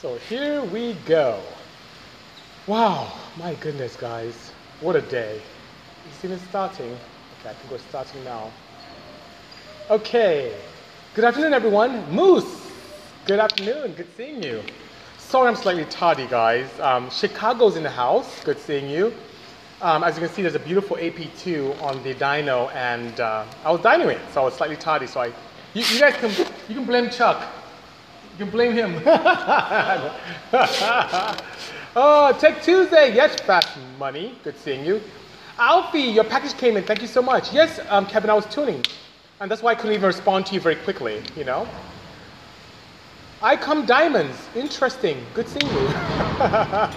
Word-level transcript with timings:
So 0.00 0.14
here 0.28 0.62
we 0.62 0.92
go. 1.06 1.40
Wow, 2.68 3.12
my 3.36 3.54
goodness, 3.54 3.96
guys. 3.96 4.52
What 4.80 4.94
a 4.94 5.00
day. 5.00 5.40
It's 6.08 6.24
even 6.24 6.38
starting? 6.38 6.92
Okay, 7.40 7.50
I 7.50 7.52
think 7.52 7.72
we're 7.72 7.78
starting 7.78 8.22
now. 8.22 8.52
Okay. 9.90 10.54
Good 11.14 11.24
afternoon, 11.24 11.52
everyone. 11.52 12.08
Moose. 12.14 12.70
Good 13.26 13.40
afternoon. 13.40 13.94
Good 13.94 14.06
seeing 14.16 14.40
you. 14.40 14.62
Sorry 15.18 15.48
I'm 15.48 15.56
slightly 15.56 15.84
tardy, 15.86 16.28
guys. 16.28 16.68
Um, 16.78 17.10
Chicago's 17.10 17.74
in 17.74 17.82
the 17.82 17.90
house. 17.90 18.44
Good 18.44 18.60
seeing 18.60 18.88
you. 18.88 19.12
Um, 19.82 20.04
as 20.04 20.14
you 20.14 20.24
can 20.24 20.32
see, 20.32 20.42
there's 20.42 20.54
a 20.54 20.60
beautiful 20.60 20.96
AP2 20.96 21.82
on 21.82 22.00
the 22.04 22.14
dyno, 22.14 22.72
and 22.72 23.18
uh, 23.18 23.44
I 23.64 23.72
was 23.72 23.80
dynoing 23.80 24.20
so 24.32 24.42
I 24.42 24.44
was 24.44 24.54
slightly 24.54 24.76
tardy. 24.76 25.08
So 25.08 25.22
I, 25.22 25.26
you, 25.74 25.82
you 25.82 25.98
guys 25.98 26.14
can, 26.14 26.30
you 26.68 26.76
can 26.76 26.84
blame 26.84 27.10
Chuck. 27.10 27.44
You 28.38 28.44
can 28.44 28.52
blame 28.52 28.72
him. 28.72 29.02
oh, 31.96 32.38
Tech 32.38 32.62
Tuesday. 32.62 33.12
Yes, 33.12 33.40
Fast 33.40 33.76
Money. 33.98 34.36
Good 34.44 34.56
seeing 34.56 34.84
you. 34.84 35.00
Alfie, 35.58 36.02
your 36.02 36.22
package 36.22 36.56
came 36.56 36.76
in. 36.76 36.84
Thank 36.84 37.02
you 37.02 37.08
so 37.08 37.20
much. 37.20 37.52
Yes, 37.52 37.80
um, 37.88 38.06
Kevin, 38.06 38.30
I 38.30 38.34
was 38.34 38.46
tuning. 38.46 38.84
And 39.40 39.50
that's 39.50 39.60
why 39.60 39.72
I 39.72 39.74
couldn't 39.74 39.94
even 39.94 40.06
respond 40.06 40.46
to 40.46 40.54
you 40.54 40.60
very 40.60 40.76
quickly, 40.76 41.20
you 41.36 41.42
know? 41.42 41.66
I 43.42 43.56
come 43.56 43.84
diamonds. 43.86 44.36
Interesting. 44.54 45.26
Good 45.34 45.48
seeing 45.48 45.66
you. 45.66 45.88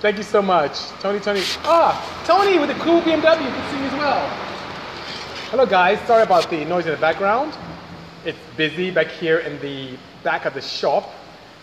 Thank 0.00 0.18
you 0.18 0.24
so 0.24 0.42
much. 0.42 0.78
Tony, 1.00 1.20
Tony. 1.20 1.40
Ah, 1.64 2.22
Tony 2.26 2.58
with 2.58 2.68
the 2.68 2.84
cool 2.84 3.00
BMW. 3.00 3.38
Good 3.38 3.70
seeing 3.70 3.82
you 3.82 3.88
as 3.88 3.94
well. 3.94 4.28
Hello, 5.48 5.64
guys. 5.64 5.98
Sorry 6.06 6.22
about 6.22 6.50
the 6.50 6.66
noise 6.66 6.84
in 6.84 6.92
the 6.92 6.98
background. 6.98 7.56
It's 8.26 8.38
busy 8.58 8.90
back 8.90 9.06
here 9.06 9.38
in 9.38 9.58
the 9.62 9.96
back 10.22 10.44
of 10.44 10.54
the 10.54 10.60
shop 10.60 11.10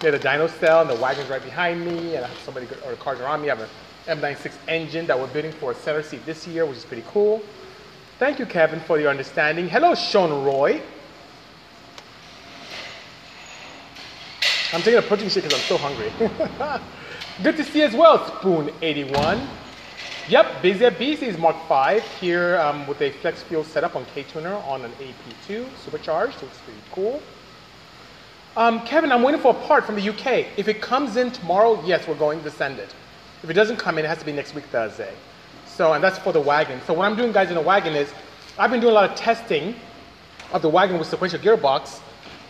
near 0.01 0.11
the 0.11 0.19
dyno 0.19 0.49
cell, 0.59 0.81
and 0.81 0.89
the 0.89 0.95
wagon's 1.01 1.29
right 1.29 1.43
behind 1.43 1.83
me, 1.83 2.15
and 2.15 2.25
I 2.25 2.27
have 2.27 2.37
somebody 2.39 2.67
or 2.85 2.93
cars 2.95 3.19
around 3.19 3.41
me. 3.41 3.49
I 3.49 3.55
have 3.55 3.69
an 4.07 4.21
M96 4.21 4.53
engine 4.67 5.07
that 5.07 5.19
we're 5.19 5.27
building 5.27 5.51
for 5.51 5.71
a 5.71 5.75
center 5.75 6.03
seat 6.03 6.25
this 6.25 6.47
year, 6.47 6.65
which 6.65 6.77
is 6.77 6.85
pretty 6.85 7.03
cool. 7.07 7.41
Thank 8.19 8.39
you, 8.39 8.45
Kevin, 8.45 8.79
for 8.81 8.99
your 8.99 9.09
understanding. 9.09 9.67
Hello, 9.67 9.93
Sean 9.95 10.43
Roy. 10.43 10.81
I'm 14.73 14.81
taking 14.81 14.99
a 14.99 15.01
protein 15.01 15.29
shake 15.29 15.43
because 15.43 15.59
I'm 15.59 15.65
so 15.65 15.77
hungry. 15.77 16.11
Good 17.43 17.55
to 17.57 17.63
see 17.63 17.79
you 17.79 17.85
as 17.85 17.93
well, 17.93 18.19
Spoon81. 18.19 19.47
Yep, 20.29 20.61
busy 20.61 20.85
at 20.85 20.97
BC's 20.97 21.37
Mark 21.37 21.55
5 21.69 22.03
here 22.19 22.57
um, 22.57 22.85
with 22.85 23.01
a 23.01 23.11
flex 23.11 23.43
fuel 23.43 23.63
setup 23.63 23.95
on 23.95 24.03
K-Tuner 24.13 24.55
on 24.55 24.83
an 24.83 24.91
AP2 24.93 25.67
supercharged. 25.85 26.41
Looks 26.41 26.57
pretty 26.65 26.81
cool. 26.91 27.21
Um, 28.57 28.83
Kevin, 28.87 29.11
I'm 29.11 29.21
waiting 29.21 29.39
for 29.39 29.51
a 29.55 29.67
part 29.67 29.85
from 29.85 29.93
the 29.93 30.09
UK. 30.09 30.47
If 30.57 30.67
it 30.67 30.81
comes 30.81 31.15
in 31.15 31.29
tomorrow, 31.29 31.79
yes, 31.85 32.07
we're 32.07 32.15
going 32.15 32.41
to 32.41 32.49
send 32.49 32.79
it. 32.79 32.91
If 33.43 33.51
it 33.51 33.53
doesn't 33.53 33.77
come 33.77 33.99
in, 33.99 34.05
it 34.05 34.07
has 34.07 34.17
to 34.17 34.25
be 34.25 34.31
next 34.31 34.55
week 34.55 34.65
Thursday. 34.65 35.13
So, 35.67 35.93
and 35.93 36.03
that's 36.03 36.17
for 36.17 36.33
the 36.33 36.41
wagon. 36.41 36.81
So 36.87 36.93
what 36.93 37.05
I'm 37.05 37.15
doing, 37.15 37.31
guys, 37.31 37.49
in 37.49 37.55
the 37.55 37.61
wagon 37.61 37.93
is 37.93 38.11
I've 38.57 38.71
been 38.71 38.79
doing 38.79 38.93
a 38.93 38.95
lot 38.95 39.11
of 39.11 39.15
testing 39.15 39.75
of 40.53 40.63
the 40.63 40.69
wagon 40.69 40.97
with 40.97 41.07
sequential 41.07 41.37
gearbox 41.37 41.99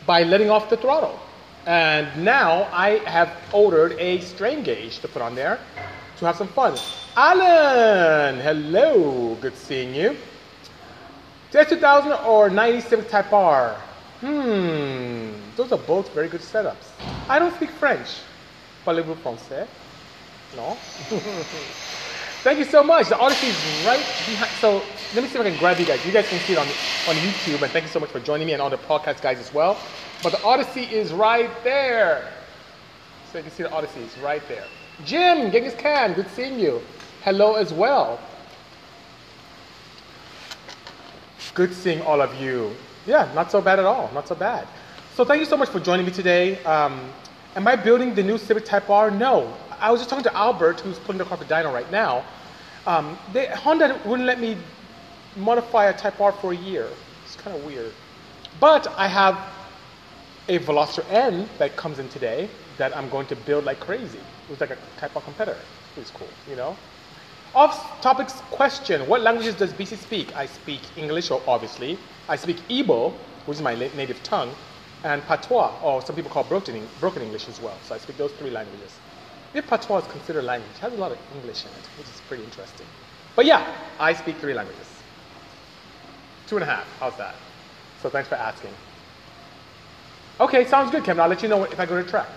by 0.06 0.24
letting 0.24 0.50
off 0.50 0.70
the 0.70 0.78
throttle. 0.78 1.20
And 1.66 2.24
now 2.24 2.70
I 2.72 3.00
have 3.00 3.30
ordered 3.52 4.00
a 4.00 4.22
strain 4.22 4.64
gauge 4.64 5.00
to 5.00 5.10
put 5.10 5.22
on 5.22 5.36
there 5.36 5.60
to 6.20 6.26
have 6.26 6.38
some 6.38 6.48
fun. 6.48 6.78
Alan, 7.18 8.40
hello, 8.40 9.36
good 9.42 9.58
seeing 9.58 9.94
you. 9.94 10.16
TS2000 11.52 12.26
or 12.26 12.50
97 12.50 13.10
Type 13.10 13.34
R? 13.34 13.74
Hmm, 14.22 15.32
those 15.58 15.72
are 15.72 15.78
both 15.80 16.14
very 16.14 16.30
good 16.30 16.42
setups. 16.42 16.88
I 17.28 17.40
don't 17.40 17.54
speak 17.56 17.72
French. 17.72 18.08
Parlez-vous 18.86 19.16
français? 19.16 19.68
No? 20.56 20.78
Thank 22.44 22.60
you 22.60 22.66
so 22.66 22.84
much. 22.84 23.10
The 23.10 23.18
Odyssey 23.18 23.48
is 23.48 23.86
right 23.86 24.06
behind. 24.26 24.52
So 24.62 24.84
let 25.14 25.24
me 25.24 25.28
see 25.28 25.38
if 25.38 25.46
I 25.46 25.50
can 25.50 25.60
grab 25.60 25.80
you 25.80 25.86
guys. 25.86 26.06
You 26.06 26.14
guys 26.14 26.30
can 26.30 26.40
see 26.42 26.54
it 26.54 26.60
on, 26.60 26.68
on 27.10 27.16
YouTube. 27.16 27.62
And 27.62 27.72
thank 27.72 27.84
you 27.84 27.92
so 27.92 28.00
much 28.00 28.10
for 28.10 28.20
joining 28.20 28.48
me 28.48 28.54
and 28.54 28.62
all 28.62 28.70
the 28.70 28.78
podcast 28.78 29.22
guys 29.22 29.40
as 29.40 29.54
well. 29.54 29.78
But 30.24 30.32
the 30.32 30.44
Odyssey 30.44 30.84
is 30.84 31.12
right 31.12 31.50
there. 31.64 32.32
So 33.32 33.40
you 33.40 33.44
can 33.44 33.52
see 33.52 33.64
the 33.64 33.72
Odyssey 33.72 34.02
is 34.02 34.18
right 34.20 34.42
there. 34.48 34.64
Jim, 35.04 35.52
Genghis 35.52 35.76
Khan, 35.76 36.14
good 36.14 36.30
seeing 36.30 36.60
you. 36.60 36.82
Hello 37.24 37.56
as 37.56 37.74
well. 37.74 38.20
Good 41.54 41.74
seeing 41.74 42.02
all 42.04 42.22
of 42.22 42.40
you. 42.40 42.72
Yeah, 43.06 43.30
not 43.34 43.52
so 43.52 43.62
bad 43.62 43.80
at 43.80 43.86
all. 43.86 44.10
Not 44.14 44.28
so 44.28 44.36
bad. 44.36 44.68
So 45.18 45.26
thank 45.26 45.40
you 45.40 45.48
so 45.48 45.58
much 45.58 45.70
for 45.70 45.80
joining 45.80 46.06
me 46.06 46.12
today. 46.12 46.64
Um, 46.64 47.10
am 47.56 47.68
I 47.68 47.76
building 47.76 48.14
the 48.14 48.22
new 48.22 48.38
Civic 48.38 48.66
Type 48.66 48.88
R? 48.88 49.10
No. 49.10 49.52
I 49.80 49.90
was 49.90 50.00
just 50.00 50.12
talking 50.12 50.24
to 50.26 50.38
Albert, 50.38 50.82
who's 50.82 51.00
putting 51.00 51.18
the 51.18 51.26
car 51.26 51.40
for 51.40 51.46
dyno 51.46 51.74
right 51.74 51.92
now. 51.92 52.24
Um, 52.86 53.18
they, 53.34 53.48
Honda 53.48 54.00
wouldn't 54.06 54.28
let 54.28 54.40
me 54.40 54.58
modify 55.36 55.86
a 55.86 55.98
Type 55.98 56.22
R 56.22 56.32
for 56.34 56.52
a 56.52 56.56
year. 56.56 56.88
It's 57.26 57.36
kind 57.36 57.58
of 57.58 57.66
weird. 57.66 57.94
But 58.60 58.86
I 58.96 59.08
have 59.08 59.40
a 60.50 60.60
Veloster 60.60 61.04
N 61.10 61.50
that 61.58 61.76
comes 61.76 61.98
in 61.98 62.10
today 62.10 62.48
that 62.78 62.96
I'm 62.96 63.10
going 63.10 63.26
to 63.26 63.36
build 63.36 63.66
like 63.66 63.80
crazy. 63.80 64.20
It 64.20 64.52
was 64.52 64.62
like 64.62 64.70
a 64.70 64.78
Type 65.00 65.16
R 65.16 65.24
competitor. 65.24 65.58
It's 65.96 66.12
cool, 66.12 66.30
you 66.48 66.56
know? 66.56 66.78
Off 67.56 68.02
topics 68.02 68.34
question 68.52 69.02
What 69.10 69.22
languages 69.22 69.56
does 69.56 69.74
BC 69.74 69.98
speak? 69.98 70.36
I 70.36 70.46
speak 70.46 70.82
English, 70.96 71.32
obviously. 71.32 71.98
I 72.30 72.36
speak 72.36 72.58
Igbo, 72.68 73.14
which 73.48 73.56
is 73.56 73.64
my 73.64 73.74
native 73.74 74.22
tongue, 74.22 74.54
and 75.04 75.22
Patois, 75.24 75.80
or 75.84 76.02
some 76.02 76.16
people 76.16 76.32
call 76.32 76.44
broken, 76.44 76.88
broken 77.00 77.22
English 77.22 77.48
as 77.48 77.62
well. 77.62 77.78
So 77.84 77.96
I 77.96 77.98
speak 77.98 78.18
those 78.18 78.32
three 78.34 78.50
languages. 78.50 78.98
If 79.54 79.68
Patois 79.68 80.00
is 80.00 80.08
considered 80.08 80.40
a 80.40 80.44
language, 80.44 80.72
it 80.76 80.80
has 80.80 80.94
a 80.94 80.98
lot 80.98 81.12
of 81.12 81.18
English 81.36 81.66
in 81.66 81.72
it, 81.72 81.88
which 81.98 82.08
is 82.08 82.22
pretty 82.28 82.44
interesting. 82.44 82.88
But 83.36 83.46
yeah, 83.46 83.66
I 84.00 84.14
speak 84.14 84.38
three 84.38 84.54
languages. 84.54 85.02
Two 86.48 86.58
and 86.58 86.64
a 86.64 86.66
half, 86.66 86.88
how's 87.00 87.16
that? 87.18 87.36
So 88.02 88.10
thanks 88.10 88.28
for 88.30 88.36
asking. 88.36 88.72
Okay, 90.40 90.66
sounds 90.66 90.92
good, 90.92 91.04
Kevin. 91.04 91.22
I'll 91.22 91.30
let 91.30 91.42
you 91.42 91.50
know 91.50 91.64
if 91.64 91.80
I 91.80 91.86
go 91.86 92.02
to 92.02 92.08
track. 92.08 92.28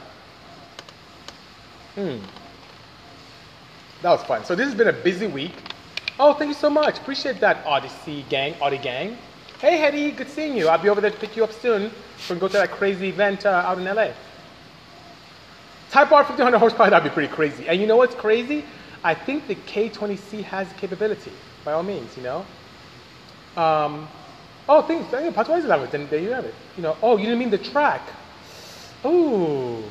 Hmm. 1.95 2.19
That 4.03 4.11
was 4.11 4.23
fun. 4.23 4.45
So 4.45 4.55
this 4.55 4.67
has 4.67 4.75
been 4.75 4.89
a 4.89 4.93
busy 4.93 5.27
week. 5.27 5.53
Oh, 6.19 6.33
thank 6.35 6.49
you 6.49 6.55
so 6.55 6.71
much. 6.71 6.99
Appreciate 6.99 7.41
that, 7.41 7.65
Odyssey 7.67 8.25
gang, 8.29 8.55
Audi 8.61 8.79
gang. 8.79 9.19
Hey, 9.61 9.77
Hetty, 9.77 10.13
good 10.13 10.31
seeing 10.31 10.57
you. 10.57 10.69
I'll 10.69 10.79
be 10.79 10.89
over 10.89 11.03
there 11.03 11.11
to 11.11 11.17
pick 11.19 11.37
you 11.37 11.45
up 11.45 11.53
soon. 11.53 11.83
We're 11.83 11.91
going 12.29 12.39
to 12.39 12.41
go 12.41 12.49
to 12.49 12.53
that 12.55 12.71
crazy 12.71 13.11
event 13.11 13.45
uh, 13.45 13.51
out 13.51 13.77
in 13.77 13.85
LA. 13.85 14.13
Type 15.91 16.11
R 16.11 16.23
1500 16.23 16.57
horsepower, 16.57 16.89
that'd 16.89 17.05
be 17.05 17.13
pretty 17.13 17.31
crazy. 17.31 17.69
And 17.69 17.79
you 17.79 17.87
know 17.87 17.99
what's 17.99 18.15
crazy? 18.15 18.65
I 19.05 19.13
think 19.13 19.49
the 19.49 19.57
K20C 19.57 20.45
has 20.45 20.67
the 20.67 20.75
capability, 20.77 21.33
by 21.63 21.73
all 21.75 21.83
means, 21.83 22.17
you 22.17 22.23
know? 22.23 22.47
Um, 23.55 24.09
oh, 24.67 24.81
things, 24.81 25.07
Patois 25.11 25.57
is 25.57 25.67
language, 25.67 25.91
then 25.91 26.09
there 26.09 26.21
you 26.21 26.31
have 26.31 26.47
it. 26.47 26.55
You 26.79 26.83
know, 26.83 26.97
oh, 27.03 27.19
you 27.19 27.25
didn't 27.25 27.41
mean 27.41 27.51
the 27.51 27.59
track. 27.59 28.01
Ooh. 29.05 29.85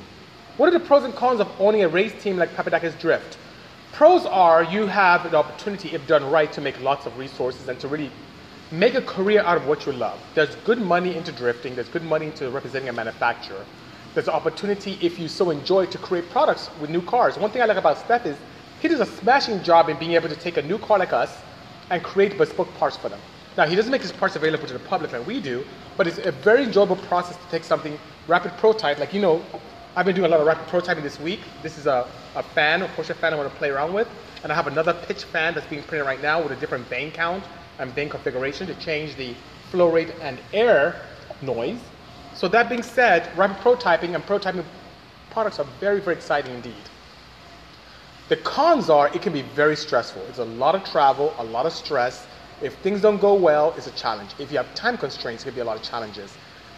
What 0.58 0.70
are 0.70 0.80
the 0.80 0.84
pros 0.84 1.04
and 1.04 1.14
cons 1.14 1.40
of 1.40 1.62
owning 1.62 1.84
a 1.84 1.88
race 1.88 2.20
team 2.24 2.38
like 2.38 2.56
Papadakis 2.56 3.00
Drift? 3.00 3.38
Pros 3.92 4.26
are 4.26 4.64
you 4.64 4.88
have 4.88 5.30
the 5.30 5.38
opportunity, 5.38 5.90
if 5.90 6.08
done 6.08 6.28
right, 6.32 6.52
to 6.54 6.60
make 6.60 6.82
lots 6.82 7.06
of 7.06 7.16
resources 7.20 7.68
and 7.68 7.80
to 7.82 7.88
really 7.88 8.10
make 8.72 8.94
a 8.94 9.02
career 9.02 9.42
out 9.42 9.58
of 9.58 9.66
what 9.66 9.86
you 9.86 9.92
love. 9.92 10.20
There's 10.36 10.56
good 10.58 10.80
money 10.80 11.16
into 11.16 11.32
drifting, 11.32 11.74
there's 11.76 11.90
good 11.90 12.04
money 12.04 12.28
into 12.28 12.50
representing 12.52 12.90
a 12.90 12.94
manufacturer. 12.94 13.66
There's 14.14 14.28
an 14.28 14.34
opportunity, 14.34 14.98
if 15.02 15.20
you 15.20 15.28
so 15.28 15.50
enjoy, 15.50 15.88
to 15.88 15.98
create 15.98 16.30
products 16.30 16.70
with 16.80 16.90
new 16.90 17.02
cars. 17.02 17.38
One 17.38 17.52
thing 17.52 17.62
I 17.62 17.66
like 17.66 17.78
about 17.78 17.98
Steph 17.98 18.26
is 18.26 18.38
he 18.80 18.88
does 18.88 19.00
a 19.00 19.06
smashing 19.06 19.64
job 19.64 19.90
in 19.90 19.98
being 19.98 20.14
able 20.14 20.30
to 20.30 20.36
take 20.36 20.58
a 20.58 20.62
new 20.62 20.78
car 20.78 21.00
like 21.00 21.14
us 21.14 21.36
and 21.90 22.04
create 22.04 22.38
bespoke 22.38 22.72
parts 22.76 22.96
for 22.96 23.10
them. 23.10 23.20
Now, 23.58 23.66
he 23.66 23.76
doesn't 23.76 23.92
make 23.92 24.02
his 24.02 24.12
parts 24.12 24.36
available 24.36 24.68
to 24.68 24.74
the 24.74 24.80
public 24.80 25.12
like 25.12 25.26
we 25.26 25.40
do, 25.40 25.66
but 25.98 26.08
it's 26.08 26.20
a 26.20 26.32
very 26.32 26.64
enjoyable 26.64 26.96
process 26.96 27.38
to 27.38 27.50
take 27.50 27.64
something, 27.64 28.00
rapid 28.28 28.52
prototype, 28.58 29.00
like 29.00 29.14
you 29.14 29.22
know, 29.22 29.44
I've 29.96 30.06
been 30.06 30.16
doing 30.16 30.28
a 30.28 30.30
lot 30.30 30.40
of 30.40 30.48
rapid 30.48 30.68
prototyping 30.68 31.02
this 31.02 31.20
week. 31.20 31.42
This 31.64 31.78
is 31.78 31.88
a, 31.88 32.08
a 32.36 32.44
fan, 32.44 32.84
a 32.84 32.88
Porsche 32.90 33.16
fan 33.16 33.34
I 33.34 33.36
want 33.36 33.52
to 33.52 33.58
play 33.58 33.70
around 33.70 33.94
with. 33.94 34.08
And 34.44 34.52
I 34.52 34.56
have 34.56 34.68
another 34.68 34.94
pitch 34.94 35.24
fan 35.26 35.56
that's 35.56 35.68
being 35.68 35.84
printed 35.84 36.06
right 36.06 36.22
now 36.22 36.42
with 36.42 36.52
a 36.52 36.56
different 36.56 36.88
vane 36.88 37.12
count 37.12 37.44
and 37.80 37.92
vane 37.94 38.10
configuration 38.10 38.68
to 38.68 38.76
change 38.76 39.16
the 39.16 39.34
flow 39.72 39.92
rate 39.92 40.14
and 40.22 40.40
air 40.54 41.02
noise. 41.42 41.80
So 42.36 42.48
that 42.50 42.70
being 42.70 42.84
said, 42.84 43.30
rapid 43.38 43.58
prototyping 43.58 44.16
and 44.16 44.24
prototyping 44.24 44.64
products 45.32 45.60
are 45.60 45.68
very, 45.80 46.00
very 46.00 46.16
exciting 46.16 46.54
indeed. 46.54 46.74
The 48.30 48.38
cons 48.38 48.90
are 48.90 49.08
it 49.16 49.22
can 49.22 49.34
be 49.34 49.42
very 49.42 49.76
stressful. 49.76 50.22
It's 50.30 50.40
a 50.40 50.46
lot 50.46 50.76
of 50.76 50.84
travel, 50.84 51.34
a 51.40 51.44
lot 51.44 51.66
of 51.66 51.74
stress. 51.74 52.28
If 52.62 52.76
things 52.76 53.02
don't 53.02 53.20
go 53.20 53.34
well, 53.34 53.74
it's 53.78 53.88
a 53.88 53.92
challenge. 53.92 54.32
If 54.38 54.52
you 54.52 54.58
have 54.58 54.74
time 54.76 54.98
constraints, 54.98 55.44
it 55.44 55.48
can 55.48 55.56
be 55.56 55.62
a 55.62 55.66
lot 55.66 55.78
of 55.78 55.84
challenges. 55.84 56.32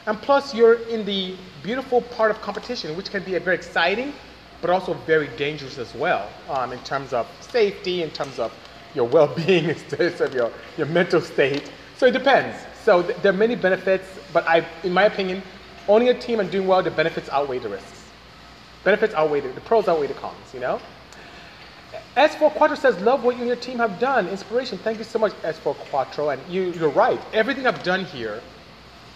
And 0.07 0.19
plus, 0.21 0.55
you're 0.55 0.75
in 0.87 1.05
the 1.05 1.35
beautiful 1.61 2.01
part 2.01 2.31
of 2.31 2.41
competition, 2.41 2.95
which 2.95 3.11
can 3.11 3.23
be 3.23 3.37
very 3.37 3.55
exciting, 3.55 4.13
but 4.61 4.69
also 4.69 4.93
very 5.05 5.27
dangerous 5.37 5.77
as 5.77 5.93
well 5.93 6.29
um, 6.49 6.71
in 6.71 6.79
terms 6.79 7.13
of 7.13 7.27
safety, 7.41 8.01
in 8.03 8.11
terms 8.11 8.39
of 8.39 8.53
your 8.93 9.07
well-being, 9.07 9.65
in 9.69 9.75
terms 9.75 10.21
of 10.21 10.33
your, 10.33 10.51
your 10.77 10.87
mental 10.87 11.21
state. 11.21 11.71
So 11.97 12.07
it 12.07 12.11
depends. 12.11 12.57
So 12.83 13.03
th- 13.03 13.17
there 13.21 13.31
are 13.31 13.37
many 13.37 13.55
benefits, 13.55 14.07
but 14.33 14.47
I, 14.47 14.65
in 14.83 14.93
my 14.93 15.03
opinion, 15.03 15.43
owning 15.87 16.09
a 16.09 16.13
team 16.13 16.39
and 16.39 16.49
doing 16.49 16.67
well, 16.67 16.81
the 16.81 16.91
benefits 16.91 17.29
outweigh 17.29 17.59
the 17.59 17.69
risks. 17.69 18.09
Benefits 18.83 19.13
outweigh 19.13 19.41
the, 19.41 19.49
the 19.49 19.61
pros 19.61 19.87
outweigh 19.87 20.07
the 20.07 20.15
cons, 20.15 20.53
you 20.53 20.59
know? 20.59 20.79
S4 22.17 22.51
Quattro 22.51 22.75
says, 22.75 22.99
love 23.01 23.23
what 23.23 23.35
you 23.35 23.41
and 23.41 23.47
your 23.47 23.55
team 23.55 23.77
have 23.77 23.99
done. 23.99 24.27
Inspiration. 24.27 24.77
Thank 24.77 24.97
you 24.97 25.03
so 25.03 25.19
much, 25.19 25.31
S4 25.43 25.75
Quattro. 25.89 26.29
And 26.29 26.41
you, 26.49 26.71
you're 26.73 26.89
right. 26.89 27.19
Everything 27.33 27.67
I've 27.67 27.83
done 27.83 28.03
here 28.05 28.41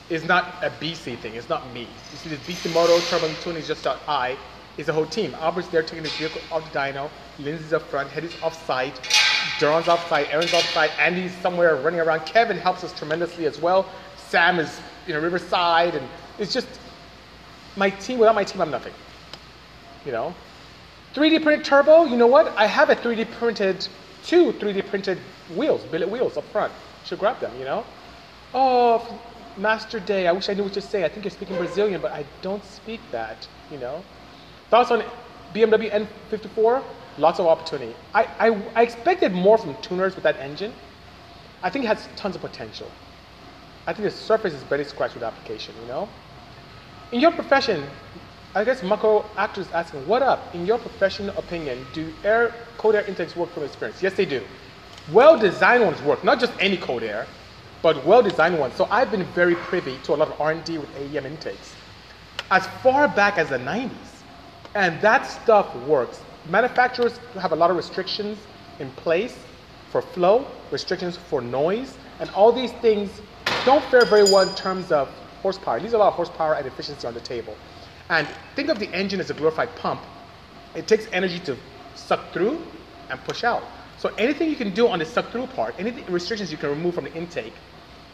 is 0.10 0.24
not 0.24 0.56
a 0.62 0.70
BC 0.70 1.18
thing. 1.18 1.36
It's 1.36 1.50
not 1.50 1.72
me. 1.74 1.82
You 1.82 2.18
see, 2.18 2.30
this 2.30 2.40
Bisimoto 2.40 3.00
Turbo 3.10 3.34
Tuning 3.42 3.62
is 3.62 3.68
just 3.68 3.86
I. 3.88 4.38
It's 4.78 4.88
the 4.88 4.94
whole 4.94 5.06
team. 5.06 5.34
Albert's 5.36 5.68
there 5.70 5.84
taking 5.84 6.04
the 6.04 6.10
vehicle 6.10 6.42
off 6.52 6.72
the 6.72 6.78
dyno. 6.78 7.10
Lindsay's 7.40 7.74
up 7.74 7.82
front. 7.84 8.10
Head 8.10 8.24
is 8.24 8.34
off 8.44 8.66
site. 8.66 9.00
Duran's 9.60 9.88
off 9.88 10.08
site. 10.10 10.34
Aaron's 10.34 10.54
off 10.54 10.70
site. 10.74 10.92
Andy's 11.00 11.34
somewhere 11.38 11.76
running 11.78 12.00
around. 12.00 12.26
Kevin 12.26 12.58
helps 12.58 12.84
us 12.84 12.94
tremendously 12.98 13.46
as 13.46 13.60
well. 13.60 13.88
Sam 14.18 14.60
is, 14.60 14.80
you 15.08 15.14
know, 15.14 15.20
Riverside. 15.20 15.96
And 15.96 16.08
it's 16.40 16.54
just 16.54 16.68
my 17.76 17.90
team. 17.90 18.20
Without 18.20 18.36
my 18.36 18.44
team, 18.44 18.62
I'm 18.62 18.72
nothing. 18.72 18.94
You 20.06 20.12
know? 20.12 20.36
3D 21.16 21.44
printed 21.44 21.64
turbo, 21.66 22.04
you 22.04 22.18
know 22.18 22.28
what? 22.28 22.48
I 22.58 22.68
have 22.68 22.90
a 22.90 22.96
3D 22.96 23.32
printed, 23.32 23.88
two 24.26 24.52
3D 24.52 24.86
printed 24.90 25.18
wheels, 25.56 25.82
billet 25.86 26.10
wheels 26.10 26.36
up 26.36 26.44
front. 26.52 26.74
Should 27.06 27.20
grab 27.20 27.40
them, 27.40 27.58
you 27.58 27.64
know? 27.64 27.86
Oh, 28.54 29.18
Master 29.56 30.02
Day, 30.02 30.28
I 30.28 30.34
wish 30.34 30.50
I 30.50 30.54
knew 30.54 30.64
what 30.64 30.76
you 30.76 30.82
say. 30.82 31.06
I 31.06 31.08
think 31.08 31.24
you're 31.24 31.32
speaking 31.32 31.56
Brazilian, 31.56 32.02
but 32.02 32.12
I 32.12 32.26
don't 32.42 32.64
speak 32.66 33.00
that, 33.12 33.48
you 33.72 33.78
know? 33.78 34.04
Thoughts 34.70 34.92
on 34.92 35.04
BMW 35.54 35.90
N54? 36.30 36.84
Lots 37.18 37.40
of 37.40 37.48
opportunity. 37.48 37.96
I, 38.14 38.24
I, 38.40 38.62
I 38.76 38.82
expected 38.84 39.32
more 39.34 39.58
from 39.58 39.76
tuners 39.82 40.16
with 40.16 40.24
that 40.24 40.38
engine. 40.38 40.74
I 41.64 41.70
think 41.70 41.86
it 41.86 41.88
has 41.88 42.08
tons 42.16 42.36
of 42.36 42.42
potential. 42.42 42.92
I 43.88 43.94
think 43.94 44.04
the 44.04 44.12
surface 44.12 44.54
is 44.54 44.64
barely 44.64 44.84
scratched 44.84 45.14
with 45.14 45.24
application, 45.24 45.76
you 45.82 45.88
know? 45.88 46.10
In 47.12 47.20
your 47.20 47.32
profession, 47.32 47.84
I 48.54 48.64
guess 48.64 48.84
Mako 48.84 49.26
actor 49.38 49.62
is 49.62 49.72
asking, 49.72 50.08
what 50.08 50.22
up? 50.22 50.54
In 50.54 50.66
your 50.66 50.78
professional 50.78 51.38
opinion, 51.38 51.86
do 51.94 52.12
air 52.24 52.54
cold 52.78 52.96
air 52.96 53.06
intakes 53.06 53.36
work 53.36 53.52
from 53.52 53.64
experience? 53.64 54.02
Yes, 54.02 54.16
they 54.16 54.26
do. 54.26 54.42
Well-designed 55.12 55.84
ones 55.84 56.02
work, 56.02 56.24
not 56.24 56.40
just 56.40 56.54
any 56.60 56.78
cold 56.78 57.04
air, 57.04 57.28
but 57.82 58.04
well-designed 58.06 58.58
ones. 58.60 58.74
So 58.76 58.88
I've 58.90 59.12
been 59.12 59.24
very 59.26 59.56
privy 59.56 59.98
to 60.04 60.14
a 60.14 60.16
lot 60.16 60.30
of 60.30 60.42
R&D 60.42 60.78
with 60.80 60.90
AEM 60.96 61.26
intakes 61.26 61.76
as 62.52 62.66
far 62.84 63.08
back 63.08 63.38
as 63.38 63.50
the 63.50 63.58
90s. 63.58 63.92
And 64.74 65.00
that 65.02 65.26
stuff 65.26 65.74
works. 65.88 66.22
Manufacturers 66.48 67.20
have 67.42 67.52
a 67.52 67.56
lot 67.56 67.72
of 67.72 67.76
restrictions 67.76 68.38
in 68.80 68.92
place 68.92 69.46
for 69.90 70.02
flow, 70.02 70.46
restrictions 70.72 71.18
for 71.18 71.42
noise, 71.42 71.98
and 72.20 72.30
all 72.32 72.52
these 72.52 72.72
things 72.74 73.22
don't 73.64 73.84
fare 73.90 74.06
very 74.06 74.24
well 74.24 74.48
in 74.48 74.54
terms 74.56 74.92
of 74.92 75.08
horsepower. 75.42 75.80
Are 75.80 75.86
a 75.86 75.98
lot 75.98 76.10
of 76.10 76.14
horsepower 76.14 76.56
and 76.56 76.68
efficiency 76.68 77.08
on 77.08 77.14
the 77.14 77.20
table. 77.20 77.58
And 78.10 78.28
think 78.56 78.70
of 78.70 78.80
the 78.80 78.92
engine 78.94 79.20
as 79.20 79.30
a 79.30 79.34
glorified 79.34 79.76
pump. 79.76 80.02
It 80.76 80.88
takes 80.88 81.08
energy 81.12 81.40
to 81.40 81.58
suck 81.96 82.32
through 82.34 82.62
and 83.10 83.20
push 83.24 83.44
out. 83.44 83.64
So 83.98 84.14
anything 84.18 84.50
you 84.50 84.56
can 84.56 84.74
do 84.74 84.88
on 84.88 85.00
the 85.00 85.06
suck 85.06 85.32
through 85.32 85.48
part, 85.48 85.74
any 85.80 85.92
restrictions 86.10 86.52
you 86.52 86.58
can 86.58 86.70
remove 86.70 86.94
from 86.94 87.06
the 87.06 87.14
intake 87.14 87.56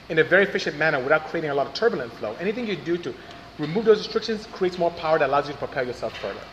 in 0.10 0.20
a 0.20 0.24
very 0.24 0.44
efficient 0.44 0.78
manner 0.78 1.02
without 1.02 1.28
creating 1.28 1.50
a 1.50 1.54
lot 1.54 1.68
of 1.68 1.74
turbulent 1.74 2.14
flow, 2.14 2.36
anything 2.40 2.68
you 2.68 2.76
do 2.76 2.98
to 2.98 3.14
remove 3.58 3.86
those 3.86 4.00
restrictions 4.00 4.46
creates 4.46 4.78
more 4.78 4.92
power 4.92 5.18
that 5.20 5.30
allows 5.30 5.48
you 5.48 5.54
to 5.54 5.60
propel 5.60 5.86
yourself 5.86 6.14
further. 6.22 6.44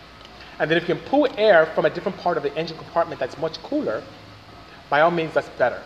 And 0.58 0.70
then 0.70 0.76
if 0.76 0.88
you 0.88 0.94
can 0.94 1.04
pull 1.04 1.28
air 1.36 1.66
from 1.66 1.84
a 1.84 1.90
different 1.90 2.18
part 2.18 2.36
of 2.36 2.42
the 2.42 2.54
engine 2.56 2.76
compartment 2.76 3.20
that's 3.20 3.38
much 3.38 3.62
cooler, 3.62 4.02
by 4.90 5.00
all 5.00 5.10
means, 5.10 5.34
that's 5.34 5.48
better. 5.50 5.82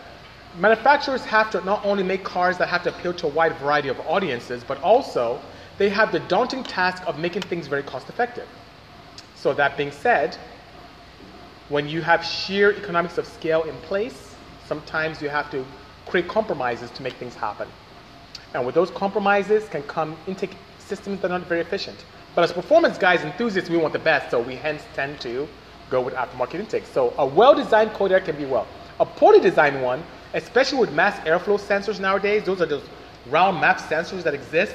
Manufacturers 0.58 1.24
have 1.24 1.50
to 1.50 1.64
not 1.64 1.84
only 1.84 2.02
make 2.02 2.24
cars 2.24 2.58
that 2.58 2.68
have 2.68 2.82
to 2.84 2.90
appeal 2.90 3.12
to 3.14 3.26
a 3.26 3.30
wide 3.30 3.54
variety 3.56 3.88
of 3.88 3.98
audiences, 4.00 4.62
but 4.64 4.80
also 4.82 5.40
they 5.78 5.88
have 5.88 6.12
the 6.12 6.20
daunting 6.20 6.62
task 6.62 7.02
of 7.06 7.18
making 7.18 7.42
things 7.42 7.66
very 7.66 7.82
cost 7.82 8.08
effective. 8.08 8.48
So, 9.34 9.52
that 9.54 9.76
being 9.76 9.90
said, 9.90 10.36
when 11.68 11.88
you 11.88 12.02
have 12.02 12.24
sheer 12.24 12.70
economics 12.72 13.18
of 13.18 13.26
scale 13.26 13.62
in 13.62 13.74
place, 13.78 14.36
sometimes 14.66 15.20
you 15.20 15.28
have 15.30 15.50
to 15.50 15.64
create 16.06 16.28
compromises 16.28 16.90
to 16.90 17.02
make 17.02 17.14
things 17.14 17.34
happen. 17.34 17.66
And 18.54 18.66
with 18.66 18.74
those 18.74 18.90
compromises 18.90 19.68
can 19.68 19.82
come 19.84 20.16
intake 20.26 20.56
systems 20.78 21.20
that 21.20 21.30
are 21.30 21.38
not 21.38 21.48
very 21.48 21.60
efficient. 21.60 22.04
But 22.34 22.44
as 22.44 22.52
performance 22.52 22.96
guys, 22.96 23.22
enthusiasts, 23.22 23.68
we 23.68 23.76
want 23.76 23.92
the 23.92 23.98
best, 23.98 24.30
so 24.30 24.40
we 24.40 24.54
hence 24.54 24.82
tend 24.94 25.20
to 25.20 25.46
go 25.90 26.00
with 26.00 26.14
aftermarket 26.14 26.54
intakes. 26.54 26.88
So 26.88 27.12
a 27.18 27.26
well-designed 27.26 27.90
air 28.00 28.20
can 28.20 28.36
be 28.36 28.46
well. 28.46 28.66
A 29.00 29.04
poorly 29.04 29.40
designed 29.40 29.82
one, 29.82 30.02
especially 30.32 30.78
with 30.78 30.92
mass 30.92 31.18
airflow 31.26 31.60
sensors 31.60 32.00
nowadays, 32.00 32.44
those 32.44 32.62
are 32.62 32.66
those 32.66 32.84
round 33.28 33.60
map 33.60 33.78
sensors 33.78 34.22
that 34.22 34.34
exist 34.34 34.74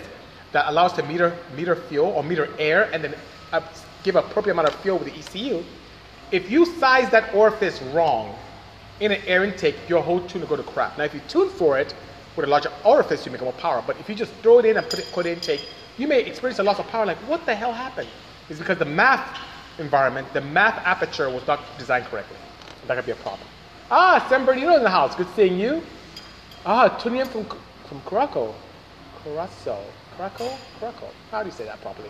that 0.52 0.70
allows 0.70 0.94
to 0.94 1.04
meter, 1.04 1.36
meter 1.56 1.76
fuel 1.76 2.08
or 2.08 2.24
meter 2.24 2.48
air 2.60 2.90
and 2.94 3.04
then 3.04 3.16
give 4.04 4.16
appropriate 4.16 4.54
amount 4.54 4.70
of 4.70 4.76
fuel 4.76 4.98
with 4.98 5.12
the 5.12 5.20
ECU. 5.20 5.64
If 6.32 6.52
you 6.52 6.66
size 6.66 7.10
that 7.10 7.34
orifice 7.34 7.82
wrong 7.94 8.36
in 9.00 9.12
an 9.12 9.22
air 9.26 9.44
intake, 9.44 9.76
your 9.90 10.02
whole 10.02 10.22
tune 10.28 10.42
will 10.42 10.50
go 10.50 10.56
to 10.56 10.64
crap. 10.64 10.98
Now, 10.98 11.06
if 11.06 11.14
you 11.14 11.22
tune 11.28 11.50
for 11.50 11.80
it 11.80 11.94
with 12.36 12.46
a 12.46 12.50
larger 12.50 12.72
orifice, 12.84 13.26
you 13.26 13.32
make 13.32 13.42
more 13.42 13.54
power. 13.54 13.84
But 13.86 14.00
if 14.00 14.08
you 14.10 14.16
just 14.16 14.32
throw 14.44 14.60
it 14.60 14.66
in 14.66 14.78
and 14.78 14.88
put 14.88 15.00
it, 15.00 15.10
put 15.12 15.26
it 15.26 15.34
intake, 15.34 15.68
you 15.98 16.08
may 16.08 16.22
experience 16.22 16.60
a 16.60 16.64
loss 16.64 16.80
of 16.80 16.88
power. 16.88 17.06
Like, 17.06 17.18
what 17.28 17.46
the 17.46 17.56
hell 17.56 17.74
happened? 17.74 18.10
It's 18.50 18.60
because 18.60 18.78
the 18.78 18.86
MAF 18.86 19.24
environment, 19.80 20.32
the 20.34 20.42
MAF 20.42 20.82
aperture 20.86 21.30
was 21.30 21.46
not 21.48 21.60
designed 21.78 22.06
correctly. 22.06 22.38
That 22.88 22.96
could 22.96 23.06
be 23.06 23.12
a 23.12 23.16
problem. 23.16 23.48
Ah, 23.92 24.26
San 24.30 24.46
Bernardino 24.46 24.76
in 24.76 24.84
the 24.84 24.90
house. 24.90 25.16
Good 25.16 25.28
seeing 25.36 25.60
you. 25.60 25.82
Ah, 26.66 26.90
tuning 26.90 27.22
in 27.22 27.28
from 27.28 27.46
from 27.88 28.02
Caraco. 28.02 28.54
Carasso. 29.24 29.78
Caraco? 30.18 30.58
Caraco. 30.80 31.10
How 31.32 31.42
do 31.42 31.48
you 31.50 31.56
say 31.56 31.66
that 31.66 31.82
properly? 31.82 32.10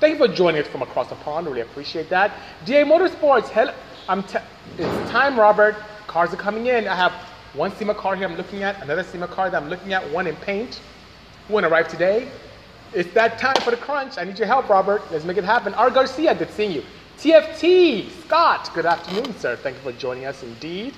Thank 0.00 0.18
you 0.18 0.26
for 0.26 0.32
joining 0.32 0.62
us 0.62 0.68
from 0.68 0.82
across 0.82 1.08
the 1.08 1.14
pond. 1.16 1.46
Really 1.46 1.60
appreciate 1.60 2.08
that. 2.08 2.32
DA 2.64 2.84
Motorsports. 2.84 3.48
Hello. 3.48 3.74
I'm 4.08 4.24
it's 4.78 5.10
time, 5.10 5.38
Robert. 5.38 5.76
Cars 6.06 6.32
are 6.32 6.36
coming 6.36 6.66
in. 6.66 6.88
I 6.88 6.96
have 6.96 7.12
one 7.54 7.70
SEMA 7.72 7.94
car 7.94 8.16
here 8.16 8.26
I'm 8.26 8.36
looking 8.36 8.62
at, 8.62 8.80
another 8.82 9.02
SEMA 9.02 9.28
car 9.28 9.50
that 9.50 9.62
I'm 9.62 9.68
looking 9.68 9.92
at, 9.92 10.08
one 10.10 10.26
in 10.26 10.36
paint. 10.36 10.80
One 11.48 11.64
arrived 11.64 11.90
today. 11.90 12.28
It's 12.92 13.12
that 13.14 13.38
time 13.38 13.54
for 13.62 13.70
the 13.70 13.76
crunch. 13.76 14.18
I 14.18 14.24
need 14.24 14.38
your 14.38 14.48
help, 14.48 14.68
Robert. 14.68 15.02
Let's 15.12 15.24
make 15.24 15.36
it 15.36 15.44
happen. 15.44 15.74
R. 15.74 15.90
Garcia, 15.90 16.34
good 16.34 16.50
seeing 16.50 16.72
you. 16.72 16.82
TFT, 17.18 18.10
Scott, 18.24 18.70
good 18.74 18.86
afternoon, 18.86 19.36
sir. 19.38 19.54
Thank 19.56 19.76
you 19.76 19.82
for 19.82 19.92
joining 19.92 20.24
us 20.24 20.42
indeed. 20.42 20.94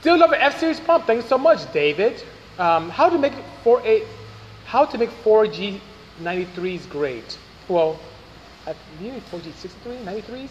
Still 0.00 0.18
love 0.18 0.32
F 0.32 0.58
Series 0.58 0.80
pump. 0.80 1.06
Thank 1.06 1.22
you 1.22 1.28
so 1.28 1.36
much, 1.36 1.70
David. 1.72 2.24
Um, 2.58 2.88
how 2.88 3.10
to 3.10 3.18
make 3.18 3.32
4A, 3.64 4.06
how 4.64 4.86
to 4.86 4.96
make 4.96 5.10
4G 5.10 5.80
93s 6.22 6.88
great? 6.88 7.38
Well, 7.68 7.98
at 8.66 8.76
really 9.02 9.20
4G 9.32 9.52
63, 9.52 9.96
93s? 9.96 10.50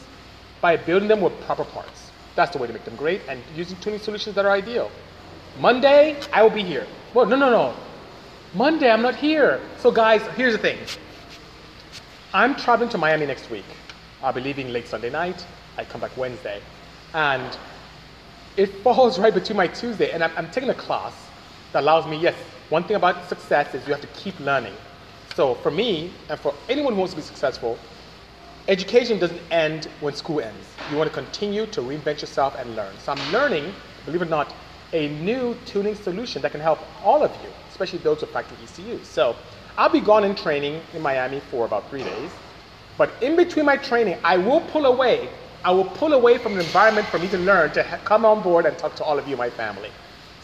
By 0.62 0.78
building 0.78 1.08
them 1.08 1.22
with 1.22 1.40
proper 1.42 1.64
parts. 1.64 2.12
That's 2.36 2.52
the 2.52 2.60
way 2.60 2.68
to 2.68 2.74
make 2.74 2.86
them 2.86 2.96
great 2.98 3.22
and 3.28 3.42
using 3.56 3.78
tuning 3.78 4.00
solutions 4.00 4.36
that 4.36 4.46
are 4.46 4.52
ideal. 4.52 4.92
Monday, 5.60 6.20
I 6.32 6.44
will 6.44 6.50
be 6.50 6.64
here. 6.64 6.86
Well, 7.14 7.26
no, 7.26 7.36
no, 7.36 7.50
no. 7.50 7.76
Monday, 8.56 8.92
I'm 8.92 9.02
not 9.02 9.16
here. 9.16 9.60
So, 9.80 9.90
guys, 9.90 10.22
here's 10.36 10.54
the 10.54 10.60
thing 10.60 10.78
I'm 12.36 12.56
traveling 12.56 12.90
to 12.90 13.00
Miami 13.00 13.26
next 13.26 13.50
week. 13.50 13.66
I'll 14.22 14.32
be 14.32 14.42
leaving 14.42 14.72
late 14.72 14.88
Sunday 14.88 15.10
night. 15.10 15.44
I 15.76 15.86
come 15.86 16.02
back 16.02 16.16
Wednesday. 16.16 16.62
And 17.16 17.58
it 18.56 18.68
falls 18.84 19.18
right 19.24 19.34
between 19.34 19.58
my 19.58 19.66
Tuesday, 19.66 20.12
and 20.12 20.24
I'm, 20.24 20.32
I'm 20.38 20.52
taking 20.52 20.70
a 20.70 20.76
class 20.76 21.14
that 21.72 21.82
allows 21.82 22.06
me, 22.06 22.18
yes, 22.18 22.36
one 22.70 22.84
thing 22.84 22.96
about 22.96 23.28
success 23.28 23.74
is 23.74 23.88
you 23.88 23.94
have 23.94 24.02
to 24.02 24.08
keep 24.20 24.40
learning. 24.40 24.74
So, 25.34 25.56
for 25.56 25.72
me, 25.72 26.12
and 26.30 26.40
for 26.40 26.54
anyone 26.70 26.94
who 26.94 27.00
wants 27.00 27.14
to 27.14 27.18
be 27.18 27.24
successful, 27.24 27.80
education 28.68 29.18
doesn't 29.18 29.42
end 29.50 29.86
when 30.00 30.14
school 30.14 30.42
ends. 30.42 30.68
You 30.92 30.98
want 30.98 31.10
to 31.10 31.14
continue 31.14 31.66
to 31.66 31.82
reinvent 31.82 32.22
yourself 32.22 32.56
and 32.60 32.76
learn. 32.76 32.94
So 33.00 33.14
I'm 33.14 33.34
learning, 33.34 33.74
believe 34.06 34.22
it 34.22 34.26
or 34.26 34.30
not, 34.30 34.54
a 34.92 35.08
new 35.08 35.58
tuning 35.66 35.96
solution 35.96 36.44
that 36.44 36.52
can 36.52 36.62
help 36.62 36.80
all 37.04 37.24
of 37.24 37.32
you, 37.42 37.50
especially 37.74 37.98
those 38.00 38.22
who 38.22 38.28
practice 38.28 38.58
ECU. 38.64 39.04
So 39.04 39.36
I'll 39.78 39.90
be 39.90 40.00
gone 40.00 40.24
in 40.24 40.36
training 40.36 40.80
in 40.94 41.02
Miami 41.02 41.40
for 41.50 41.66
about 41.66 41.90
three 41.90 42.04
days. 42.04 42.30
But 43.00 43.12
in 43.22 43.36
between 43.36 43.66
my 43.66 43.78
training, 43.78 44.20
I 44.24 44.38
will 44.38 44.62
pull 44.62 44.86
away. 44.86 45.28
I 45.66 45.72
will 45.72 45.86
pull 45.86 46.14
away 46.14 46.38
from 46.38 46.54
the 46.54 46.60
environment 46.60 47.08
for 47.08 47.18
me 47.18 47.28
to 47.30 47.38
learn 47.40 47.72
to 47.72 47.82
ha- 47.82 47.98
come 48.06 48.26
on 48.26 48.44
board 48.44 48.68
and 48.68 48.78
talk 48.78 48.96
to 48.98 49.04
all 49.04 49.18
of 49.18 49.28
you, 49.28 49.36
my 49.36 49.50
family. 49.50 49.90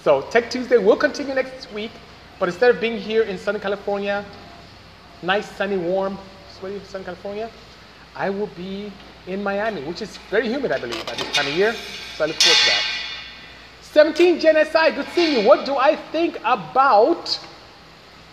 So 0.01 0.21
Tech 0.31 0.49
Tuesday 0.49 0.79
will 0.79 0.95
continue 0.95 1.35
next 1.35 1.71
week, 1.71 1.91
but 2.39 2.49
instead 2.49 2.71
of 2.71 2.81
being 2.81 2.97
here 2.97 3.21
in 3.21 3.37
Southern 3.37 3.61
California, 3.61 4.25
nice, 5.21 5.47
sunny, 5.51 5.77
warm, 5.77 6.17
sweaty 6.57 6.79
Southern 6.85 7.05
California, 7.05 7.51
I 8.15 8.31
will 8.31 8.49
be 8.57 8.91
in 9.27 9.43
Miami, 9.43 9.83
which 9.83 10.01
is 10.01 10.17
very 10.31 10.47
humid, 10.47 10.71
I 10.71 10.79
believe, 10.79 11.07
at 11.07 11.17
this 11.17 11.31
time 11.35 11.45
of 11.45 11.53
year. 11.53 11.73
So 12.17 12.23
I 12.23 12.27
look 12.27 12.37
forward 12.37 12.57
to 12.57 12.65
that. 12.65 12.98
17 13.91 14.39
Gen 14.39 14.55
SI, 14.65 14.91
good 14.91 15.07
seeing 15.15 15.41
you. 15.41 15.47
What 15.47 15.65
do 15.65 15.75
I 15.75 15.95
think 15.95 16.39
about 16.45 17.39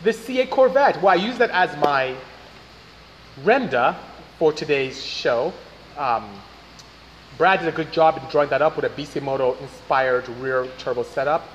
the 0.05 0.11
C8 0.11 0.51
Corvette? 0.51 1.01
Well, 1.01 1.09
I 1.09 1.15
use 1.15 1.39
that 1.39 1.51
as 1.51 1.75
my 1.79 2.15
render 3.43 3.97
for 4.39 4.53
today's 4.53 5.03
show. 5.03 5.55
Um, 5.97 6.29
Brad 7.39 7.61
did 7.61 7.69
a 7.69 7.73
good 7.73 7.91
job 7.91 8.19
in 8.19 8.29
drawing 8.29 8.51
that 8.51 8.61
up 8.61 8.77
with 8.77 8.85
a 8.85 8.91
Bisimoto 8.91 9.59
inspired 9.63 10.29
rear 10.41 10.67
turbo 10.77 11.03
setup. 11.03 11.49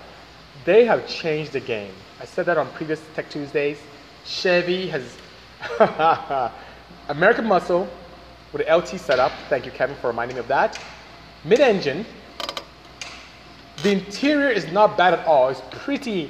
They 0.66 0.86
have 0.86 1.08
changed 1.08 1.52
the 1.52 1.60
game. 1.60 1.94
I 2.20 2.26
said 2.26 2.48
that 2.48 2.58
on 2.58 2.72
previous 2.72 3.02
Tech 3.14 3.30
Tuesdays. 3.30 3.78
Chevy 4.26 4.88
has 4.88 5.16
American 7.08 7.46
muscle, 7.46 7.88
with 8.52 8.66
the 8.66 8.76
LT 8.76 9.00
setup. 9.00 9.32
Thank 9.48 9.66
you, 9.66 9.72
Kevin, 9.72 9.96
for 9.98 10.08
reminding 10.08 10.36
me 10.36 10.40
of 10.40 10.48
that. 10.48 10.80
Mid-engine. 11.44 12.06
The 13.84 13.92
interior 13.92 14.50
is 14.50 14.72
not 14.72 14.98
bad 14.98 15.14
at 15.14 15.26
all. 15.26 15.50
It's 15.50 15.62
pretty, 15.72 16.30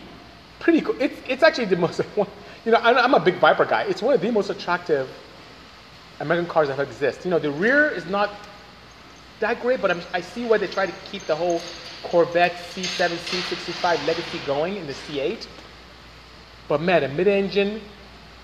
pretty 0.59 0.81
cool. 0.81 0.95
It's, 0.99 1.21
it's 1.27 1.43
actually 1.43 1.65
the 1.65 1.77
most, 1.77 2.01
you 2.17 2.71
know, 2.71 2.79
I'm 2.81 3.13
a 3.13 3.19
big 3.19 3.35
Viper 3.35 3.65
guy. 3.65 3.83
It's 3.83 4.01
one 4.01 4.13
of 4.13 4.21
the 4.21 4.31
most 4.31 4.49
attractive 4.49 5.09
American 6.19 6.49
cars 6.49 6.67
that 6.69 6.79
exist. 6.79 7.25
You 7.25 7.31
know, 7.31 7.39
the 7.39 7.51
rear 7.51 7.89
is 7.89 8.05
not 8.05 8.31
that 9.39 9.61
great, 9.61 9.81
but 9.81 9.91
I'm, 9.91 10.01
i 10.13 10.21
see 10.21 10.45
why 10.45 10.57
they 10.57 10.67
try 10.67 10.85
to 10.85 10.93
keep 11.09 11.25
the 11.25 11.35
whole 11.35 11.61
Corvette 12.03 12.53
C7, 12.53 13.17
C65 13.17 14.05
legacy 14.05 14.39
going 14.39 14.77
in 14.77 14.87
the 14.87 14.93
C8. 14.93 15.47
But 16.67 16.81
man, 16.81 17.03
a 17.03 17.09
mid-engine, 17.09 17.81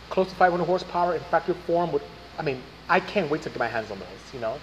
close 0.10 0.28
to 0.30 0.36
500 0.36 0.64
horsepower 0.66 1.16
in 1.16 1.22
factory 1.26 1.56
form, 1.66 1.92
would, 1.92 2.02
I 2.38 2.42
mean, 2.42 2.62
I 2.90 3.00
can't 3.00 3.30
wait 3.30 3.42
to 3.44 3.50
get 3.50 3.60
my 3.60 3.68
hands 3.68 3.92
on 3.92 4.00
those, 4.00 4.34
you 4.34 4.40
know? 4.40 4.60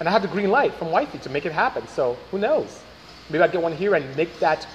And 0.00 0.08
I 0.08 0.12
have 0.12 0.22
the 0.22 0.28
green 0.28 0.50
light 0.50 0.74
from 0.74 0.90
Wifey 0.90 1.18
to 1.18 1.30
make 1.30 1.46
it 1.46 1.52
happen, 1.52 1.86
so 1.88 2.16
who 2.30 2.38
knows? 2.38 2.82
Maybe 3.30 3.42
I'll 3.42 3.50
get 3.50 3.62
one 3.62 3.76
here 3.76 3.94
and 3.94 4.16
make 4.16 4.38
that, 4.40 4.66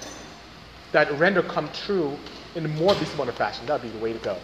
that 0.91 1.11
render 1.19 1.43
come 1.43 1.69
true 1.73 2.17
in 2.55 2.65
a 2.65 2.69
more 2.69 2.95
Motor 3.17 3.33
fashion. 3.33 3.65
That 3.65 3.81
would 3.81 3.91
be 3.91 3.97
the 3.97 4.03
way 4.03 4.13
to 4.13 4.19
go. 4.19 4.37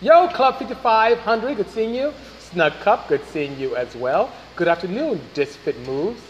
Yo, 0.00 0.28
Club 0.28 0.58
5500, 0.58 1.56
good 1.56 1.70
seeing 1.70 1.94
you. 1.94 2.12
Snug 2.38 2.72
Cup, 2.80 3.08
good 3.08 3.24
seeing 3.26 3.58
you 3.58 3.74
as 3.76 3.94
well. 3.96 4.32
Good 4.54 4.68
afternoon, 4.68 5.20
Disfit 5.34 5.76
Moves. 5.86 6.22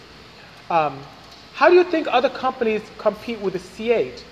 Um, 0.70 0.98
how 1.54 1.68
do 1.68 1.74
you 1.74 1.84
think 1.84 2.08
other 2.10 2.30
companies 2.30 2.82
compete 2.96 3.40
with 3.40 3.52
the 3.52 3.58
C8? 3.58 4.22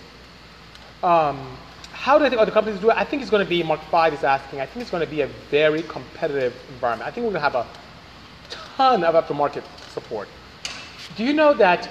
Um, 1.02 1.56
how 1.92 2.18
do 2.18 2.24
I 2.24 2.28
think 2.30 2.40
other 2.40 2.50
companies 2.50 2.80
do 2.80 2.90
it? 2.90 2.96
I 2.96 3.04
think 3.04 3.20
it's 3.20 3.30
going 3.30 3.44
to 3.44 3.48
be, 3.48 3.62
Mark 3.62 3.80
5 3.90 4.14
is 4.14 4.24
asking, 4.24 4.60
I 4.60 4.66
think 4.66 4.82
it's 4.82 4.90
going 4.90 5.04
to 5.04 5.10
be 5.10 5.20
a 5.20 5.26
very 5.50 5.82
competitive 5.82 6.54
environment. 6.70 7.08
I 7.08 7.10
think 7.10 7.24
we're 7.26 7.32
going 7.32 7.42
to 7.42 7.50
have 7.50 7.54
a 7.54 7.66
ton 8.48 9.04
of 9.04 9.14
aftermarket 9.14 9.64
support. 9.92 10.28
Do 11.16 11.24
you 11.24 11.32
know 11.32 11.52
that 11.54 11.88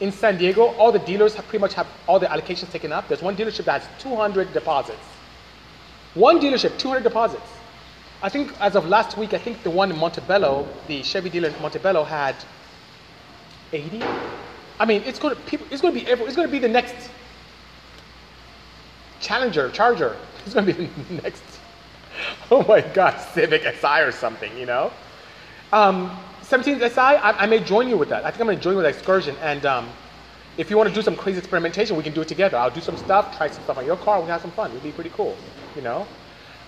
in 0.00 0.12
San 0.12 0.36
Diego, 0.36 0.74
all 0.76 0.92
the 0.92 0.98
dealers 1.00 1.34
have 1.34 1.46
pretty 1.48 1.60
much 1.60 1.74
have 1.74 1.86
all 2.06 2.18
the 2.18 2.26
allocations 2.26 2.70
taken 2.70 2.92
up? 2.92 3.08
There's 3.08 3.22
one 3.22 3.36
dealership 3.36 3.64
that 3.64 3.82
has 3.82 4.02
200 4.02 4.52
deposits. 4.52 5.06
One 6.14 6.40
dealership, 6.40 6.78
200 6.78 7.02
deposits. 7.02 7.48
I 8.22 8.28
think 8.28 8.52
as 8.60 8.76
of 8.76 8.86
last 8.86 9.16
week, 9.18 9.34
I 9.34 9.38
think 9.38 9.62
the 9.62 9.70
one 9.70 9.90
in 9.90 9.98
Montebello, 9.98 10.66
the 10.86 11.02
Chevy 11.02 11.30
dealer 11.30 11.48
in 11.48 11.62
Montebello 11.62 12.04
had 12.04 12.34
80. 13.72 14.02
I 14.78 14.84
mean, 14.84 15.02
it's 15.04 15.18
going 15.18 15.34
to 15.34 15.40
people, 15.42 15.66
it's 15.70 15.82
going 15.82 15.94
to 15.94 16.00
be 16.00 16.06
it's 16.06 16.36
going 16.36 16.48
to 16.48 16.52
be 16.52 16.58
the 16.58 16.68
next 16.68 16.94
Challenger, 19.20 19.70
Charger. 19.70 20.16
It's 20.44 20.54
going 20.54 20.66
to 20.66 20.72
be 20.72 20.86
the 20.86 21.22
next. 21.22 21.42
Oh 22.50 22.62
my 22.62 22.80
God, 22.80 23.18
Civic 23.34 23.62
Si 23.62 24.00
or 24.00 24.12
something, 24.12 24.56
you 24.56 24.64
know. 24.64 24.90
Um, 25.72 26.16
17 26.48 26.78
Si, 26.78 27.00
I, 27.00 27.32
I, 27.42 27.46
may 27.46 27.60
join 27.60 27.88
you 27.88 27.96
with 27.96 28.08
that. 28.08 28.24
I 28.24 28.30
think 28.30 28.40
I'm 28.40 28.46
going 28.46 28.58
to 28.58 28.62
join 28.62 28.72
you 28.74 28.78
with 28.78 28.86
excursion. 28.86 29.36
And 29.42 29.66
um, 29.66 29.88
if 30.56 30.70
you 30.70 30.76
want 30.76 30.88
to 30.88 30.94
do 30.94 31.02
some 31.02 31.16
crazy 31.16 31.38
experimentation, 31.38 31.96
we 31.96 32.02
can 32.02 32.12
do 32.12 32.20
it 32.22 32.28
together. 32.28 32.56
I'll 32.56 32.70
do 32.70 32.80
some 32.80 32.96
stuff, 32.96 33.36
try 33.36 33.48
some 33.48 33.62
stuff 33.64 33.78
on 33.78 33.84
your 33.84 33.96
car, 33.96 34.18
we 34.18 34.22
can 34.22 34.30
have 34.30 34.42
some 34.42 34.52
fun. 34.52 34.70
It'd 34.70 34.82
be 34.82 34.92
pretty 34.92 35.10
cool 35.10 35.36
you 35.76 35.82
know. 35.82 36.06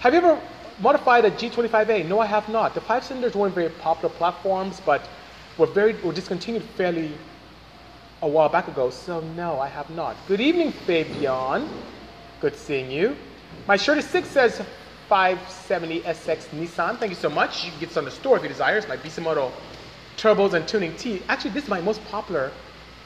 Have 0.00 0.12
you 0.12 0.18
ever 0.18 0.40
modified 0.80 1.24
a 1.24 1.30
G25A? 1.30 2.06
No, 2.06 2.20
I 2.20 2.26
have 2.26 2.48
not. 2.48 2.74
The 2.74 2.80
five 2.80 3.02
cylinders 3.02 3.34
weren't 3.34 3.54
very 3.54 3.70
popular 3.70 4.14
platforms, 4.14 4.80
but 4.84 5.08
were 5.56 5.66
very 5.66 5.94
were 6.02 6.12
discontinued 6.12 6.62
fairly 6.62 7.10
a 8.22 8.28
while 8.28 8.48
back 8.48 8.68
ago. 8.68 8.90
So 8.90 9.20
no, 9.20 9.58
I 9.58 9.68
have 9.68 9.90
not. 9.90 10.16
Good 10.28 10.40
evening, 10.40 10.70
Fabian. 10.70 11.68
Good 12.40 12.54
seeing 12.54 12.90
you. 12.90 13.16
My 13.66 13.76
shirt 13.76 13.98
is 13.98 14.04
six 14.04 14.28
says 14.28 14.62
570 15.08 16.02
SX 16.02 16.48
Nissan. 16.50 16.98
Thank 16.98 17.10
you 17.10 17.16
so 17.16 17.30
much. 17.30 17.64
You 17.64 17.70
can 17.70 17.80
get 17.80 17.88
this 17.88 17.96
on 17.96 18.04
the 18.04 18.10
store 18.10 18.36
if 18.36 18.42
you 18.42 18.48
desire. 18.48 18.76
It's 18.76 18.86
my 18.86 18.96
Bisimoto 18.96 19.50
turbos 20.18 20.52
and 20.52 20.66
tuning 20.66 20.94
tee. 20.96 21.22
Actually, 21.28 21.52
this 21.52 21.64
is 21.64 21.70
my 21.70 21.80
most 21.80 22.04
popular 22.06 22.50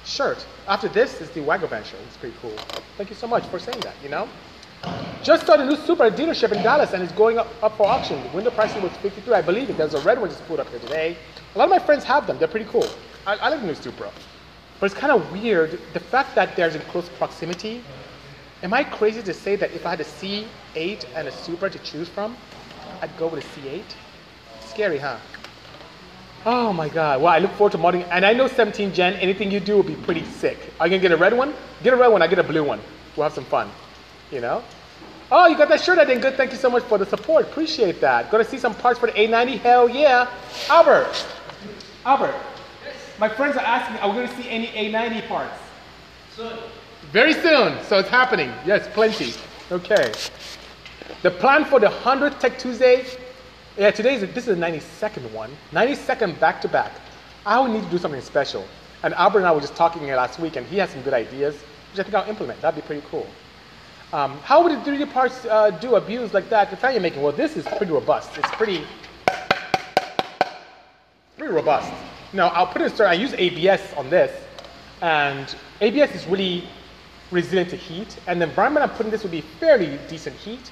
shirt. 0.04 0.45
After 0.66 0.88
this 0.88 1.21
is 1.21 1.31
the 1.31 1.40
Wagovan 1.40 1.85
shirt. 1.85 2.00
It's 2.07 2.16
pretty 2.16 2.35
cool. 2.40 2.57
Thank 2.97 3.11
you 3.11 3.16
so 3.16 3.26
much 3.26 3.45
for 3.47 3.59
saying 3.59 3.81
that, 3.81 3.95
you 4.02 4.09
know. 4.09 4.28
Just 5.23 5.45
started 5.45 5.64
a 5.64 5.66
new 5.66 5.76
Supra 5.76 6.11
dealership 6.11 6.50
in 6.50 6.62
Dallas 6.62 6.92
and 6.92 7.02
it's 7.02 7.12
going 7.12 7.38
up, 7.38 7.49
up 7.62 7.76
for 7.76 7.87
auction. 7.87 8.21
The 8.23 8.28
window 8.31 8.50
pricing 8.50 8.83
was 8.83 8.90
53, 8.97 9.35
I 9.35 9.42
believe 9.42 9.71
it. 9.71 9.76
There's 9.76 9.95
a 9.95 10.00
red 10.00 10.19
one 10.19 10.28
just 10.28 10.45
put 10.47 10.59
up 10.59 10.69
here 10.71 10.81
today. 10.81 11.16
A 11.54 11.59
lot 11.59 11.64
of 11.64 11.71
my 11.71 11.78
friends 11.78 12.02
have 12.04 12.26
them. 12.26 12.38
They're 12.38 12.49
pretty 12.49 12.69
cool. 12.69 12.87
I, 13.26 13.37
I 13.37 13.49
like 13.50 13.61
the 13.61 13.66
new 13.66 13.75
Supra. 13.75 14.11
But 14.81 14.87
it's 14.87 14.99
kind 14.99 15.12
of 15.12 15.31
weird, 15.31 15.78
the 15.92 16.00
fact 16.00 16.35
that 16.35 16.57
there's 16.57 16.75
in 16.75 16.81
close 16.83 17.09
proximity. 17.11 17.85
Am 18.64 18.73
I 18.73 18.83
crazy 18.83 19.23
to 19.23 19.35
say 19.35 19.54
that 19.54 19.71
if 19.73 19.87
I 19.87 19.90
had 19.90 20.00
a 20.00 20.04
C8 20.04 21.04
and 21.14 21.28
a 21.28 21.33
Supra 21.33 21.71
to 21.71 21.78
choose 21.81 22.09
from, 22.09 22.37
I'd 23.00 23.16
go 23.16 23.28
with 23.28 23.45
a 23.45 23.61
C8? 23.61 23.85
Scary, 24.61 24.99
huh? 24.99 25.19
Oh 26.44 26.72
my 26.72 26.88
God. 26.88 27.22
Well, 27.22 27.32
I 27.32 27.38
look 27.38 27.52
forward 27.52 27.72
to 27.72 27.78
modding. 27.78 28.06
And 28.11 28.26
I 28.26 28.32
know 28.32 28.49
17 28.49 28.92
Gen, 28.92 29.14
anything 29.14 29.50
you 29.50 29.61
do 29.61 29.76
will 29.76 29.82
be 29.82 29.96
pretty 29.96 30.25
sick. 30.25 30.58
Are 30.80 30.87
you 30.87 30.90
going 30.90 31.02
to 31.02 31.08
get 31.08 31.12
a 31.12 31.16
red 31.16 31.32
one? 31.32 31.54
Get 31.82 31.92
a 31.92 31.96
red 31.96 32.08
one, 32.08 32.22
I 32.22 32.26
get 32.26 32.38
a 32.38 32.42
blue 32.42 32.64
one. 32.64 32.80
We'll 33.16 33.25
have 33.25 33.32
some 33.32 33.44
fun 33.44 33.70
you 34.32 34.40
know? 34.40 34.64
Oh, 35.30 35.46
you 35.46 35.56
got 35.56 35.68
that 35.68 35.80
shirt 35.80 35.99
I 35.99 36.04
did 36.04 36.20
good. 36.20 36.37
Thank 36.37 36.50
you 36.50 36.58
so 36.58 36.68
much 36.68 36.82
for 36.84 36.99
the 36.99 37.06
support. 37.06 37.44
Appreciate 37.44 38.00
that. 38.00 38.30
Gonna 38.30 38.44
see 38.44 38.58
some 38.58 38.75
parts 38.75 38.99
for 38.99 39.06
the 39.06 39.12
A90? 39.12 39.58
Hell 39.61 39.88
yeah. 39.88 40.28
Albert. 40.68 41.26
Albert. 42.04 42.34
Yes. 42.84 42.94
My 43.18 43.28
friends 43.28 43.56
are 43.56 43.64
asking, 43.64 43.96
are 43.99 44.08
we 44.08 44.16
gonna 44.16 44.42
see 44.42 44.49
any 44.49 44.68
A90 44.68 45.28
parts? 45.28 45.58
Soon. 46.34 46.58
Very 47.12 47.34
soon. 47.34 47.82
So 47.84 47.99
it's 47.99 48.08
happening. 48.08 48.52
Yes, 48.66 48.88
plenty. 48.92 49.34
Okay. 49.70 50.12
The 51.22 51.30
plan 51.30 51.64
for 51.64 51.78
the 51.78 51.87
100th 51.87 52.38
Tech 52.38 52.58
Tuesday, 52.58 53.06
yeah, 53.76 53.90
today 53.90 54.14
is, 54.16 54.20
this 54.34 54.46
is 54.48 54.56
the 54.56 54.62
92nd 54.62 55.32
one. 55.32 55.50
92nd 55.72 56.38
back 56.38 56.60
to 56.60 56.68
back. 56.68 56.92
I 57.46 57.58
would 57.58 57.70
need 57.70 57.84
to 57.84 57.90
do 57.90 57.98
something 57.98 58.20
special. 58.20 58.66
And 59.02 59.14
Albert 59.14 59.38
and 59.38 59.48
I 59.48 59.52
were 59.52 59.60
just 59.60 59.74
talking 59.74 60.02
here 60.02 60.16
last 60.16 60.38
week, 60.38 60.56
and 60.56 60.66
he 60.66 60.76
has 60.76 60.90
some 60.90 61.02
good 61.02 61.14
ideas, 61.14 61.54
which 61.90 62.00
I 62.00 62.02
think 62.02 62.14
I'll 62.14 62.28
implement. 62.28 62.60
That'd 62.60 62.82
be 62.82 62.86
pretty 62.86 63.04
cool. 63.10 63.26
Um, 64.12 64.38
how 64.40 64.62
would 64.62 64.72
the 64.72 64.90
3D 64.90 65.10
parts 65.10 65.46
uh, 65.46 65.70
do 65.70 65.94
abuse 65.96 66.34
like 66.34 66.50
that 66.50 66.70
The 66.70 66.76
fan 66.76 66.92
you're 66.92 67.00
making? 67.00 67.22
Well, 67.22 67.32
this 67.32 67.56
is 67.56 67.64
pretty 67.64 67.92
robust. 67.92 68.36
It's 68.36 68.50
pretty, 68.50 68.84
pretty 71.38 71.52
robust. 71.52 71.90
Now, 72.34 72.48
I'll 72.48 72.66
put 72.66 72.82
it 72.82 73.00
in 73.00 73.06
I 73.06 73.14
use 73.14 73.32
ABS 73.32 73.94
on 73.94 74.10
this, 74.10 74.30
and 75.00 75.54
ABS 75.80 76.14
is 76.14 76.26
really 76.26 76.68
resilient 77.30 77.70
to 77.70 77.76
heat, 77.76 78.18
and 78.26 78.40
the 78.40 78.46
environment 78.46 78.84
I'm 78.84 78.94
putting 78.94 79.10
this 79.10 79.22
would 79.22 79.32
be 79.32 79.40
fairly 79.40 79.98
decent 80.08 80.36
heat. 80.36 80.70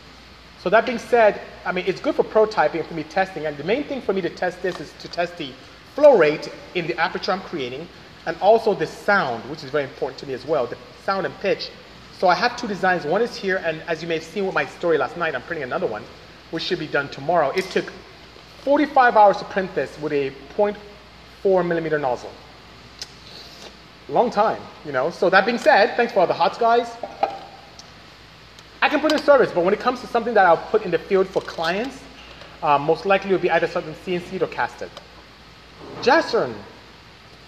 So 0.62 0.70
that 0.70 0.86
being 0.86 0.98
said, 0.98 1.40
I 1.64 1.72
mean, 1.72 1.84
it's 1.86 2.00
good 2.00 2.14
for 2.14 2.22
prototyping 2.22 2.86
for 2.86 2.94
me 2.94 3.04
testing, 3.04 3.46
and 3.46 3.56
the 3.56 3.64
main 3.64 3.84
thing 3.84 4.02
for 4.02 4.12
me 4.12 4.20
to 4.20 4.30
test 4.30 4.60
this 4.62 4.78
is 4.80 4.92
to 5.00 5.08
test 5.08 5.36
the 5.38 5.52
flow 5.94 6.16
rate 6.16 6.52
in 6.74 6.86
the 6.86 6.96
aperture 6.98 7.32
I'm 7.32 7.40
creating, 7.40 7.88
and 8.26 8.36
also 8.40 8.74
the 8.74 8.86
sound, 8.86 9.48
which 9.50 9.64
is 9.64 9.70
very 9.70 9.84
important 9.84 10.18
to 10.20 10.26
me 10.26 10.34
as 10.34 10.44
well, 10.44 10.66
the 10.66 10.76
sound 11.04 11.26
and 11.26 11.34
pitch 11.40 11.70
so 12.20 12.28
I 12.28 12.34
have 12.34 12.54
two 12.54 12.68
designs. 12.68 13.06
One 13.06 13.22
is 13.22 13.34
here, 13.34 13.62
and 13.64 13.80
as 13.88 14.02
you 14.02 14.08
may 14.08 14.16
have 14.16 14.22
seen 14.22 14.44
with 14.44 14.54
my 14.54 14.66
story 14.66 14.98
last 14.98 15.16
night, 15.16 15.34
I'm 15.34 15.40
printing 15.40 15.62
another 15.62 15.86
one, 15.86 16.02
which 16.50 16.62
should 16.62 16.78
be 16.78 16.86
done 16.86 17.08
tomorrow. 17.08 17.48
It 17.56 17.64
took 17.70 17.90
45 18.58 19.16
hours 19.16 19.38
to 19.38 19.44
print 19.46 19.74
this 19.74 19.98
with 20.00 20.12
a 20.12 20.30
0.4 20.54 21.66
millimeter 21.66 21.98
nozzle. 21.98 22.30
Long 24.10 24.30
time, 24.30 24.60
you 24.84 24.92
know. 24.92 25.08
So 25.08 25.30
that 25.30 25.46
being 25.46 25.56
said, 25.56 25.96
thanks 25.96 26.12
for 26.12 26.20
all 26.20 26.26
the 26.26 26.34
hots, 26.34 26.58
guys. 26.58 26.94
I 28.82 28.88
can 28.88 29.00
put 29.00 29.12
in 29.12 29.18
service, 29.18 29.50
but 29.52 29.62
when 29.64 29.74
it 29.74 29.80
comes 29.80 30.00
to 30.00 30.06
something 30.06 30.32
that 30.34 30.46
I'll 30.46 30.56
put 30.56 30.82
in 30.82 30.90
the 30.90 30.98
field 30.98 31.28
for 31.28 31.42
clients, 31.42 32.02
uh, 32.62 32.78
most 32.78 33.04
likely 33.04 33.30
it 33.30 33.34
will 33.34 33.40
be 33.40 33.50
either 33.50 33.66
something 33.66 33.94
CNC'd 33.94 34.42
or 34.42 34.46
casted. 34.46 34.90
Jason, 36.02 36.54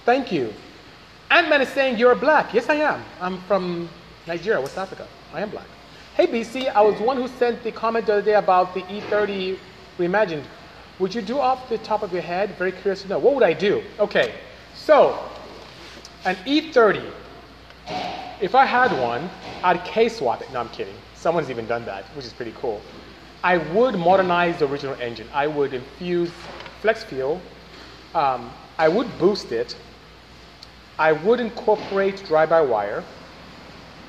thank 0.05 0.31
you. 0.31 0.53
Ant-Man 1.31 1.63
is 1.63 1.69
saying 1.69 1.99
you're 1.99 2.15
black. 2.15 2.53
Yes, 2.53 2.69
I 2.69 2.75
am. 2.75 3.03
I'm 3.21 3.41
from 3.43 3.89
Nigeria, 4.27 4.61
West 4.61 4.77
Africa. 4.77 5.09
I 5.33 5.41
am 5.41 5.51
black. 5.51 5.67
Hey 6.15 6.27
BC, 6.27 6.71
I 6.75 6.83
was 6.83 7.01
one 7.01 7.17
who 7.17 7.27
sent 7.27 7.63
the 7.65 7.73
comment 7.73 8.05
the 8.05 8.13
other 8.13 8.23
day 8.23 8.35
about 8.35 8.75
the 8.75 8.83
E30 8.83 9.59
reimagined. 9.99 10.45
Would 10.99 11.15
you 11.15 11.23
do 11.23 11.39
off 11.39 11.71
the 11.71 11.79
top 11.79 12.03
of 12.03 12.13
your 12.13 12.21
head? 12.21 12.51
Very 12.59 12.73
curious 12.73 13.03
to 13.03 13.09
know. 13.09 13.19
What 13.19 13.35
would 13.35 13.43
I 13.43 13.55
do? 13.55 13.83
Okay, 13.99 14.35
so 14.75 15.19
an 16.27 16.37
E30, 16.45 17.11
if 18.43 18.55
I 18.55 18.67
had 18.67 18.93
one, 19.01 19.31
I'd 19.65 19.83
K-swap 19.85 20.43
it. 20.43 20.53
No, 20.53 20.61
I'm 20.61 20.69
kidding. 20.69 20.95
Someone's 21.23 21.51
even 21.51 21.69
done 21.69 21.85
that, 21.85 22.05
which 22.17 22.27
is 22.27 22.33
pretty 22.33 22.53
cool. 22.57 22.81
I 23.45 23.59
would 23.59 23.95
modernize 23.95 24.59
the 24.59 24.67
original 24.67 24.97
engine. 25.01 25.29
I 25.33 25.47
would 25.47 25.73
infuse 25.73 26.33
flex 26.81 27.05
fuel. 27.05 27.41
Um, 28.13 28.51
I 28.77 28.89
would 28.89 29.07
boost 29.21 29.53
it. 29.53 29.77
I 30.99 31.13
would 31.13 31.39
incorporate 31.39 32.25
drive-by-wire 32.27 33.05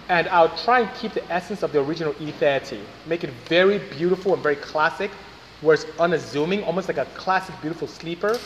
and 0.10 0.28
I'll 0.30 0.58
try 0.58 0.80
and 0.80 0.90
keep 0.96 1.14
the 1.14 1.32
essence 1.32 1.62
of 1.62 1.72
the 1.72 1.82
original 1.82 2.14
E30. 2.14 2.82
Make 3.06 3.24
it 3.24 3.30
very 3.46 3.78
beautiful 3.78 4.34
and 4.34 4.42
very 4.42 4.56
classic, 4.56 5.12
where 5.62 5.76
it's 5.76 5.86
unassuming, 6.00 6.64
almost 6.64 6.88
like 6.88 6.98
a 6.98 7.06
classic, 7.14 7.54
beautiful 7.62 7.88
sleeper. 7.88 8.40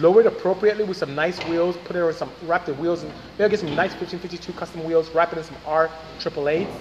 Lower 0.00 0.22
it 0.22 0.26
appropriately 0.26 0.82
with 0.82 0.96
some 0.96 1.14
nice 1.14 1.38
wheels, 1.46 1.76
put 1.84 1.94
it 1.94 2.02
on 2.02 2.12
some, 2.12 2.32
wrap 2.46 2.66
the 2.66 2.74
wheels, 2.74 3.04
and 3.04 3.12
maybe 3.38 3.50
get 3.50 3.60
some 3.60 3.74
nice 3.76 3.92
1552 3.92 4.52
custom 4.54 4.82
wheels, 4.84 5.08
wrap 5.10 5.32
it 5.32 5.38
in 5.38 5.44
some 5.44 5.56
R 5.66 5.88
triple 6.18 6.48
eights. 6.48 6.72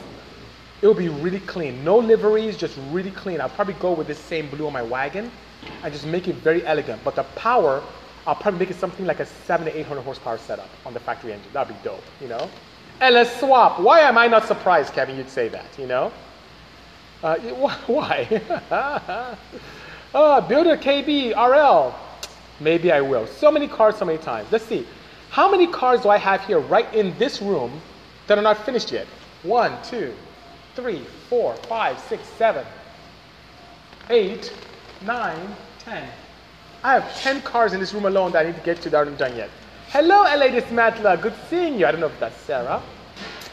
It 0.81 0.87
will 0.87 0.95
be 0.95 1.09
really 1.09 1.39
clean. 1.41 1.83
No 1.83 1.97
liveries, 1.97 2.57
just 2.57 2.77
really 2.89 3.11
clean. 3.11 3.39
I'll 3.39 3.49
probably 3.49 3.75
go 3.75 3.91
with 3.91 4.07
this 4.07 4.17
same 4.17 4.49
blue 4.49 4.65
on 4.65 4.73
my 4.73 4.81
wagon 4.81 5.31
and 5.83 5.93
just 5.93 6.05
make 6.07 6.27
it 6.27 6.35
very 6.35 6.65
elegant. 6.65 7.03
But 7.03 7.15
the 7.15 7.23
power, 7.35 7.83
I'll 8.25 8.35
probably 8.35 8.59
make 8.59 8.71
it 8.71 8.77
something 8.77 9.05
like 9.05 9.19
a 9.19 9.25
seven 9.25 9.67
to 9.67 9.77
800 9.77 10.01
horsepower 10.01 10.39
setup 10.39 10.69
on 10.85 10.93
the 10.93 10.99
factory 10.99 11.33
engine. 11.33 11.49
That'd 11.53 11.75
be 11.75 11.83
dope, 11.83 12.03
you 12.19 12.27
know? 12.27 12.49
And 12.99 13.13
let's 13.13 13.39
swap. 13.39 13.79
Why 13.79 14.01
am 14.01 14.17
I 14.17 14.27
not 14.27 14.47
surprised, 14.47 14.93
Kevin, 14.93 15.17
you'd 15.17 15.29
say 15.29 15.49
that, 15.49 15.65
you 15.77 15.85
know? 15.85 16.11
Uh, 17.21 17.37
why? 17.87 18.41
uh, 20.15 20.41
builder 20.41 20.77
KB 20.77 21.35
RL. 21.35 21.95
Maybe 22.59 22.91
I 22.91 23.01
will. 23.01 23.27
So 23.27 23.51
many 23.51 23.67
cars, 23.67 23.97
so 23.97 24.05
many 24.05 24.17
times. 24.17 24.51
Let's 24.51 24.65
see. 24.65 24.87
How 25.29 25.49
many 25.49 25.67
cars 25.67 26.01
do 26.01 26.09
I 26.09 26.17
have 26.17 26.45
here 26.45 26.59
right 26.59 26.91
in 26.93 27.17
this 27.19 27.41
room 27.41 27.81
that 28.27 28.37
are 28.37 28.41
not 28.41 28.65
finished 28.65 28.91
yet? 28.91 29.07
One, 29.43 29.81
two, 29.81 30.13
three, 30.75 31.03
four, 31.29 31.55
five, 31.67 31.99
six, 31.99 32.27
seven, 32.37 32.65
eight, 34.09 34.53
nine, 35.01 35.55
ten. 35.79 36.07
I 36.83 36.93
have 36.93 37.21
10 37.21 37.41
cars 37.41 37.73
in 37.73 37.79
this 37.79 37.93
room 37.93 38.05
alone 38.05 38.31
that 38.31 38.45
I 38.45 38.49
need 38.49 38.57
to 38.57 38.63
get 38.63 38.81
to 38.81 38.89
that 38.89 38.97
aren't 38.97 39.17
done 39.17 39.35
yet. 39.35 39.49
Hello, 39.89 40.23
LA 40.23 40.47
Dismantler. 40.47 41.21
Good 41.21 41.35
seeing 41.49 41.79
you. 41.79 41.85
I 41.85 41.91
don't 41.91 42.01
know 42.01 42.07
if 42.07 42.19
that's 42.19 42.37
Sarah 42.37 42.81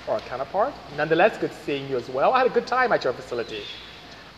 or 0.06 0.16
a 0.16 0.20
counterpart. 0.20 0.72
Nonetheless, 0.96 1.37
good 1.37 1.52
seeing 1.66 1.88
you 1.90 1.96
as 1.96 2.08
well. 2.08 2.32
I 2.32 2.38
had 2.38 2.46
a 2.46 2.54
good 2.54 2.66
time 2.66 2.92
at 2.92 3.04
your 3.04 3.12
facility. 3.12 3.62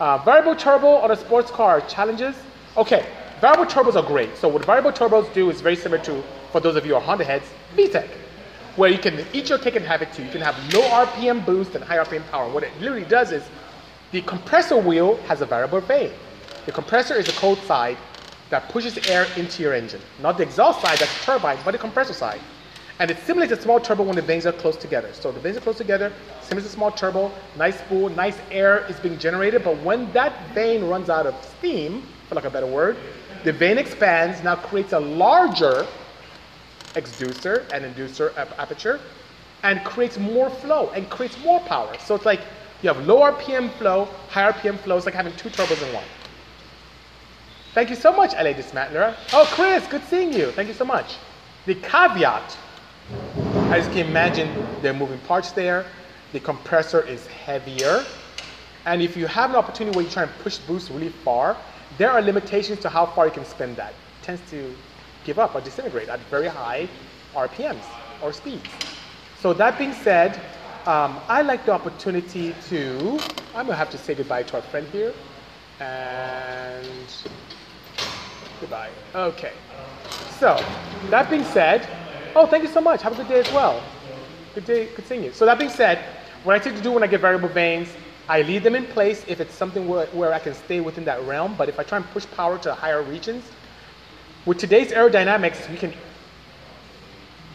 Uh, 0.01 0.19
variable 0.19 0.57
turbo 0.57 0.89
on 0.89 1.11
a 1.11 1.17
sports 1.17 1.51
car 1.51 1.83
challenges. 1.83 2.35
Okay, 2.77 3.07
variable 3.41 3.67
turbos 3.67 3.95
are 3.97 4.07
great. 4.07 4.37
So 4.37 4.49
what 4.49 4.65
variable 4.65 4.93
turbos 4.93 5.33
do 5.35 5.51
is 5.51 5.61
very 5.61 5.77
similar 5.77 6.03
to, 6.05 6.23
for 6.51 6.61
those 6.61 6.75
of 6.75 6.85
you 6.85 6.93
who 6.93 6.97
are 6.97 7.03
Honda 7.03 7.25
heads, 7.25 7.45
VTEC, 7.77 8.09
where 8.77 8.91
you 8.91 8.99
can 8.99 9.25
eat 9.33 9.49
your 9.49 9.59
cake 9.59 9.77
and 9.77 9.85
have 9.85 10.03
it 10.03 10.13
too. 10.13 10.25
You 10.25 10.31
can 10.31 10.41
have 10.41 10.57
low 10.73 10.83
RPM 11.05 11.45
boost 11.45 11.75
and 11.75 11.85
high 11.85 11.99
RPM 11.99 12.29
power. 12.31 12.49
What 12.51 12.63
it 12.63 12.73
literally 12.81 13.05
does 13.05 13.33
is 13.33 13.43
the 14.13 14.23
compressor 14.23 14.77
wheel 14.77 15.17
has 15.29 15.41
a 15.41 15.47
variable 15.47 15.81
vane. 15.81 16.13
The 16.67 16.73
compressor 16.73 17.15
is 17.15 17.27
the 17.27 17.33
cold 17.33 17.59
side 17.61 17.97
that 18.51 18.69
pushes 18.69 18.99
air 19.09 19.27
into 19.37 19.63
your 19.63 19.75
engine. 19.75 20.01
Not 20.21 20.37
the 20.37 20.43
exhaust 20.43 20.83
side, 20.83 20.99
that's 20.99 21.19
the 21.19 21.25
turbine, 21.25 21.59
but 21.65 21.73
the 21.73 21.79
compressor 21.79 22.13
side. 22.13 22.41
And 22.99 23.11
it 23.11 23.19
simulates 23.21 23.53
a 23.53 23.61
small 23.61 23.81
turbo 23.81 24.03
when 24.03 24.17
the 24.17 24.23
vanes 24.23 24.45
are 24.45 24.53
close 24.53 24.77
together. 24.77 25.09
So 25.13 25.33
the 25.33 25.41
vanes 25.41 25.57
are 25.57 25.61
close 25.61 25.79
together, 25.79 26.13
simulates 26.43 26.71
a 26.71 26.75
small 26.77 26.91
turbo, 26.91 27.33
nice 27.57 27.79
spool, 27.79 28.11
nice 28.11 28.37
air 28.51 28.85
is 28.91 29.01
being 29.01 29.19
generated. 29.19 29.65
But 29.65 29.81
when 29.83 30.13
that 30.13 30.53
vane 30.53 30.85
runs 30.85 31.09
out 31.09 31.27
of 31.27 31.35
steam, 31.59 32.03
for 32.29 32.35
like 32.35 32.45
a 32.45 32.51
better 32.51 32.67
word, 32.67 32.99
the 33.43 33.53
vane 33.53 33.79
expands, 33.79 34.43
now 34.43 34.57
creates 34.57 34.93
a 34.93 35.01
larger 35.01 35.87
exducer 36.95 37.65
and 37.73 37.85
inducer 37.85 38.37
aperture, 38.59 39.01
and 39.63 39.85
creates 39.85 40.19
more 40.19 40.51
flow 40.51 40.91
and 40.91 41.09
creates 41.11 41.39
more 41.45 41.61
power. 41.61 41.93
So 41.99 42.15
it's 42.15 42.25
like 42.25 42.41
you 42.83 42.89
have 42.89 43.07
low 43.07 43.21
RPM 43.21 43.71
flow, 43.73 44.09
high 44.29 44.51
RPM 44.53 44.79
flow. 44.79 44.97
It's 44.97 45.07
like 45.07 45.15
having 45.15 45.37
two 45.37 45.51
turbos 45.51 45.87
in 45.87 45.95
one. 45.95 46.05
Thank 47.75 47.91
you 47.91 47.97
so 47.97 48.13
much, 48.13 48.33
LA 48.33 48.53
Dismantler. 48.53 49.15
Oh, 49.33 49.49
Chris, 49.53 49.87
good 49.87 50.03
seeing 50.05 50.33
you. 50.33 50.51
Thank 50.53 50.69
you 50.69 50.75
so 50.75 50.85
much. 50.85 51.17
The 51.67 51.75
caveat 51.77 52.57
as 53.71 53.87
you 53.87 53.93
can 53.93 54.07
imagine, 54.09 54.49
there 54.83 54.93
are 54.93 54.97
moving 54.97 55.19
parts 55.21 55.53
there. 55.53 55.87
The 56.33 56.41
compressor 56.41 57.07
is 57.07 57.27
heavier. 57.27 58.05
And 58.85 59.03
if 59.03 59.17
you 59.17 59.27
have 59.27 59.51
an 59.51 59.57
opportunity 59.57 59.97
where 59.97 60.05
you 60.05 60.11
try 60.11 60.25
and 60.25 60.33
push 60.39 60.59
boost 60.59 60.91
really 60.91 61.11
far, 61.11 61.57
there 61.99 62.11
are 62.11 62.23
limitations 62.23 62.81
to 62.81 62.89
how 62.89 63.07
far 63.07 63.27
you 63.27 63.33
can 63.33 63.45
spin 63.45 63.75
that. 63.77 63.91
It 63.91 64.25
tends 64.25 64.51
to 64.51 64.75
give 65.31 65.39
up 65.39 65.55
or 65.55 65.61
disintegrate 65.61 66.09
at 66.09 66.19
very 66.35 66.49
high 66.49 66.89
RPMs 67.37 67.87
or 68.21 68.33
speeds. 68.33 68.69
So 69.39 69.53
that 69.53 69.79
being 69.79 69.93
said, 69.93 70.41
um, 70.87 71.21
I 71.29 71.43
like 71.43 71.65
the 71.65 71.73
opportunity 71.73 72.53
to, 72.71 73.21
I'm 73.55 73.67
gonna 73.67 73.77
have 73.77 73.91
to 73.91 73.99
say 73.99 74.13
goodbye 74.17 74.43
to 74.43 74.57
our 74.57 74.63
friend 74.63 74.89
here. 74.89 75.15
And 75.79 77.09
goodbye. 78.61 78.91
Okay. 79.15 79.53
So 80.41 80.51
that 81.11 81.31
being 81.31 81.45
said, 81.45 81.89
Oh, 82.35 82.47
thank 82.47 82.65
you 82.65 82.71
so 82.71 82.81
much. 82.81 83.03
Have 83.03 83.13
a 83.13 83.17
good 83.17 83.29
day 83.29 83.41
as 83.41 83.53
well. 83.53 83.81
Good 84.57 84.65
day, 84.65 84.87
good 84.97 85.07
seeing 85.07 85.23
you. 85.23 85.33
So 85.33 85.47
that 85.47 85.59
being 85.59 85.71
said, 85.71 85.99
what 86.43 86.57
I 86.57 86.59
tend 86.59 86.77
to 86.77 86.83
do 86.83 86.91
when 86.91 87.05
I 87.05 87.07
get 87.07 87.21
variable 87.21 87.49
veins, 87.49 87.89
I 88.29 88.43
leave 88.43 88.65
them 88.65 88.75
in 88.75 88.87
place 88.87 89.25
if 89.29 89.41
it's 89.41 89.55
something 89.55 89.87
where, 89.87 90.07
where 90.07 90.33
I 90.33 90.41
can 90.41 90.55
stay 90.55 90.81
within 90.81 91.05
that 91.05 91.23
realm. 91.25 91.55
But 91.57 91.69
if 91.69 91.79
I 91.79 91.85
try 91.85 91.99
and 91.99 92.07
push 92.11 92.27
power 92.37 92.59
to 92.59 92.75
higher 92.75 93.03
regions, 93.03 93.45
with 94.47 94.59
today's 94.59 94.91
aerodynamics, 94.93 95.69
we 95.71 95.77
can 95.77 95.93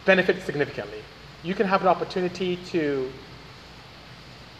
benefit 0.04 0.42
significantly. 0.42 1.02
You 1.42 1.54
can 1.54 1.66
have 1.66 1.82
an 1.82 1.88
opportunity 1.88 2.56
to 2.68 3.10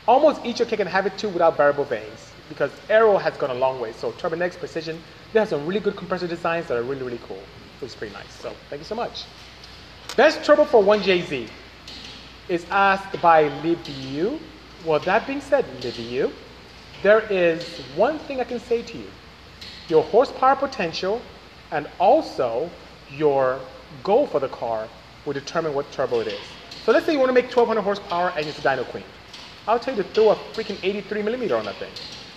almost 0.06 0.44
eat 0.44 0.58
your 0.58 0.66
cake 0.66 0.80
and 0.80 0.88
have 0.88 1.06
it 1.06 1.16
too 1.18 1.28
without 1.28 1.56
variable 1.56 1.84
vanes 1.84 2.32
because 2.48 2.70
aero 2.88 3.16
has 3.18 3.36
gone 3.36 3.50
a 3.50 3.54
long 3.54 3.80
way. 3.80 3.92
So 3.92 4.12
Turbonetics 4.12 4.58
Precision, 4.58 5.00
they 5.32 5.40
have 5.40 5.48
some 5.48 5.66
really 5.66 5.80
good 5.80 5.96
compressor 5.96 6.26
designs 6.26 6.68
that 6.68 6.76
are 6.76 6.82
really, 6.82 7.02
really 7.02 7.20
cool. 7.26 7.42
It's 7.82 7.94
pretty 7.94 8.14
nice. 8.14 8.32
So 8.32 8.52
thank 8.70 8.80
you 8.80 8.86
so 8.86 8.94
much. 8.94 9.24
Best 10.16 10.44
turbo 10.44 10.64
for 10.64 10.82
1JZ 10.82 11.48
is 12.48 12.64
asked 12.70 13.20
by 13.20 13.48
Libiu. 13.60 14.38
Well, 14.84 15.00
that 15.00 15.26
being 15.26 15.40
said, 15.40 15.64
Libiu, 15.80 16.32
there 17.02 17.20
is 17.30 17.64
one 17.96 18.18
thing 18.20 18.40
I 18.40 18.44
can 18.44 18.60
say 18.60 18.82
to 18.82 18.98
you. 18.98 19.10
Your 19.88 20.02
horsepower 20.04 20.56
potential 20.56 21.20
and 21.72 21.88
also 21.98 22.70
your 23.10 23.60
goal 24.02 24.26
for 24.26 24.40
the 24.40 24.48
car 24.48 24.88
will 25.24 25.32
determine 25.32 25.74
what 25.74 25.90
turbo 25.92 26.20
it 26.20 26.28
is. 26.28 26.40
So 26.84 26.92
let's 26.92 27.06
say 27.06 27.12
you 27.12 27.18
want 27.18 27.30
to 27.30 27.34
make 27.34 27.44
1200 27.44 27.82
horsepower 27.82 28.32
and 28.36 28.46
it's 28.46 28.58
a 28.58 28.62
Dyno 28.62 28.84
Queen. 28.86 29.04
I'll 29.66 29.78
tell 29.78 29.96
you 29.96 30.02
to 30.02 30.08
throw 30.10 30.30
a 30.30 30.36
freaking 30.36 30.78
83 30.82 31.22
millimeter 31.22 31.56
on 31.56 31.64
that 31.64 31.76
thing. 31.76 31.90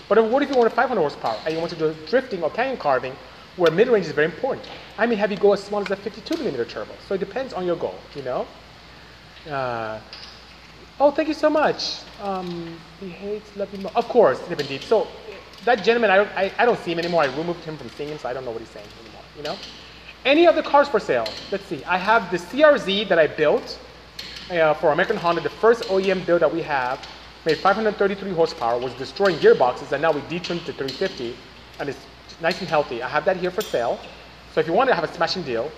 But 0.08 0.24
what 0.26 0.42
if 0.42 0.50
you 0.50 0.56
want 0.56 0.72
a 0.72 0.76
500 0.76 1.00
horsepower 1.00 1.38
and 1.46 1.54
you 1.54 1.60
want 1.60 1.72
to 1.72 1.78
do 1.78 1.96
drifting 2.08 2.42
or 2.42 2.50
canyon 2.50 2.78
carving 2.78 3.16
where 3.58 3.72
mid-range 3.72 4.06
is 4.06 4.12
very 4.14 4.26
important. 4.26 4.68
I 4.98 5.06
may 5.06 5.16
have 5.16 5.32
you 5.32 5.38
go 5.38 5.54
as 5.54 5.62
small 5.64 5.82
as 5.82 5.92
a 5.92 5.96
52 5.96 6.38
millimeter 6.38 6.66
turbo. 6.66 6.94
So 7.08 7.16
it 7.16 7.20
depends 7.20 7.54
on 7.54 7.66
your 7.66 7.76
goal, 7.76 7.96
you 8.16 8.24
know? 8.24 8.48
Uh, 9.50 10.00
oh, 11.00 11.12
thank 11.12 11.28
you 11.28 11.34
so 11.34 11.50
much. 11.50 12.00
Um, 12.22 12.80
he 13.00 13.10
hates, 13.10 13.56
love 13.56 13.72
you 13.74 13.82
more. 13.82 13.92
Of 13.96 14.08
course, 14.08 14.42
indeed. 14.50 14.82
So 14.82 15.08
that 15.66 15.84
gentleman, 15.84 16.10
I 16.10 16.16
don't, 16.18 16.30
I, 16.30 16.52
I 16.58 16.66
don't 16.66 16.80
see 16.80 16.92
him 16.92 17.00
anymore. 17.00 17.22
I 17.22 17.28
removed 17.38 17.64
him 17.66 17.78
from 17.78 17.90
seeing 17.90 18.10
him, 18.10 18.18
so 18.18 18.30
I 18.30 18.34
don't 18.34 18.46
know 18.46 18.52
what 18.52 18.62
he's 18.62 18.70
saying 18.70 18.88
you 19.40 19.44
know? 19.44 19.58
Any 20.26 20.46
other 20.46 20.62
cars 20.62 20.90
for 20.90 21.00
sale? 21.00 21.28
Let's 21.50 21.66
see. 21.66 21.82
I 21.86 21.98
have 21.98 22.30
the 22.30 22.38
CRZ 22.38 23.08
that 23.08 23.18
I 23.18 23.26
built 23.26 23.80
uh, 24.52 24.74
for 24.74 24.92
American 24.92 25.16
Honda, 25.16 25.42
the 25.42 25.50
first 25.50 25.84
OEM 25.84 26.26
build 26.26 26.42
that 26.42 26.54
we 26.54 26.62
have, 26.62 27.00
made 27.46 27.58
533 27.58 28.32
horsepower, 28.32 28.78
was 28.78 28.94
destroying 28.96 29.38
gearboxes, 29.38 29.94
and 29.94 30.02
now 30.02 30.12
we 30.12 30.20
detuned 30.22 30.66
to 30.66 30.74
350, 30.74 31.36
and 31.80 31.88
it's 31.88 32.06
nice 32.42 32.60
and 32.60 32.68
healthy. 32.68 33.02
I 33.02 33.08
have 33.08 33.24
that 33.26 33.38
here 33.38 33.52
for 33.52 33.62
sale. 33.62 33.98
So 34.54 34.60
if 34.60 34.68
you 34.68 34.74
want 34.74 34.90
to 34.90 34.96
have 34.96 35.06
a 35.06 35.14
smashing 35.14 35.44
deal. 35.44 35.72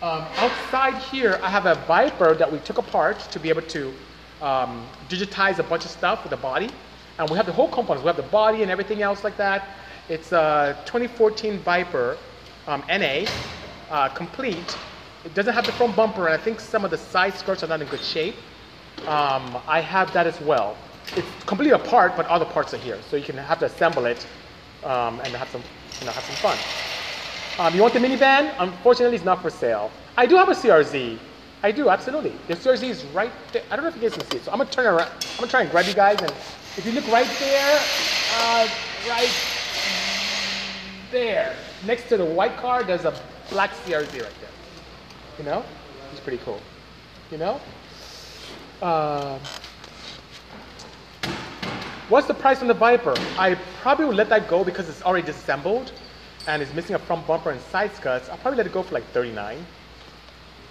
Um, 0.00 0.24
outside 0.36 0.94
here, 1.10 1.40
I 1.42 1.50
have 1.50 1.66
a 1.66 1.74
Viper 1.86 2.34
that 2.34 2.50
we 2.50 2.60
took 2.60 2.78
apart 2.78 3.18
to 3.18 3.40
be 3.40 3.48
able 3.48 3.62
to 3.62 3.92
um, 4.40 4.86
digitize 5.08 5.58
a 5.58 5.64
bunch 5.64 5.84
of 5.84 5.90
stuff 5.90 6.22
with 6.22 6.30
the 6.30 6.36
body. 6.36 6.70
And 7.18 7.28
we 7.28 7.36
have 7.36 7.46
the 7.46 7.52
whole 7.52 7.66
components. 7.66 8.04
We 8.04 8.06
have 8.06 8.16
the 8.16 8.30
body 8.30 8.62
and 8.62 8.70
everything 8.70 9.02
else 9.02 9.24
like 9.24 9.36
that. 9.38 9.66
It's 10.08 10.30
a 10.30 10.80
2014 10.86 11.58
Viper 11.58 12.16
um, 12.68 12.84
NA, 12.88 13.24
uh, 13.90 14.08
complete. 14.10 14.76
It 15.24 15.34
doesn't 15.34 15.54
have 15.54 15.66
the 15.66 15.72
front 15.72 15.96
bumper, 15.96 16.26
and 16.26 16.34
I 16.34 16.42
think 16.42 16.60
some 16.60 16.84
of 16.84 16.90
the 16.90 16.98
side 16.98 17.34
skirts 17.34 17.64
are 17.64 17.66
not 17.66 17.80
in 17.80 17.88
good 17.88 18.02
shape. 18.02 18.36
Um, 19.06 19.56
I 19.66 19.80
have 19.80 20.12
that 20.12 20.26
as 20.26 20.40
well. 20.40 20.76
It's 21.16 21.26
completely 21.46 21.72
apart, 21.72 22.16
but 22.16 22.26
all 22.26 22.38
the 22.38 22.44
parts 22.44 22.74
are 22.74 22.78
here. 22.78 22.98
So 23.10 23.16
you 23.16 23.24
can 23.24 23.36
have 23.36 23.58
to 23.60 23.64
assemble 23.64 24.04
it 24.06 24.26
um, 24.84 25.20
and 25.20 25.28
have 25.28 25.48
some 25.48 25.62
you 26.00 26.06
know, 26.06 26.12
have 26.12 26.24
some 26.24 26.36
fun. 26.36 26.58
Um, 27.58 27.74
you 27.74 27.82
want 27.82 27.94
the 27.94 28.00
minivan? 28.00 28.54
Unfortunately, 28.58 29.16
it's 29.16 29.24
not 29.24 29.42
for 29.42 29.50
sale. 29.50 29.90
I 30.16 30.26
do 30.26 30.36
have 30.36 30.48
a 30.48 30.52
CRZ. 30.52 31.18
I 31.62 31.72
do, 31.72 31.88
absolutely. 31.88 32.32
The 32.46 32.54
CRZ 32.54 32.88
is 32.88 33.04
right 33.06 33.32
there. 33.52 33.62
I 33.70 33.76
don't 33.76 33.84
know 33.84 33.88
if 33.88 33.96
you 33.96 34.02
guys 34.02 34.12
can 34.16 34.30
see 34.30 34.36
it. 34.36 34.44
So 34.44 34.52
I'm 34.52 34.58
gonna 34.58 34.70
turn 34.70 34.86
around. 34.86 35.10
I'm 35.10 35.38
gonna 35.38 35.50
try 35.50 35.62
and 35.62 35.70
grab 35.70 35.86
you 35.86 35.94
guys. 35.94 36.20
And 36.20 36.30
if 36.76 36.86
you 36.86 36.92
look 36.92 37.06
right 37.08 37.28
there, 37.40 37.80
uh, 38.36 38.68
right 39.08 39.32
there, 41.10 41.56
next 41.84 42.08
to 42.08 42.16
the 42.16 42.24
white 42.24 42.56
car, 42.56 42.82
there's 42.82 43.04
a 43.04 43.14
black 43.50 43.70
CRZ 43.70 44.22
right 44.22 44.40
there. 44.40 44.50
You 45.38 45.44
know? 45.44 45.64
It's 46.12 46.20
pretty 46.20 46.42
cool. 46.44 46.60
You 47.30 47.38
know? 47.38 47.60
Uh, 48.82 49.38
What's 52.08 52.26
the 52.26 52.32
price 52.32 52.62
on 52.62 52.68
the 52.68 52.74
Viper? 52.74 53.14
I 53.36 53.54
probably 53.82 54.06
would 54.06 54.16
let 54.16 54.30
that 54.30 54.48
go 54.48 54.64
because 54.64 54.88
it's 54.88 55.02
already 55.02 55.26
disassembled 55.26 55.92
and 56.46 56.62
it's 56.62 56.72
missing 56.72 56.94
a 56.94 56.98
front 56.98 57.26
bumper 57.26 57.50
and 57.50 57.60
side 57.60 57.94
skirts. 57.94 58.30
I'll 58.30 58.38
probably 58.38 58.56
let 58.56 58.66
it 58.66 58.72
go 58.72 58.82
for 58.82 58.94
like 58.94 59.04
39. 59.08 59.58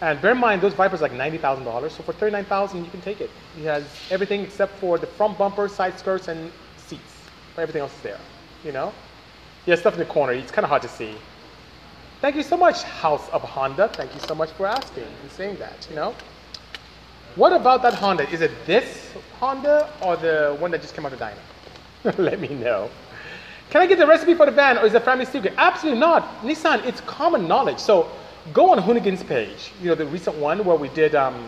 And 0.02 0.20
bear 0.20 0.32
in 0.32 0.40
mind, 0.40 0.64
those 0.64 0.74
Vipers 0.74 1.00
are 1.04 1.10
like 1.10 1.12
$90,000. 1.12 1.92
So 1.92 2.02
for 2.02 2.14
39000 2.14 2.84
you 2.84 2.90
can 2.90 3.02
take 3.02 3.22
it. 3.22 3.30
It 3.56 3.66
has 3.66 3.84
everything 4.10 4.42
except 4.42 4.80
for 4.80 4.98
the 4.98 5.06
front 5.06 5.38
bumper, 5.38 5.68
side 5.68 6.00
skirts, 6.00 6.28
and 6.28 6.52
seats. 6.78 7.14
But 7.56 7.62
everything 7.62 7.82
else 7.82 7.96
is 7.96 8.02
there, 8.02 8.20
you 8.66 8.72
know? 8.72 8.92
Yeah, 9.68 9.76
stuff 9.76 9.96
in 9.96 10.00
the 10.00 10.06
corner. 10.06 10.32
It's 10.32 10.50
kind 10.50 10.64
of 10.64 10.70
hard 10.70 10.82
to 10.84 10.88
see. 10.88 11.14
Thank 12.22 12.38
you 12.38 12.44
so 12.44 12.56
much, 12.56 12.84
House 12.84 13.28
of 13.34 13.42
Honda. 13.42 13.90
Thank 13.90 14.14
you 14.14 14.22
so 14.22 14.34
much 14.34 14.50
for 14.52 14.66
asking 14.66 15.04
and 15.04 15.32
saying 15.32 15.58
that, 15.58 15.86
you 15.90 15.96
know? 15.98 16.16
What 17.36 17.52
about 17.52 17.82
that 17.82 17.94
Honda? 17.94 18.30
Is 18.30 18.40
it 18.40 18.52
this 18.66 19.12
Honda 19.42 19.92
or 20.02 20.16
the 20.16 20.56
one 20.60 20.72
that 20.72 20.82
just 20.82 20.96
came 20.96 21.06
out 21.06 21.12
of 21.12 21.20
dyno? 21.20 22.18
Let 22.18 22.40
me 22.40 22.48
know. 22.48 22.90
Can 23.70 23.82
I 23.82 23.88
get 23.88 23.98
the 23.98 24.08
recipe 24.08 24.36
for 24.36 24.46
the 24.46 24.54
van 24.54 24.78
or 24.78 24.86
is 24.86 24.94
it 24.94 25.02
a 25.02 25.06
family 25.06 25.26
secret? 25.26 25.54
Absolutely 25.58 26.00
not. 26.00 26.42
Nissan, 26.44 26.86
it's 26.86 27.02
common 27.02 27.46
knowledge. 27.46 27.80
So 27.80 28.10
go 28.54 28.72
on 28.72 28.80
Hoonigan's 28.80 29.24
page, 29.24 29.74
you 29.82 29.90
know, 29.90 29.96
the 29.96 30.06
recent 30.06 30.38
one 30.38 30.64
where 30.64 30.78
we 30.78 30.88
did, 30.90 31.14
um, 31.14 31.46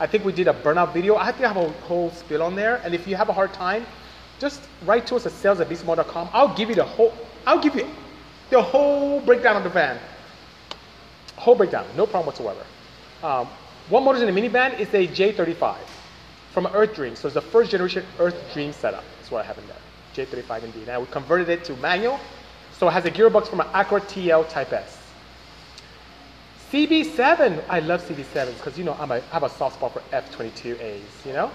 I 0.00 0.08
think 0.08 0.24
we 0.24 0.32
did 0.32 0.48
a 0.48 0.52
burnout 0.52 0.92
video. 0.92 1.14
I 1.14 1.30
think 1.30 1.44
I 1.44 1.52
have 1.52 1.56
a 1.58 1.70
whole 1.86 2.10
spill 2.10 2.42
on 2.42 2.56
there. 2.56 2.80
And 2.84 2.92
if 2.92 3.06
you 3.06 3.14
have 3.14 3.28
a 3.28 3.32
hard 3.32 3.52
time, 3.52 3.86
just 4.40 4.62
write 4.84 5.06
to 5.06 5.14
us 5.14 5.26
at 5.26 5.32
sales 5.32 5.60
at. 5.60 5.68
I'll 6.34 6.56
give 6.56 6.68
you 6.68 6.74
the 6.74 6.82
whole, 6.82 7.14
I'll 7.46 7.60
give 7.60 7.74
you 7.74 7.86
the 8.50 8.62
whole 8.62 9.20
breakdown 9.20 9.56
of 9.56 9.64
the 9.64 9.70
van. 9.70 9.98
Whole 11.36 11.54
breakdown, 11.54 11.86
no 11.96 12.06
problem 12.06 12.26
whatsoever. 12.26 12.64
Um, 13.22 13.48
one 13.88 14.04
motor's 14.04 14.22
in 14.22 14.32
the 14.32 14.40
minivan 14.40 14.78
is 14.78 14.88
a 14.94 15.06
J35 15.08 15.76
from 16.52 16.66
Earth 16.68 16.94
Dream. 16.94 17.16
So 17.16 17.28
it's 17.28 17.34
the 17.34 17.40
first 17.40 17.70
generation 17.70 18.04
Earth 18.18 18.36
Dream 18.52 18.72
setup. 18.72 19.04
That's 19.18 19.30
what 19.30 19.44
I 19.44 19.46
have 19.46 19.58
in 19.58 19.64
there. 19.66 20.26
J35 20.26 20.64
indeed. 20.64 20.88
And 20.88 21.00
we 21.00 21.08
converted 21.08 21.48
it 21.48 21.64
to 21.64 21.76
manual. 21.76 22.20
So 22.78 22.88
it 22.88 22.92
has 22.92 23.04
a 23.04 23.10
gearbox 23.10 23.48
from 23.48 23.60
an 23.60 23.66
Acura 23.68 24.00
TL 24.00 24.48
Type 24.48 24.72
S. 24.72 24.98
CB7, 26.72 27.62
I 27.68 27.80
love 27.80 28.02
CB7s 28.02 28.56
because 28.56 28.78
you 28.78 28.84
know 28.84 28.96
I'm 28.98 29.10
a, 29.10 29.16
I 29.16 29.20
have 29.32 29.42
a 29.42 29.50
soft 29.50 29.76
spot 29.76 29.92
for 29.92 30.00
F22As, 30.10 31.00
you 31.26 31.34
know? 31.34 31.50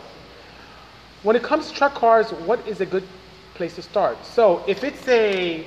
When 1.23 1.35
it 1.35 1.41
comes 1.41 1.69
to 1.69 1.73
truck 1.73 1.95
cars, 1.95 2.29
what 2.31 2.65
is 2.67 2.81
a 2.81 2.85
good 2.85 3.03
place 3.55 3.73
to 3.75 3.81
start? 3.81 4.23
So 4.23 4.63
if 4.67 4.83
it's 4.83 5.07
a 5.07 5.65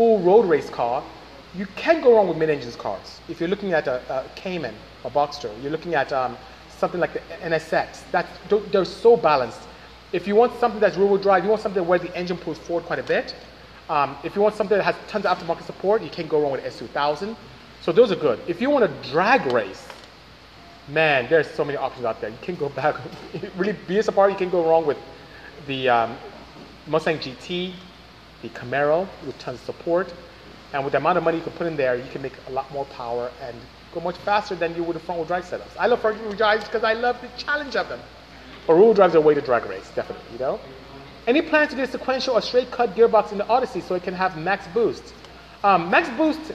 full 0.00 0.18
road 0.20 0.46
race 0.46 0.70
car, 0.70 1.04
you 1.54 1.66
can 1.76 2.00
go 2.00 2.16
wrong 2.16 2.26
with 2.26 2.38
mid-engines 2.38 2.74
cars. 2.74 3.20
If 3.28 3.38
you're 3.38 3.50
looking 3.50 3.74
at 3.74 3.86
a, 3.86 4.00
a 4.10 4.24
Cayman, 4.34 4.74
a 5.04 5.10
Boxster, 5.10 5.52
you're 5.62 5.70
looking 5.70 5.94
at 5.94 6.10
um, 6.10 6.38
something 6.78 6.98
like 6.98 7.12
the 7.12 7.20
NSX, 7.42 8.10
that's, 8.10 8.30
they're 8.72 8.86
so 8.86 9.14
balanced. 9.14 9.60
If 10.14 10.26
you 10.26 10.36
want 10.36 10.58
something 10.58 10.80
that's 10.80 10.96
rear-wheel 10.96 11.18
drive, 11.18 11.44
you 11.44 11.50
want 11.50 11.60
something 11.60 11.86
where 11.86 11.98
the 11.98 12.16
engine 12.16 12.38
pulls 12.38 12.56
forward 12.56 12.86
quite 12.86 12.98
a 12.98 13.02
bit. 13.02 13.34
Um, 13.90 14.16
if 14.24 14.34
you 14.34 14.40
want 14.40 14.54
something 14.54 14.78
that 14.78 14.84
has 14.84 14.96
tons 15.06 15.26
of 15.26 15.36
aftermarket 15.36 15.66
support, 15.66 16.00
you 16.00 16.08
can't 16.08 16.30
go 16.30 16.40
wrong 16.40 16.52
with 16.52 16.64
S2000. 16.64 17.36
So 17.82 17.92
those 17.92 18.10
are 18.10 18.16
good. 18.16 18.40
If 18.46 18.62
you 18.62 18.70
want 18.70 18.86
a 18.86 19.10
drag 19.10 19.52
race, 19.52 19.86
man, 20.88 21.26
there's 21.28 21.50
so 21.50 21.62
many 21.62 21.76
options 21.76 22.06
out 22.06 22.22
there. 22.22 22.30
You 22.30 22.38
can 22.40 22.54
go 22.54 22.70
back, 22.70 22.96
really 23.58 23.76
apart, 24.08 24.30
you 24.32 24.38
can 24.38 24.48
go 24.48 24.66
wrong 24.66 24.86
with 24.86 24.96
the 25.66 25.90
um, 25.90 26.16
Mustang 26.86 27.18
GT, 27.18 27.74
the 28.42 28.48
Camaro 28.50 29.06
with 29.26 29.38
tons 29.38 29.58
of 29.60 29.66
support. 29.66 30.12
And 30.72 30.84
with 30.84 30.92
the 30.92 30.98
amount 30.98 31.18
of 31.18 31.24
money 31.24 31.38
you 31.38 31.42
can 31.42 31.52
put 31.52 31.66
in 31.66 31.76
there, 31.76 31.96
you 31.96 32.08
can 32.10 32.22
make 32.22 32.34
a 32.48 32.50
lot 32.50 32.70
more 32.72 32.84
power 32.86 33.30
and 33.42 33.56
go 33.92 34.00
much 34.00 34.16
faster 34.18 34.54
than 34.54 34.74
you 34.76 34.84
would 34.84 34.94
with 34.94 35.02
front-wheel 35.02 35.26
drive 35.26 35.44
setups. 35.44 35.76
I 35.78 35.86
love 35.86 36.00
front-wheel 36.00 36.32
drives 36.32 36.64
because 36.64 36.84
I 36.84 36.92
love 36.92 37.20
the 37.20 37.28
challenge 37.36 37.74
of 37.76 37.88
them. 37.88 38.00
But 38.66 38.74
rear-wheel 38.74 38.94
drives 38.94 39.14
are 39.14 39.18
a 39.18 39.22
way 39.22 39.34
to 39.34 39.40
drag 39.40 39.66
race, 39.66 39.90
definitely, 39.94 40.24
you 40.32 40.38
know? 40.38 40.60
Any 41.26 41.42
plans 41.42 41.70
to 41.70 41.76
get 41.76 41.88
a 41.88 41.92
sequential 41.92 42.34
or 42.34 42.40
straight 42.40 42.70
cut 42.70 42.94
gearbox 42.94 43.32
in 43.32 43.38
the 43.38 43.46
Odyssey 43.48 43.80
so 43.80 43.94
it 43.94 44.02
can 44.02 44.14
have 44.14 44.38
max 44.38 44.66
boost? 44.68 45.14
Um, 45.64 45.90
max 45.90 46.08
boost 46.16 46.52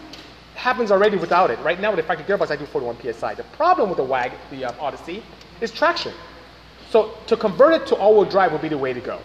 happens 0.56 0.92
already 0.92 1.18
without 1.18 1.52
it. 1.52 1.60
Right 1.60 1.80
now 1.80 1.92
with 1.92 1.98
the 1.98 2.04
factory 2.04 2.26
gearbox, 2.26 2.52
I 2.52 2.56
do 2.56 2.66
41 2.66 2.98
PSI. 3.02 3.36
The 3.36 3.44
problem 3.44 3.90
with 3.90 3.98
the 3.98 4.04
WAG, 4.04 4.32
the 4.50 4.66
uh, 4.66 4.74
Odyssey, 4.80 5.22
is 5.62 5.72
traction. 5.72 6.14
So 6.90 7.12
to 7.28 7.38
convert 7.38 7.74
it 7.74 7.88
to 7.88 7.96
all-wheel 7.96 8.30
drive 8.30 8.52
would 8.54 8.62
be 8.62 8.70
the 8.70 8.78
way 8.78 8.94
to 8.94 9.02
go. 9.02 9.20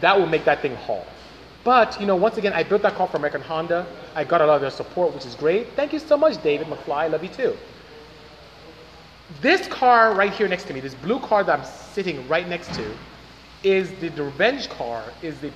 That 0.00 0.18
will 0.18 0.26
make 0.26 0.44
that 0.44 0.60
thing 0.60 0.76
haul. 0.76 1.06
But, 1.66 2.00
you 2.00 2.06
know, 2.06 2.14
once 2.14 2.36
again, 2.36 2.52
I 2.52 2.62
built 2.62 2.82
that 2.82 2.94
car 2.94 3.08
for 3.08 3.16
American 3.16 3.42
Honda. 3.42 3.84
I 4.14 4.22
got 4.22 4.40
a 4.40 4.46
lot 4.46 4.54
of 4.54 4.60
their 4.60 4.70
support, 4.70 5.12
which 5.12 5.26
is 5.26 5.34
great. 5.34 5.72
Thank 5.72 5.92
you 5.92 5.98
so 5.98 6.16
much, 6.16 6.40
David 6.40 6.68
McFly. 6.68 6.94
I 6.94 7.06
love 7.08 7.24
you 7.24 7.28
too. 7.28 7.56
This 9.40 9.66
car 9.66 10.14
right 10.14 10.32
here 10.32 10.46
next 10.46 10.68
to 10.68 10.74
me, 10.74 10.78
this 10.78 10.94
blue 10.94 11.18
car 11.18 11.42
that 11.42 11.58
I'm 11.58 11.64
sitting 11.64 12.28
right 12.28 12.48
next 12.48 12.72
to, 12.74 12.88
is 13.64 13.90
the, 13.98 14.10
the 14.10 14.22
revenge 14.22 14.68
car, 14.68 15.02
is 15.22 15.40
the, 15.40 15.50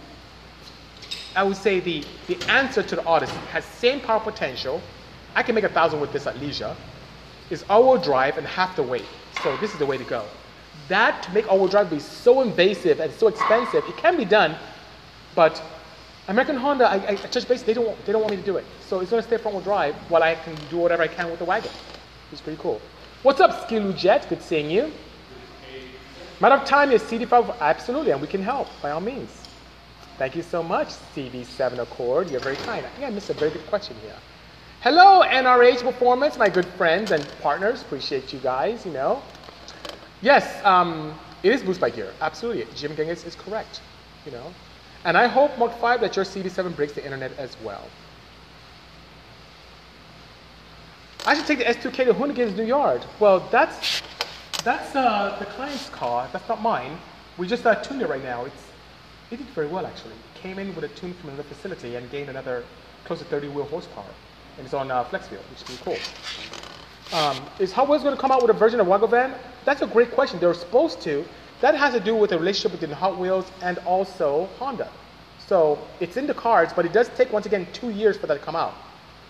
I 1.36 1.44
would 1.44 1.56
say 1.56 1.78
the, 1.78 2.04
the 2.26 2.36
answer 2.50 2.82
to 2.82 2.96
the 2.96 3.04
Odyssey. 3.04 3.36
Has 3.52 3.64
same 3.64 4.00
power 4.00 4.18
potential. 4.18 4.82
I 5.36 5.44
can 5.44 5.54
make 5.54 5.62
a 5.62 5.68
thousand 5.68 6.00
with 6.00 6.12
this 6.12 6.26
at 6.26 6.36
leisure. 6.40 6.74
Is 7.50 7.64
all-wheel 7.70 8.02
drive 8.02 8.36
and 8.36 8.48
half 8.48 8.74
the 8.74 8.82
weight. 8.82 9.06
So 9.44 9.56
this 9.58 9.72
is 9.72 9.78
the 9.78 9.86
way 9.86 9.96
to 9.96 10.04
go. 10.04 10.24
That 10.88 11.22
to 11.22 11.30
make 11.30 11.48
all-wheel 11.48 11.68
drive 11.68 11.88
be 11.88 12.00
so 12.00 12.40
invasive 12.40 12.98
and 12.98 13.12
so 13.12 13.28
expensive, 13.28 13.84
it 13.86 13.96
can 13.96 14.16
be 14.16 14.24
done, 14.24 14.56
but 15.36 15.62
American 16.30 16.56
Honda, 16.56 16.88
I, 16.88 16.94
I 17.08 17.14
touch 17.16 17.48
base, 17.48 17.62
they 17.62 17.74
don't, 17.74 18.06
they 18.06 18.12
don't 18.12 18.22
want 18.22 18.30
me 18.30 18.36
to 18.36 18.44
do 18.44 18.56
it. 18.56 18.64
So 18.86 19.00
it's 19.00 19.10
going 19.10 19.20
to 19.20 19.26
stay 19.26 19.36
front 19.36 19.56
wheel 19.56 19.64
drive 19.64 19.96
while 20.08 20.22
I 20.22 20.36
can 20.36 20.54
do 20.70 20.76
whatever 20.76 21.02
I 21.02 21.08
can 21.08 21.28
with 21.28 21.40
the 21.40 21.44
wagon. 21.44 21.72
It's 22.30 22.40
pretty 22.40 22.62
cool. 22.62 22.80
What's 23.24 23.40
up, 23.40 23.68
Skilu 23.68 23.96
Jet? 23.96 24.28
Good 24.28 24.40
seeing 24.40 24.70
you. 24.70 24.92
Matter 26.40 26.54
of 26.54 26.64
time 26.64 26.92
is 26.92 27.02
CD5, 27.02 27.58
absolutely, 27.58 28.12
and 28.12 28.20
we 28.20 28.28
can 28.28 28.42
help 28.42 28.68
by 28.80 28.92
all 28.92 29.00
means. 29.00 29.42
Thank 30.18 30.36
you 30.36 30.42
so 30.42 30.62
much, 30.62 30.90
CV7 31.16 31.80
Accord. 31.80 32.30
You're 32.30 32.40
very 32.40 32.56
kind. 32.56 32.86
I 32.86 32.88
think 32.90 33.08
I 33.08 33.10
missed 33.10 33.30
a 33.30 33.34
very 33.34 33.50
good 33.50 33.66
question 33.66 33.96
here. 34.00 34.14
Hello, 34.82 35.24
NRH 35.24 35.82
Performance, 35.82 36.38
my 36.38 36.48
good 36.48 36.66
friends 36.66 37.10
and 37.10 37.26
partners. 37.42 37.82
Appreciate 37.82 38.32
you 38.32 38.38
guys, 38.38 38.86
you 38.86 38.92
know. 38.92 39.20
Yes, 40.22 40.64
um, 40.64 41.18
it 41.42 41.52
is 41.52 41.60
boost 41.60 41.80
by 41.80 41.90
gear. 41.90 42.12
Absolutely. 42.20 42.66
Jim 42.76 42.94
Genghis 42.94 43.24
is 43.24 43.34
correct, 43.34 43.80
you 44.24 44.30
know. 44.30 44.54
And 45.04 45.16
I 45.16 45.26
hope, 45.26 45.56
Mark 45.58 45.78
5, 45.78 46.00
that 46.02 46.16
your 46.16 46.24
CD7 46.24 46.76
breaks 46.76 46.92
the 46.92 47.04
internet 47.04 47.32
as 47.38 47.56
well. 47.64 47.84
I 51.26 51.34
should 51.34 51.46
take 51.46 51.58
the 51.58 51.64
S2K 51.64 52.06
to 52.06 52.14
Hoonigan's 52.14 52.56
new 52.56 52.64
yard. 52.64 53.04
Well, 53.18 53.40
that's 53.50 54.02
that's 54.64 54.94
uh, 54.94 55.36
the 55.38 55.46
client's 55.46 55.88
car. 55.90 56.28
That's 56.32 56.48
not 56.48 56.60
mine. 56.60 56.98
We 57.38 57.46
just 57.46 57.66
uh, 57.66 57.74
tuned 57.76 58.02
it 58.02 58.08
right 58.08 58.22
now. 58.22 58.44
It's 58.44 58.62
it 59.30 59.36
did 59.36 59.46
very 59.48 59.66
well 59.66 59.86
actually. 59.86 60.12
It 60.12 60.40
came 60.40 60.58
in 60.58 60.74
with 60.74 60.84
a 60.84 60.88
tune 60.88 61.14
from 61.14 61.30
another 61.30 61.44
facility 61.44 61.96
and 61.96 62.10
gained 62.10 62.30
another 62.30 62.64
close 63.04 63.18
to 63.20 63.24
30 63.26 63.48
wheel 63.48 63.64
horsepower. 63.64 64.04
And 64.56 64.64
it's 64.64 64.74
on 64.74 64.90
uh, 64.90 65.04
FlexFuel, 65.04 65.38
which 65.50 65.58
is 65.58 65.62
pretty 65.62 65.82
cool. 65.84 67.18
Um, 67.18 67.36
is 67.58 67.72
Hot 67.72 67.88
Wheels 67.88 68.02
going 68.02 68.14
to 68.14 68.20
come 68.20 68.30
out 68.30 68.42
with 68.42 68.50
a 68.50 68.58
version 68.58 68.80
of 68.80 68.86
Wagovan? 68.86 69.34
That's 69.64 69.82
a 69.82 69.86
great 69.86 70.12
question. 70.12 70.38
They're 70.38 70.54
supposed 70.54 71.00
to. 71.02 71.24
That 71.60 71.74
has 71.74 71.92
to 71.94 72.00
do 72.00 72.14
with 72.14 72.30
the 72.30 72.38
relationship 72.38 72.80
between 72.80 72.96
Hot 72.96 73.18
Wheels 73.18 73.50
and 73.62 73.78
also 73.78 74.48
Honda. 74.58 74.90
So 75.46 75.78
it's 76.00 76.16
in 76.16 76.26
the 76.26 76.34
cards, 76.34 76.72
but 76.72 76.86
it 76.86 76.92
does 76.92 77.08
take, 77.16 77.32
once 77.32 77.46
again, 77.46 77.66
two 77.72 77.90
years 77.90 78.16
for 78.16 78.26
that 78.28 78.34
to 78.34 78.40
come 78.40 78.56
out. 78.56 78.74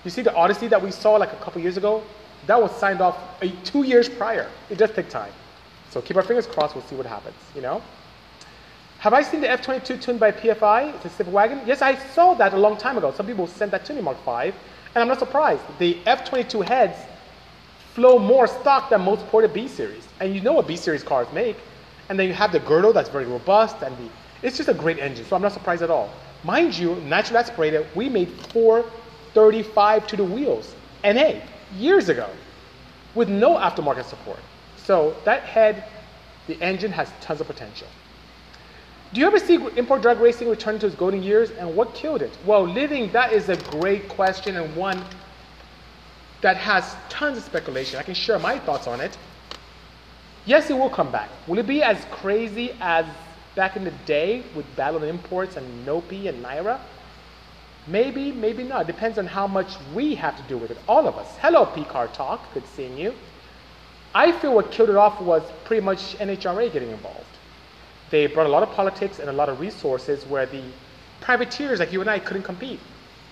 You 0.04 0.10
see 0.10 0.22
the 0.22 0.34
Odyssey 0.34 0.68
that 0.68 0.82
we 0.82 0.90
saw 0.90 1.16
like 1.16 1.32
a 1.32 1.36
couple 1.36 1.60
years 1.60 1.76
ago? 1.76 2.02
That 2.46 2.60
was 2.60 2.70
signed 2.72 3.00
off 3.00 3.18
a, 3.42 3.50
two 3.64 3.82
years 3.82 4.08
prior. 4.08 4.48
It 4.70 4.78
does 4.78 4.90
take 4.92 5.08
time. 5.08 5.32
So 5.90 6.00
keep 6.00 6.16
our 6.16 6.22
fingers 6.22 6.46
crossed, 6.46 6.74
we'll 6.74 6.84
see 6.84 6.94
what 6.94 7.06
happens, 7.06 7.36
you 7.54 7.62
know? 7.62 7.82
Have 8.98 9.14
I 9.14 9.22
seen 9.22 9.40
the 9.40 9.50
F-22 9.50 10.00
tuned 10.00 10.20
by 10.20 10.30
PFI? 10.30 11.04
It's 11.04 11.20
a 11.20 11.24
Wagon? 11.24 11.62
Yes, 11.66 11.82
I 11.82 11.96
saw 11.96 12.34
that 12.34 12.52
a 12.52 12.58
long 12.58 12.76
time 12.76 12.98
ago. 12.98 13.12
Some 13.12 13.26
people 13.26 13.46
sent 13.46 13.70
that 13.72 13.84
to 13.86 13.94
me, 13.94 14.02
Mark 14.02 14.22
5, 14.24 14.54
and 14.94 15.02
I'm 15.02 15.08
not 15.08 15.18
surprised. 15.18 15.62
The 15.78 15.98
F-22 16.06 16.66
heads 16.66 16.98
flow 17.94 18.18
more 18.18 18.46
stock 18.46 18.90
than 18.90 19.00
most 19.00 19.26
ported 19.28 19.52
B-Series. 19.52 20.06
And 20.20 20.34
you 20.34 20.42
know 20.42 20.52
what 20.52 20.68
B-Series 20.68 21.02
cars 21.02 21.26
make. 21.32 21.56
And 22.10 22.18
then 22.18 22.26
you 22.26 22.34
have 22.34 22.50
the 22.50 22.58
girdle 22.58 22.92
that's 22.92 23.08
very 23.08 23.24
robust, 23.24 23.76
and 23.82 23.96
the, 23.96 24.10
it's 24.42 24.56
just 24.56 24.68
a 24.68 24.74
great 24.74 24.98
engine, 24.98 25.24
so 25.24 25.36
I'm 25.36 25.42
not 25.42 25.52
surprised 25.52 25.82
at 25.82 25.90
all. 25.90 26.10
Mind 26.42 26.76
you, 26.76 26.96
naturally 26.96 27.38
aspirated, 27.38 27.86
we 27.94 28.08
made 28.08 28.28
435 28.52 30.08
to 30.08 30.16
the 30.16 30.24
wheels, 30.24 30.74
NA, 31.04 31.34
years 31.76 32.08
ago, 32.08 32.28
with 33.14 33.28
no 33.28 33.54
aftermarket 33.56 34.06
support. 34.06 34.40
So 34.76 35.14
that 35.24 35.44
head, 35.44 35.84
the 36.48 36.60
engine 36.60 36.90
has 36.90 37.08
tons 37.20 37.40
of 37.40 37.46
potential. 37.46 37.86
Do 39.12 39.20
you 39.20 39.26
ever 39.28 39.38
see 39.38 39.54
import 39.76 40.02
drag 40.02 40.18
racing 40.18 40.48
return 40.48 40.80
to 40.80 40.86
its 40.86 40.96
golden 40.96 41.22
years, 41.22 41.52
and 41.52 41.76
what 41.76 41.94
killed 41.94 42.22
it? 42.22 42.36
Well, 42.44 42.66
living, 42.66 43.12
that 43.12 43.32
is 43.32 43.48
a 43.48 43.56
great 43.56 44.08
question, 44.08 44.56
and 44.56 44.74
one 44.74 45.00
that 46.40 46.56
has 46.56 46.96
tons 47.08 47.38
of 47.38 47.44
speculation. 47.44 48.00
I 48.00 48.02
can 48.02 48.14
share 48.14 48.40
my 48.40 48.58
thoughts 48.58 48.88
on 48.88 49.00
it. 49.00 49.16
Yes, 50.46 50.70
it 50.70 50.74
will 50.74 50.90
come 50.90 51.12
back. 51.12 51.28
Will 51.46 51.58
it 51.58 51.66
be 51.66 51.82
as 51.82 52.04
crazy 52.10 52.72
as 52.80 53.04
back 53.54 53.76
in 53.76 53.84
the 53.84 53.90
day 54.06 54.42
with 54.54 54.64
Battle 54.76 55.02
Imports 55.02 55.56
and 55.56 55.86
Nopi 55.86 56.28
and 56.28 56.42
NIRA? 56.42 56.80
Maybe, 57.86 58.32
maybe 58.32 58.62
not. 58.62 58.86
Depends 58.86 59.18
on 59.18 59.26
how 59.26 59.46
much 59.46 59.76
we 59.94 60.14
have 60.14 60.36
to 60.36 60.42
do 60.44 60.56
with 60.56 60.70
it. 60.70 60.78
All 60.88 61.06
of 61.06 61.16
us. 61.16 61.28
Hello, 61.40 61.66
PCAR 61.66 62.12
Talk. 62.12 62.40
Good 62.54 62.66
seeing 62.66 62.96
you. 62.96 63.14
I 64.14 64.32
feel 64.32 64.54
what 64.54 64.70
killed 64.72 64.90
it 64.90 64.96
off 64.96 65.20
was 65.20 65.42
pretty 65.64 65.84
much 65.84 66.16
NHRA 66.18 66.72
getting 66.72 66.90
involved. 66.90 67.24
They 68.10 68.26
brought 68.26 68.46
a 68.46 68.50
lot 68.50 68.62
of 68.62 68.70
politics 68.70 69.18
and 69.18 69.28
a 69.28 69.32
lot 69.32 69.48
of 69.48 69.60
resources 69.60 70.26
where 70.26 70.46
the 70.46 70.62
privateers 71.20 71.78
like 71.78 71.92
you 71.92 72.00
and 72.00 72.10
I 72.10 72.18
couldn't 72.18 72.42
compete. 72.42 72.80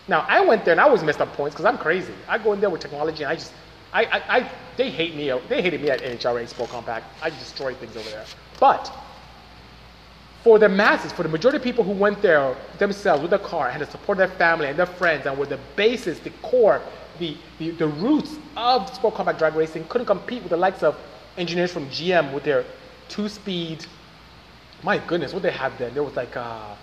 Now, 0.07 0.25
I 0.29 0.41
went 0.41 0.65
there 0.65 0.73
and 0.73 0.81
I 0.81 0.85
always 0.85 1.03
messed 1.03 1.21
up 1.21 1.33
points 1.33 1.55
because 1.55 1.67
I'm 1.67 1.79
crazy. 1.79 2.15
I 2.29 2.39
go 2.39 2.53
in 2.53 2.61
there 2.61 2.71
with 2.71 2.81
technology 2.81 3.25
and 3.25 3.33
I 3.33 3.35
just 3.35 3.53
I, 3.93 4.05
I, 4.05 4.39
I, 4.39 4.51
they 4.77 4.91
hate 4.91 5.15
me. 5.15 5.33
They 5.49 5.63
hated 5.63 5.81
me 5.81 5.91
at 5.91 6.01
NHRA 6.01 6.49
Sport 6.49 6.71
Compact. 6.71 7.07
I 7.23 7.31
destroyed 7.31 7.77
things 7.79 7.97
over 7.97 8.09
there. 8.11 8.25
But 8.61 8.93
for 10.45 10.59
the 10.59 10.69
masses, 10.69 11.13
for 11.13 11.23
the 11.23 11.29
majority 11.29 11.57
of 11.57 11.65
people 11.65 11.85
who 11.85 11.93
went 11.93 12.23
there 12.23 12.57
themselves 12.79 13.23
with 13.23 13.33
a 13.33 13.39
car, 13.39 13.71
had 13.71 13.79
to 13.79 13.91
support 13.91 14.19
their 14.19 14.29
family 14.29 14.69
and 14.69 14.79
their 14.79 14.87
friends, 14.87 15.27
and 15.27 15.37
were 15.39 15.47
the 15.47 15.59
basis, 15.77 16.19
the 16.21 16.31
core, 16.43 16.81
the, 17.19 17.37
the, 17.59 17.71
the 17.71 17.89
roots 17.89 18.39
of 18.57 18.93
sport 18.95 19.15
compact 19.15 19.39
drag 19.39 19.55
racing, 19.55 19.85
couldn't 19.89 20.07
compete 20.07 20.43
with 20.43 20.51
the 20.51 20.57
likes 20.57 20.83
of 20.83 20.97
engineers 21.37 21.73
from 21.73 21.89
GM 21.89 22.33
with 22.33 22.45
their 22.45 22.65
two-speed. 23.09 23.85
My 24.83 24.99
goodness, 24.99 25.33
what 25.33 25.43
they 25.43 25.51
had 25.51 25.77
there? 25.79 25.91
There 25.91 26.05
was 26.05 26.15
like 26.15 26.37
uh, 26.37 26.75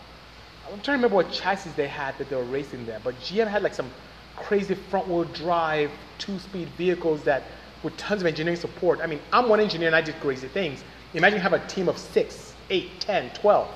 I'm 0.65 0.82
trying 0.82 0.84
to 0.84 0.91
remember 0.94 1.15
what 1.15 1.32
chassis 1.32 1.70
they 1.76 1.88
had 1.88 2.18
that 2.18 2.30
they 2.30 2.36
were 2.36 2.44
racing 2.44 2.86
there, 2.86 3.00
but 3.04 3.15
GM 3.22 3.48
had 3.48 3.62
like 3.62 3.74
some 3.74 3.89
crazy 4.36 4.76
front-wheel 4.76 5.26
drive 5.26 5.91
two-speed 6.17 6.67
vehicles 6.78 7.24
that 7.24 7.43
with 7.84 7.95
tons 7.98 8.21
of 8.21 8.28
engineering 8.28 8.60
support. 8.60 9.00
I 9.02 9.08
mean, 9.08 9.19
I'm 9.32 9.48
one 9.48 9.60
engineer 9.60 9.88
and 9.88 9.95
I 9.95 10.02
did 10.02 10.19
crazy 10.19 10.48
things. 10.48 10.84
Imagine 11.13 11.38
you 11.38 11.43
have 11.43 11.54
a 11.54 11.65
team 11.67 11.88
of 11.88 11.98
six, 11.98 12.54
eight, 12.69 13.00
10, 13.00 13.32
12, 13.36 13.69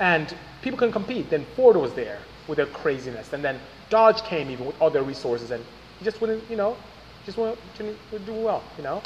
and 0.00 0.34
people 0.62 0.78
can 0.78 0.90
compete. 0.90 1.30
Then 1.30 1.44
Ford 1.54 1.76
was 1.76 1.92
there 1.94 2.18
with 2.48 2.56
their 2.56 2.66
craziness, 2.66 3.32
and 3.32 3.44
then 3.44 3.60
Dodge 3.90 4.22
came 4.22 4.50
even 4.50 4.66
with 4.66 4.80
all 4.80 4.90
their 4.90 5.02
resources, 5.02 5.50
and 5.50 5.62
you 6.00 6.04
just 6.04 6.20
wouldn't, 6.20 6.48
you 6.50 6.56
know, 6.56 6.76
just 7.24 7.38
want 7.38 7.58
to 7.76 7.94
do 8.20 8.32
well, 8.32 8.62
you 8.76 8.84
know. 8.84 9.02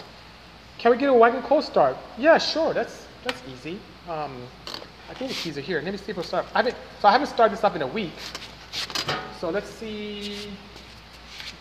Can 0.79 0.93
we 0.93 0.97
get 0.97 1.11
a 1.11 1.14
wagon 1.14 1.43
cold 1.43 1.64
start? 1.64 1.97
Yeah, 2.16 2.38
sure. 2.38 2.73
That's 2.73 3.07
that's 3.25 3.43
easy. 3.47 3.79
Um, 4.09 4.35
I 5.11 5.14
think 5.14 5.31
the 5.31 5.37
keys 5.37 5.59
are 5.59 5.61
here. 5.61 5.81
Let 5.83 5.93
me 5.93 5.99
see 5.99 6.11
if 6.11 6.16
we'll 6.16 6.25
start. 6.25 6.47
I 6.55 6.59
haven't, 6.59 6.77
so 7.01 7.09
I 7.09 7.12
haven't 7.12 7.27
started 7.27 7.57
this 7.57 7.64
up 7.64 7.77
in 7.77 7.83
a 7.83 7.87
week. 7.87 8.12
So 9.40 9.51
let's 9.51 9.69
see. 9.69 10.51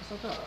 What's 0.09 0.25
up? 0.25 0.43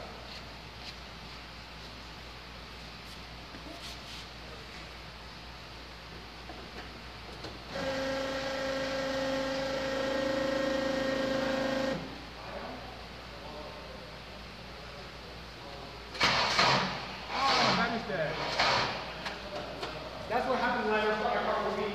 My 17.55 17.77
battery's 17.77 18.03
dead. 18.09 18.35
That's 20.29 20.49
what 20.49 20.59
happened 20.59 20.91
when 20.91 20.99
I 20.99 21.07
left 21.07 21.23
my 21.23 21.31
car 21.31 21.43
for 21.45 21.81
a 21.81 21.85
week. 21.85 21.95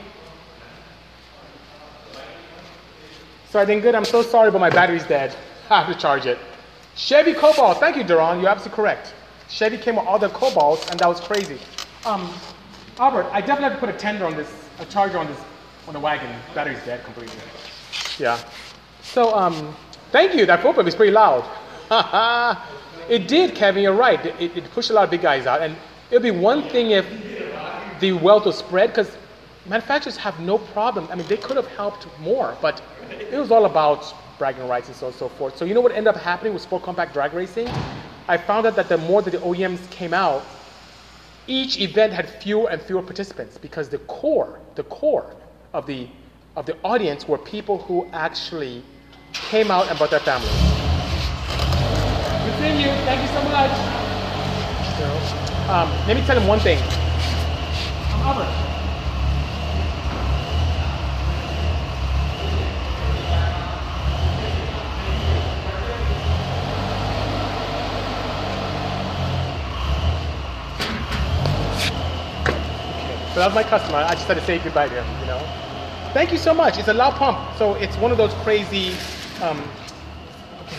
So 3.50 3.60
I 3.60 3.66
think 3.66 3.84
good. 3.84 3.94
I'm 3.94 4.06
so 4.06 4.22
sorry, 4.22 4.52
but 4.52 4.60
my 4.60 4.70
battery's 4.70 5.06
dead. 5.06 5.36
I 5.70 5.84
have 5.84 5.94
to 5.94 6.00
charge 6.00 6.26
it. 6.26 6.40
Chevy 6.98 7.34
Cobalt. 7.34 7.80
Thank 7.80 7.96
you, 7.96 8.04
Duran. 8.04 8.40
You're 8.40 8.50
absolutely 8.50 8.76
correct. 8.76 9.14
Chevy 9.50 9.78
came 9.78 9.96
with 9.96 10.06
all 10.08 10.18
the 10.18 10.30
Cobalts, 10.30 10.90
and 10.90 11.00
that 11.00 11.08
was 11.08 11.20
crazy. 11.20 11.60
Um, 12.06 12.34
Albert, 12.98 13.28
I 13.32 13.40
definitely 13.40 13.66
have 13.66 13.74
to 13.74 13.80
put 13.80 13.90
a 13.90 13.98
tender 13.98 14.26
on 14.26 14.36
this, 14.36 14.52
a 14.80 14.86
charger 14.86 15.20
on 15.20 15.28
this, 15.28 15.38
on 15.88 15.94
the 15.94 16.00
wagon. 16.00 16.28
Battery's 16.56 16.84
dead 16.86 17.04
completely. 17.06 17.38
Yeah. 18.18 18.40
So, 19.04 19.34
um, 19.36 19.76
thank 20.12 20.34
you. 20.34 20.48
That 20.48 20.64
football 20.64 20.86
is 20.88 20.96
pretty 20.96 21.12
loud. 21.12 21.46
it 23.10 23.28
did, 23.28 23.54
Kevin. 23.54 23.84
You're 23.84 23.94
right. 23.94 24.26
It, 24.26 24.58
it 24.58 24.72
pushed 24.72 24.90
a 24.90 24.94
lot 24.94 25.04
of 25.04 25.12
big 25.12 25.22
guys 25.22 25.46
out, 25.46 25.62
and 25.62 25.78
it'll 26.10 26.24
be 26.24 26.32
one 26.32 26.68
thing 26.70 26.92
if 26.92 27.06
the 28.00 28.14
wealth 28.14 28.46
was 28.48 28.58
spread, 28.58 28.90
because 28.90 29.16
manufacturers 29.68 30.18
have 30.18 30.40
no 30.40 30.58
problem. 30.58 31.08
I 31.12 31.16
mean, 31.16 31.28
they 31.28 31.38
could 31.38 31.58
have 31.58 31.68
helped 31.68 32.08
more, 32.20 32.58
but 32.60 32.82
it 33.12 33.38
was 33.38 33.52
all 33.52 33.66
about 33.66 34.14
bragging 34.38 34.68
rights 34.68 34.88
and 34.88 34.96
so 34.96 35.08
on 35.08 35.12
and 35.12 35.20
so 35.20 35.30
forth. 35.30 35.58
So 35.58 35.66
you 35.66 35.74
know 35.74 35.82
what 35.82 35.92
ended 35.92 36.08
up 36.08 36.22
happening 36.22 36.54
with 36.54 36.62
sport 36.62 36.84
compact 36.84 37.14
drag 37.14 37.34
racing? 37.34 37.68
I 38.28 38.38
found 38.38 38.66
out 38.66 38.76
that 38.76 38.90
the 38.90 38.98
more 38.98 39.22
that 39.22 39.32
the 39.32 39.40
OEMs 39.40 39.90
came 39.90 40.14
out, 40.14 40.44
each 41.48 41.80
event 41.80 42.14
had 42.14 42.30
fewer 42.30 42.70
and 42.70 42.82
fewer 42.82 43.02
participants 43.02 43.58
because 43.58 43.90
the 43.90 44.00
core, 44.00 44.60
the 44.76 44.84
core 44.84 45.34
of 45.74 45.86
the 45.88 46.08
of 46.56 46.66
the 46.66 46.76
audience 46.84 47.28
were 47.28 47.38
people 47.38 47.78
who 47.78 48.08
actually 48.14 48.84
came 49.32 49.70
out 49.70 49.88
and 49.90 49.98
brought 49.98 50.10
their 50.10 50.20
families. 50.20 50.50
Good 52.44 52.82
you. 52.82 52.90
Thank 53.06 53.22
you 53.22 53.28
so 53.28 53.44
much. 53.44 53.98
Um, 55.70 55.90
let 56.08 56.18
me 56.18 56.24
tell 56.26 56.40
him 56.40 56.48
one 56.48 56.60
thing. 56.60 56.80
I'm 56.82 58.22
Albert. 58.22 58.67
So 73.38 73.42
that 73.42 73.54
was 73.54 73.66
my 73.66 73.70
customer. 73.70 74.00
I 74.00 74.16
just 74.16 74.26
had 74.26 74.34
to 74.34 74.44
say 74.46 74.58
goodbye 74.58 74.90
to 74.90 75.04
him, 75.04 75.20
you 75.20 75.28
know. 75.28 75.38
Thank 76.12 76.32
you 76.32 76.40
so 76.40 76.56
much. 76.56 76.80
It's 76.80 76.88
a 76.88 76.94
loud 76.96 77.14
pump, 77.18 77.56
so 77.56 77.76
it's 77.76 77.96
one 77.98 78.12
of 78.12 78.18
those 78.18 78.34
crazy. 78.42 78.96
Um, 79.44 79.64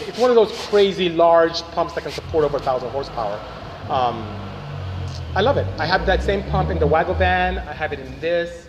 it's 0.08 0.18
one 0.18 0.28
of 0.28 0.34
those 0.34 0.50
crazy 0.66 1.08
large 1.08 1.62
pumps 1.70 1.94
that 1.94 2.00
can 2.00 2.10
support 2.10 2.44
over 2.44 2.56
a 2.56 2.60
thousand 2.60 2.90
horsepower. 2.90 3.38
Um, 3.88 4.26
I 5.36 5.40
love 5.40 5.56
it. 5.56 5.68
I 5.78 5.86
have 5.86 6.04
that 6.06 6.20
same 6.20 6.42
pump 6.50 6.70
in 6.70 6.80
the 6.80 6.84
Wagovan. 6.88 7.64
I 7.64 7.72
have 7.72 7.92
it 7.92 8.00
in 8.00 8.18
this. 8.18 8.66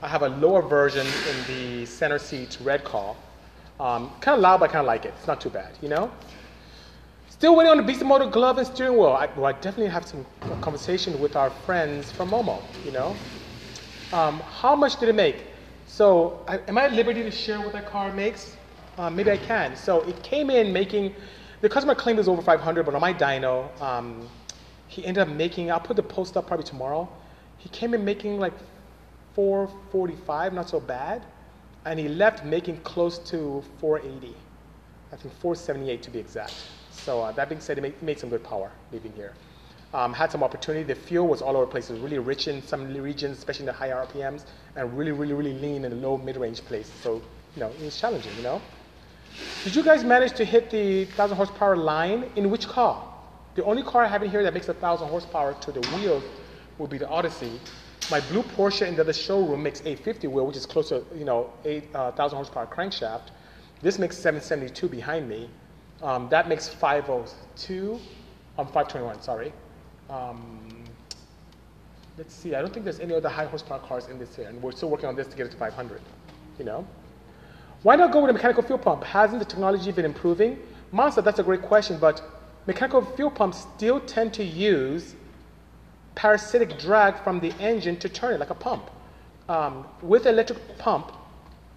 I 0.00 0.08
have 0.08 0.22
a 0.22 0.30
lower 0.30 0.62
version 0.62 1.06
in 1.06 1.46
the 1.46 1.84
center 1.84 2.18
seat 2.18 2.56
red 2.62 2.84
call. 2.84 3.18
Um, 3.78 4.12
kind 4.22 4.36
of 4.36 4.40
loud, 4.40 4.60
but 4.60 4.70
I 4.70 4.72
kind 4.72 4.80
of 4.80 4.86
like 4.86 5.04
it. 5.04 5.12
It's 5.18 5.26
not 5.26 5.42
too 5.42 5.50
bad, 5.50 5.76
you 5.82 5.90
know. 5.90 6.10
Still 7.38 7.54
waiting 7.54 7.70
on 7.70 7.76
the 7.76 7.92
Bisimoto 7.92 8.32
glove 8.32 8.56
and 8.56 8.66
steering 8.66 8.94
wheel. 8.96 9.08
I, 9.08 9.26
well, 9.36 9.44
I 9.44 9.52
definitely 9.52 9.88
have 9.88 10.06
some 10.06 10.24
conversation 10.62 11.20
with 11.20 11.36
our 11.36 11.50
friends 11.50 12.10
from 12.10 12.30
Momo, 12.30 12.62
you 12.82 12.92
know. 12.92 13.14
Um, 14.14 14.40
how 14.40 14.74
much 14.74 14.98
did 14.98 15.10
it 15.10 15.14
make? 15.14 15.44
So, 15.86 16.42
I, 16.48 16.60
am 16.66 16.78
I 16.78 16.84
at 16.84 16.94
liberty 16.94 17.22
to 17.22 17.30
share 17.30 17.60
what 17.60 17.74
that 17.74 17.84
car 17.84 18.10
makes? 18.10 18.56
Um, 18.96 19.14
maybe 19.14 19.30
I 19.30 19.36
can. 19.36 19.76
So, 19.76 20.00
it 20.08 20.22
came 20.22 20.48
in 20.48 20.72
making, 20.72 21.14
the 21.60 21.68
customer 21.68 21.94
claimed 21.94 22.18
it 22.18 22.20
was 22.20 22.28
over 22.28 22.40
500, 22.40 22.86
but 22.86 22.94
on 22.94 23.02
my 23.02 23.12
dyno, 23.12 23.68
um, 23.82 24.26
he 24.88 25.04
ended 25.04 25.28
up 25.28 25.28
making, 25.28 25.70
I'll 25.70 25.78
put 25.78 25.96
the 25.96 26.02
post 26.02 26.38
up 26.38 26.46
probably 26.46 26.64
tomorrow. 26.64 27.06
He 27.58 27.68
came 27.68 27.92
in 27.92 28.02
making 28.02 28.40
like 28.40 28.54
445, 29.34 30.54
not 30.54 30.70
so 30.70 30.80
bad. 30.80 31.22
And 31.84 32.00
he 32.00 32.08
left 32.08 32.46
making 32.46 32.78
close 32.80 33.18
to 33.28 33.62
480. 33.78 34.34
I 35.12 35.16
think 35.16 35.34
478 35.34 36.02
to 36.02 36.10
be 36.10 36.18
exact. 36.18 36.54
So 37.06 37.22
uh, 37.22 37.30
that 37.32 37.48
being 37.48 37.60
said, 37.60 37.78
it 37.78 37.82
made, 37.82 38.02
made, 38.02 38.18
some 38.18 38.30
good 38.30 38.42
power 38.42 38.72
leaving 38.90 39.12
here. 39.12 39.32
Um, 39.94 40.12
had 40.12 40.32
some 40.32 40.42
opportunity. 40.42 40.82
The 40.82 40.96
fuel 40.96 41.28
was 41.28 41.40
all 41.40 41.54
over 41.56 41.64
the 41.64 41.70
place. 41.70 41.88
It 41.88 41.92
was 41.92 42.02
really 42.02 42.18
rich 42.18 42.48
in 42.48 42.60
some 42.60 42.92
regions, 43.00 43.38
especially 43.38 43.62
in 43.62 43.66
the 43.66 43.72
high 43.72 43.90
RPMs, 43.90 44.44
and 44.74 44.98
really, 44.98 45.12
really, 45.12 45.32
really 45.32 45.54
lean 45.54 45.84
in 45.84 45.92
the 45.92 45.96
low 45.96 46.18
mid-range 46.18 46.62
places. 46.64 46.92
So, 47.04 47.22
you 47.54 47.60
know, 47.60 47.68
it 47.68 47.80
was 47.80 47.96
challenging, 47.96 48.34
you 48.36 48.42
know. 48.42 48.60
Did 49.62 49.76
you 49.76 49.84
guys 49.84 50.02
manage 50.02 50.32
to 50.32 50.44
hit 50.44 50.68
the 50.68 51.04
1,000 51.04 51.36
horsepower 51.36 51.76
line? 51.76 52.28
In 52.34 52.50
which 52.50 52.66
car? 52.66 53.00
The 53.54 53.62
only 53.62 53.84
car 53.84 54.02
I 54.02 54.08
have 54.08 54.24
in 54.24 54.30
here 54.30 54.42
that 54.42 54.52
makes 54.52 54.66
1,000 54.66 55.06
horsepower 55.06 55.54
to 55.60 55.70
the 55.70 55.82
wheels 55.94 56.24
will 56.76 56.88
be 56.88 56.98
the 56.98 57.08
Odyssey. 57.08 57.60
My 58.10 58.18
blue 58.18 58.42
Porsche 58.42 58.84
in 58.84 58.96
the 58.96 59.02
other 59.02 59.12
showroom 59.12 59.62
makes 59.62 59.78
850 59.78 60.26
wheel, 60.26 60.46
which 60.48 60.56
is 60.56 60.66
close 60.66 60.88
to, 60.88 61.04
you 61.14 61.24
know, 61.24 61.52
8,000 61.64 62.18
uh, 62.18 62.28
horsepower 62.30 62.66
crankshaft. 62.66 63.28
This 63.80 63.96
makes 63.96 64.18
772 64.18 64.88
behind 64.88 65.28
me. 65.28 65.48
Um, 66.02 66.28
that 66.28 66.48
makes 66.48 66.68
502, 66.68 67.98
um, 68.58 68.66
521, 68.66 69.22
sorry. 69.22 69.52
Um, 70.10 70.84
let's 72.18 72.34
see, 72.34 72.54
I 72.54 72.60
don't 72.60 72.72
think 72.72 72.84
there's 72.84 73.00
any 73.00 73.14
other 73.14 73.28
high 73.28 73.46
horsepower 73.46 73.78
cars 73.80 74.08
in 74.08 74.18
this 74.18 74.36
here, 74.36 74.46
and 74.48 74.62
we're 74.62 74.72
still 74.72 74.90
working 74.90 75.08
on 75.08 75.16
this 75.16 75.26
to 75.28 75.36
get 75.36 75.46
it 75.46 75.52
to 75.52 75.56
500, 75.56 76.00
you 76.58 76.64
know? 76.64 76.86
Why 77.82 77.96
not 77.96 78.12
go 78.12 78.20
with 78.20 78.30
a 78.30 78.32
mechanical 78.32 78.62
fuel 78.62 78.78
pump? 78.78 79.04
Hasn't 79.04 79.38
the 79.38 79.44
technology 79.44 79.92
been 79.92 80.04
improving? 80.04 80.58
Monster, 80.92 81.22
that's 81.22 81.38
a 81.38 81.42
great 81.42 81.62
question, 81.62 81.98
but 81.98 82.22
mechanical 82.66 83.04
fuel 83.04 83.30
pumps 83.30 83.66
still 83.76 84.00
tend 84.00 84.34
to 84.34 84.44
use 84.44 85.14
parasitic 86.14 86.78
drag 86.78 87.22
from 87.22 87.40
the 87.40 87.52
engine 87.60 87.96
to 87.98 88.08
turn 88.08 88.34
it 88.34 88.40
like 88.40 88.50
a 88.50 88.54
pump. 88.54 88.90
Um, 89.48 89.86
with 90.02 90.26
electric 90.26 90.78
pump, 90.78 91.12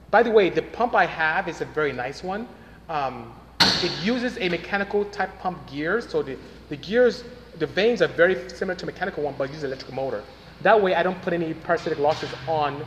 by 0.10 0.24
the 0.24 0.32
way, 0.32 0.50
the 0.50 0.64
pump 0.64 0.96
I 0.96 1.06
have 1.06 1.48
is 1.48 1.62
a 1.62 1.66
very 1.66 1.94
nice 1.94 2.24
one. 2.24 2.48
Um, 2.88 3.34
it 3.84 3.92
uses 3.94 4.38
a 4.40 4.50
mechanical 4.50 5.06
type 5.06 5.38
pump 5.40 5.68
gear, 5.68 6.02
so 6.02 6.22
the, 6.22 6.38
the 6.70 6.76
gears, 6.78 7.24
the 7.58 7.68
vanes 7.68 8.02
are 8.02 8.08
very 8.08 8.50
similar 8.50 8.76
to 8.76 8.86
mechanical 8.86 9.24
one, 9.24 9.36
but 9.38 9.52
use 9.52 9.64
electric 9.64 9.94
motor. 9.94 10.24
That 10.62 10.82
way 10.82 10.96
I 10.96 11.04
don't 11.04 11.22
put 11.22 11.34
any 11.34 11.54
parasitic 11.54 12.00
losses 12.00 12.34
on 12.48 12.86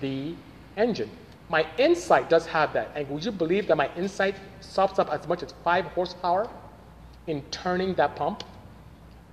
the 0.00 0.34
engine. 0.76 1.10
My 1.48 1.66
Insight 1.78 2.28
does 2.28 2.46
have 2.46 2.72
that, 2.74 2.92
and 2.94 3.08
would 3.10 3.24
you 3.24 3.32
believe 3.32 3.66
that 3.68 3.76
my 3.76 3.90
Insight 3.96 4.36
sops 4.60 4.98
up 4.98 5.10
as 5.10 5.26
much 5.26 5.42
as 5.42 5.52
five 5.64 5.86
horsepower 5.86 6.48
in 7.26 7.42
turning 7.50 7.94
that 7.94 8.16
pump? 8.16 8.44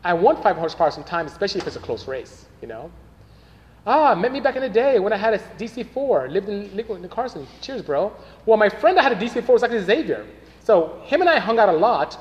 I 0.04 0.14
want 0.14 0.42
five 0.42 0.56
horsepower 0.56 0.92
sometimes, 0.92 1.32
especially 1.32 1.62
if 1.62 1.68
it's 1.68 1.76
a 1.76 1.80
close 1.80 2.08
race, 2.08 2.46
you 2.62 2.68
know? 2.68 2.92
Ah, 3.88 4.16
met 4.16 4.32
me 4.32 4.40
back 4.40 4.56
in 4.56 4.62
the 4.62 4.70
day 4.70 4.98
when 5.00 5.14
I 5.14 5.18
had 5.18 5.34
a 5.34 5.40
DC4, 5.60 6.32
lived 6.32 6.50
in, 6.50 6.80
in 6.80 7.10
Carson. 7.10 7.48
Cheers, 7.62 7.84
bro. 7.84 8.14
Well, 8.46 8.58
my 8.58 8.70
friend 8.70 8.98
that 8.98 9.04
had 9.04 9.12
a 9.12 9.16
DC4 9.16 9.48
was 9.48 9.64
actually 9.64 9.84
Xavier. 9.84 10.26
So 10.66 11.00
him 11.04 11.22
and 11.22 11.30
I 11.30 11.38
hung 11.38 11.60
out 11.60 11.70
a 11.70 11.78
lot. 11.78 12.20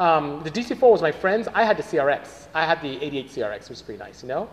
Um, 0.00 0.42
the 0.42 0.50
DC4 0.50 0.90
was 0.90 1.00
my 1.00 1.12
friend's. 1.12 1.46
I 1.54 1.62
had 1.62 1.76
the 1.76 1.84
CRX. 1.84 2.48
I 2.52 2.66
had 2.66 2.82
the 2.82 3.00
88 3.00 3.30
CRX, 3.30 3.60
which 3.60 3.68
was 3.68 3.82
pretty 3.82 4.00
nice, 4.00 4.20
you 4.20 4.28
know? 4.28 4.50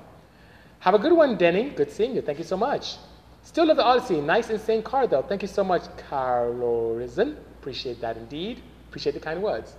Have 0.79 0.93
a 0.93 0.99
good 0.99 1.11
one, 1.11 1.37
Denny. 1.37 1.71
Good 1.71 1.89
seeing 1.91 2.13
you. 2.15 2.21
Thank 2.21 2.37
you 2.37 2.43
so 2.43 2.55
much. 2.55 2.97
Still 3.41 3.65
love 3.65 3.77
the 3.77 3.83
Odyssey. 3.83 4.21
Nice, 4.21 4.51
insane 4.51 4.83
car, 4.83 5.07
though. 5.07 5.23
Thank 5.23 5.41
you 5.41 5.47
so 5.47 5.63
much, 5.63 5.81
Carlo 6.07 6.93
Risen. 6.93 7.35
Appreciate 7.59 7.99
that 8.01 8.15
indeed. 8.15 8.61
Appreciate 8.89 9.13
the 9.13 9.19
kind 9.19 9.41
words. 9.41 9.73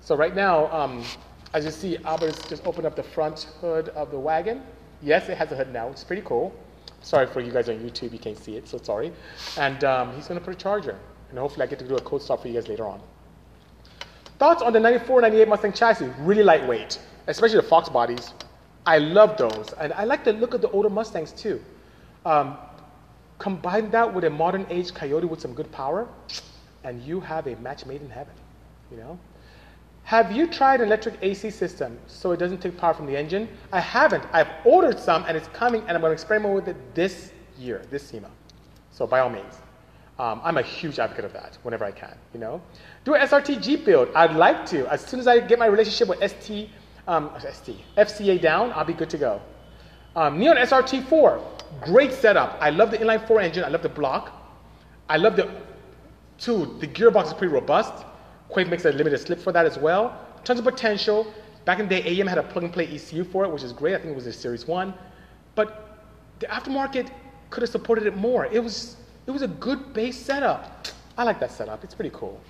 So 0.00 0.14
right 0.16 0.34
now, 0.36 0.70
um, 0.70 1.04
As 1.54 1.64
you 1.66 1.70
see, 1.70 1.98
Albert's 2.04 2.48
just 2.48 2.66
opened 2.66 2.86
up 2.86 2.96
the 2.96 3.02
front 3.02 3.48
hood 3.60 3.90
of 3.90 4.10
the 4.10 4.18
wagon. 4.18 4.62
Yes, 5.02 5.28
it 5.28 5.36
has 5.36 5.52
a 5.52 5.56
hood 5.56 5.72
now, 5.72 5.88
is 5.90 6.04
pretty 6.04 6.22
cool. 6.22 6.54
Sorry 7.02 7.26
for 7.26 7.40
you 7.40 7.52
guys 7.52 7.68
on 7.68 7.76
YouTube, 7.78 8.12
you 8.12 8.18
can't 8.18 8.38
see 8.38 8.56
it, 8.56 8.66
so 8.68 8.78
sorry. 8.78 9.12
And 9.58 9.84
um, 9.84 10.14
he's 10.14 10.28
gonna 10.28 10.40
put 10.40 10.54
a 10.54 10.56
charger. 10.56 10.96
And 11.32 11.38
hopefully 11.38 11.64
I 11.64 11.66
get 11.66 11.78
to 11.78 11.88
do 11.88 11.96
a 11.96 12.00
code 12.02 12.20
stop 12.20 12.42
for 12.42 12.48
you 12.48 12.54
guys 12.54 12.68
later 12.68 12.86
on. 12.86 13.00
Thoughts 14.38 14.60
on 14.60 14.74
the 14.74 14.80
94, 14.80 15.22
98 15.22 15.48
Mustang 15.48 15.72
chassis? 15.72 16.10
Really 16.18 16.42
lightweight, 16.42 16.98
especially 17.26 17.56
the 17.56 17.62
Fox 17.62 17.88
bodies. 17.88 18.34
I 18.84 18.98
love 18.98 19.38
those. 19.38 19.72
And 19.80 19.94
I 19.94 20.04
like 20.04 20.24
the 20.24 20.34
look 20.34 20.52
of 20.52 20.60
the 20.60 20.70
older 20.72 20.90
Mustangs 20.90 21.32
too. 21.32 21.58
Um, 22.26 22.58
combine 23.38 23.90
that 23.92 24.12
with 24.12 24.24
a 24.24 24.30
modern 24.30 24.66
age 24.68 24.92
Coyote 24.92 25.26
with 25.26 25.40
some 25.40 25.54
good 25.54 25.72
power, 25.72 26.06
and 26.84 27.02
you 27.02 27.18
have 27.20 27.46
a 27.46 27.56
match 27.56 27.86
made 27.86 28.02
in 28.02 28.10
heaven, 28.10 28.34
you 28.90 28.98
know? 28.98 29.18
Have 30.04 30.32
you 30.32 30.46
tried 30.46 30.80
an 30.80 30.88
electric 30.88 31.14
AC 31.22 31.50
system 31.50 31.98
so 32.06 32.32
it 32.32 32.36
doesn't 32.36 32.60
take 32.60 32.76
power 32.76 32.92
from 32.92 33.06
the 33.06 33.16
engine? 33.16 33.48
I 33.72 33.80
haven't. 33.80 34.24
I've 34.32 34.50
ordered 34.64 34.98
some 34.98 35.24
and 35.28 35.36
it's 35.36 35.48
coming 35.48 35.80
and 35.82 35.92
I'm 35.92 36.00
going 36.00 36.10
to 36.10 36.14
experiment 36.14 36.54
with 36.54 36.68
it 36.68 36.94
this 36.94 37.32
year, 37.56 37.82
this 37.90 38.02
SEMA. 38.02 38.28
So 38.90 39.06
by 39.06 39.20
all 39.20 39.30
means. 39.30 39.61
Um, 40.22 40.40
I'm 40.44 40.56
a 40.56 40.62
huge 40.62 41.00
advocate 41.00 41.24
of 41.24 41.32
that 41.32 41.58
whenever 41.64 41.84
I 41.84 41.90
can, 41.90 42.16
you 42.32 42.38
know? 42.38 42.62
Do 43.04 43.14
an 43.14 43.26
SRT 43.26 43.60
Jeep 43.60 43.84
build. 43.84 44.08
I'd 44.14 44.36
like 44.36 44.64
to. 44.66 44.86
As 44.86 45.04
soon 45.04 45.18
as 45.18 45.26
I 45.26 45.40
get 45.40 45.58
my 45.58 45.66
relationship 45.66 46.06
with 46.06 46.20
ST, 46.30 46.70
um, 47.08 47.32
ST, 47.40 47.76
FCA 47.96 48.40
down, 48.40 48.70
I'll 48.72 48.84
be 48.84 48.92
good 48.92 49.10
to 49.10 49.18
go. 49.18 49.42
Um, 50.14 50.38
Neon 50.38 50.58
SRT4, 50.58 51.42
great 51.86 52.12
setup. 52.12 52.56
I 52.60 52.70
love 52.70 52.92
the 52.92 52.98
inline 52.98 53.26
four 53.26 53.40
engine. 53.40 53.64
I 53.64 53.68
love 53.68 53.82
the 53.82 53.88
block. 53.88 54.30
I 55.08 55.16
love 55.16 55.34
the, 55.34 55.50
two, 56.38 56.76
the 56.78 56.86
gearbox 56.86 57.26
is 57.26 57.32
pretty 57.32 57.52
robust. 57.52 57.92
Quaife 58.48 58.68
makes 58.68 58.84
a 58.84 58.92
limited 58.92 59.18
slip 59.18 59.40
for 59.40 59.50
that 59.50 59.66
as 59.66 59.76
well. 59.76 60.16
Tons 60.44 60.60
of 60.60 60.64
potential. 60.64 61.34
Back 61.64 61.80
in 61.80 61.88
the 61.88 62.00
day, 62.00 62.16
AEM 62.16 62.28
had 62.28 62.38
a 62.38 62.44
plug 62.44 62.62
and 62.62 62.72
play 62.72 62.86
ECU 62.86 63.24
for 63.24 63.44
it, 63.44 63.50
which 63.50 63.64
is 63.64 63.72
great. 63.72 63.96
I 63.96 63.98
think 63.98 64.12
it 64.12 64.14
was 64.14 64.28
a 64.28 64.32
Series 64.32 64.68
1. 64.68 64.94
But 65.56 66.06
the 66.38 66.46
aftermarket 66.46 67.10
could 67.50 67.62
have 67.62 67.70
supported 67.70 68.06
it 68.06 68.16
more. 68.16 68.46
It 68.46 68.62
was, 68.62 68.98
it 69.26 69.30
was 69.30 69.42
a 69.42 69.48
good 69.48 69.92
base 69.92 70.18
setup. 70.18 70.86
I 71.16 71.24
like 71.24 71.38
that 71.40 71.50
setup. 71.50 71.84
It's 71.84 71.94
pretty 71.94 72.10
cool. 72.14 72.40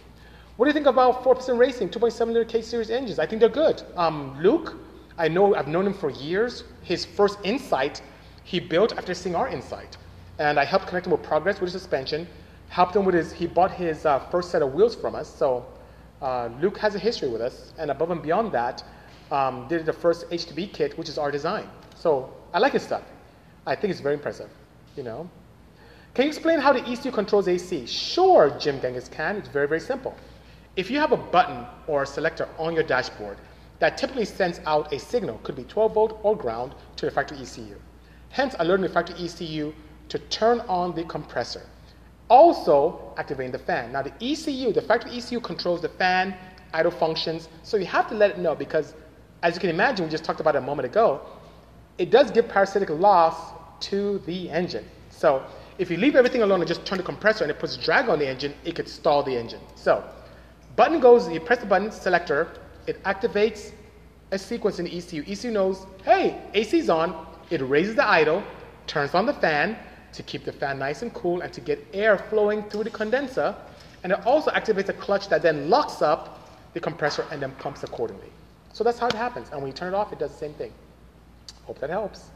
What 0.57 0.67
do 0.67 0.69
you 0.69 0.75
think 0.75 0.87
about 0.87 1.25
4 1.25 1.35
Piston 1.35 1.59
Racing 1.59 1.89
2.7 1.89 2.29
liter 2.29 2.45
K 2.45 2.63
series 2.63 2.91
engines? 2.91 3.19
I 3.19 3.27
think 3.27 3.41
they're 3.41 3.49
good. 3.49 3.83
Um, 3.97 4.39
Luke, 4.41 4.77
I 5.19 5.29
know 5.29 5.55
I've 5.55 5.69
known 5.69 5.87
him 5.87 5.95
for 5.95 6.11
years. 6.11 6.65
His 6.83 7.05
first 7.05 7.39
Insight 7.45 8.03
he 8.45 8.61
built 8.61 8.93
after 8.97 9.15
seeing 9.15 9.35
our 9.35 9.49
Insight. 9.49 9.97
And 10.39 10.59
I 10.59 10.65
helped 10.65 10.87
connect 10.87 11.07
him 11.07 11.13
with 11.13 11.23
Progress 11.23 11.61
with 11.61 11.73
his 11.73 11.81
suspension, 11.81 12.27
helped 12.69 12.97
him 12.97 13.05
with 13.05 13.15
his, 13.15 13.33
he 13.33 13.47
bought 13.47 13.71
his 13.71 14.07
uh, 14.07 14.19
first 14.31 14.51
set 14.51 14.63
of 14.63 14.75
wheels 14.75 14.95
from 14.95 15.15
us. 15.15 15.33
So 15.33 15.65
uh, 16.21 16.49
Luke 16.61 16.79
has 16.79 16.95
a 16.95 16.99
history 16.99 17.29
with 17.29 17.41
us, 17.41 17.73
and 17.79 17.91
above 17.91 18.11
and 18.11 18.23
beyond 18.23 18.53
that, 18.53 18.83
um, 19.31 19.67
did 19.69 19.87
the 19.87 19.93
first 19.93 20.29
H2B 20.31 20.73
kit, 20.73 20.97
which 20.99 21.09
is 21.09 21.19
our 21.19 21.31
design. 21.31 21.69
So 21.95 22.33
I 22.53 22.59
like 22.59 22.73
his 22.73 22.83
stuff. 22.83 23.03
I 23.67 23.75
think 23.75 23.91
it's 23.91 24.01
very 24.01 24.15
impressive, 24.15 24.51
you 24.97 25.03
know. 25.03 25.29
Can 26.15 26.25
you 26.25 26.29
explain 26.29 26.59
how 26.59 26.73
the 26.73 26.87
ECU 26.87 27.11
controls 27.11 27.49
AC? 27.49 27.87
Sure, 27.87 28.51
Jim 28.59 28.81
Genghis 28.81 29.09
can. 29.09 29.37
It's 29.37 29.49
very, 29.49 29.67
very 29.67 29.81
simple. 29.81 30.15
If 30.77 30.91
you 30.91 30.99
have 30.99 31.13
a 31.13 31.17
button 31.17 31.67
or 31.87 32.03
a 32.03 32.07
selector 32.07 32.49
on 32.59 32.75
your 32.75 32.83
dashboard 32.83 33.39
that 33.79 33.97
typically 33.97 34.25
sends 34.27 34.61
out 34.67 34.93
a 34.93 34.99
signal, 34.99 35.39
could 35.43 35.57
be 35.57 35.65
12 35.65 35.95
volt 35.95 36.21
or 36.23 36.37
ground, 36.37 36.75
to 36.97 37.07
the 37.07 37.11
factory 37.11 37.39
ECU. 37.39 37.77
Hence, 38.31 38.55
alerting 38.59 38.87
the 38.87 38.93
factory 38.93 39.25
ECU 39.25 39.73
to 40.09 40.19
turn 40.19 40.61
on 40.69 40.95
the 40.95 41.05
compressor 41.05 41.63
also 42.33 43.13
activating 43.19 43.53
the 43.53 43.59
fan. 43.59 43.93
Now 43.93 44.01
the 44.01 44.13
ECU, 44.23 44.73
the 44.73 44.81
factory 44.81 45.19
ECU 45.19 45.39
controls 45.39 45.83
the 45.83 45.91
fan, 45.91 46.35
idle 46.73 46.91
functions, 46.91 47.51
so 47.63 47.77
you 47.77 47.85
have 47.85 48.09
to 48.09 48.15
let 48.15 48.31
it 48.31 48.39
know 48.39 48.55
because 48.55 48.95
as 49.43 49.55
you 49.55 49.61
can 49.61 49.69
imagine, 49.69 50.07
we 50.07 50.11
just 50.11 50.25
talked 50.25 50.41
about 50.41 50.55
it 50.55 50.59
a 50.59 50.63
moment 50.63 50.87
ago, 50.87 51.21
it 51.99 52.11
does 52.11 52.31
give 52.31 52.49
parasitic 52.49 52.89
loss 52.89 53.53
to 53.81 54.19
the 54.21 54.49
engine. 54.49 54.87
So 55.11 55.45
if 55.83 55.91
you 55.91 55.97
leave 55.97 56.15
everything 56.15 56.43
alone 56.43 56.61
and 56.61 56.69
just 56.69 56.87
turn 56.87 56.99
the 56.99 57.05
compressor 57.05 57.43
and 57.43 57.51
it 57.51 57.59
puts 57.59 57.77
drag 57.77 58.09
on 58.09 58.21
the 58.21 58.27
engine, 58.27 58.55
it 58.65 58.77
could 58.77 58.89
stall 58.89 59.23
the 59.25 59.37
engine. 59.37 59.61
So 59.75 60.05
button 60.77 61.01
goes, 61.01 61.29
you 61.29 61.41
press 61.41 61.59
the 61.59 61.67
button, 61.67 61.91
selector, 61.91 62.49
it 62.87 63.03
activates 63.03 63.73
a 64.31 64.39
sequence 64.39 64.79
in 64.79 64.85
the 64.85 64.97
ECU. 64.97 65.25
ECU 65.27 65.51
knows, 65.51 65.87
hey, 66.05 66.41
AC's 66.55 66.89
on, 66.89 67.27
it 67.51 67.61
raises 67.63 67.97
the 67.97 68.09
idle, 68.09 68.45
turns 68.87 69.15
on 69.15 69.27
the 69.27 69.35
fan, 69.35 69.77
to 70.13 70.23
keep 70.23 70.45
the 70.45 70.53
fan 70.53 70.79
nice 70.79 71.03
and 71.03 71.13
cool 71.15 71.41
and 71.41 71.53
to 71.53 71.61
get 71.61 71.85
air 71.93 72.17
flowing 72.17 72.63
through 72.71 72.85
the 72.85 72.91
condenser. 72.91 73.55
And 74.05 74.13
it 74.13 74.25
also 74.25 74.51
activates 74.53 74.89
a 74.89 74.93
clutch 74.93 75.29
that 75.31 75.43
then 75.43 75.69
locks 75.69 76.01
up 76.01 76.49
the 76.75 76.81
compressor 76.81 77.27
and 77.33 77.43
then 77.43 77.51
pumps 77.53 77.83
accordingly. 77.83 78.31
So 78.73 78.85
that's 78.85 78.99
how 78.99 79.09
it 79.09 79.15
happens. 79.15 79.49
And 79.51 79.61
when 79.61 79.67
you 79.67 79.73
turn 79.73 79.93
it 79.93 79.97
off, 79.97 80.13
it 80.13 80.19
does 80.19 80.31
the 80.31 80.39
same 80.39 80.55
thing. 80.55 80.73
Hope 81.65 81.79
that 81.81 81.91
helps. 81.91 82.31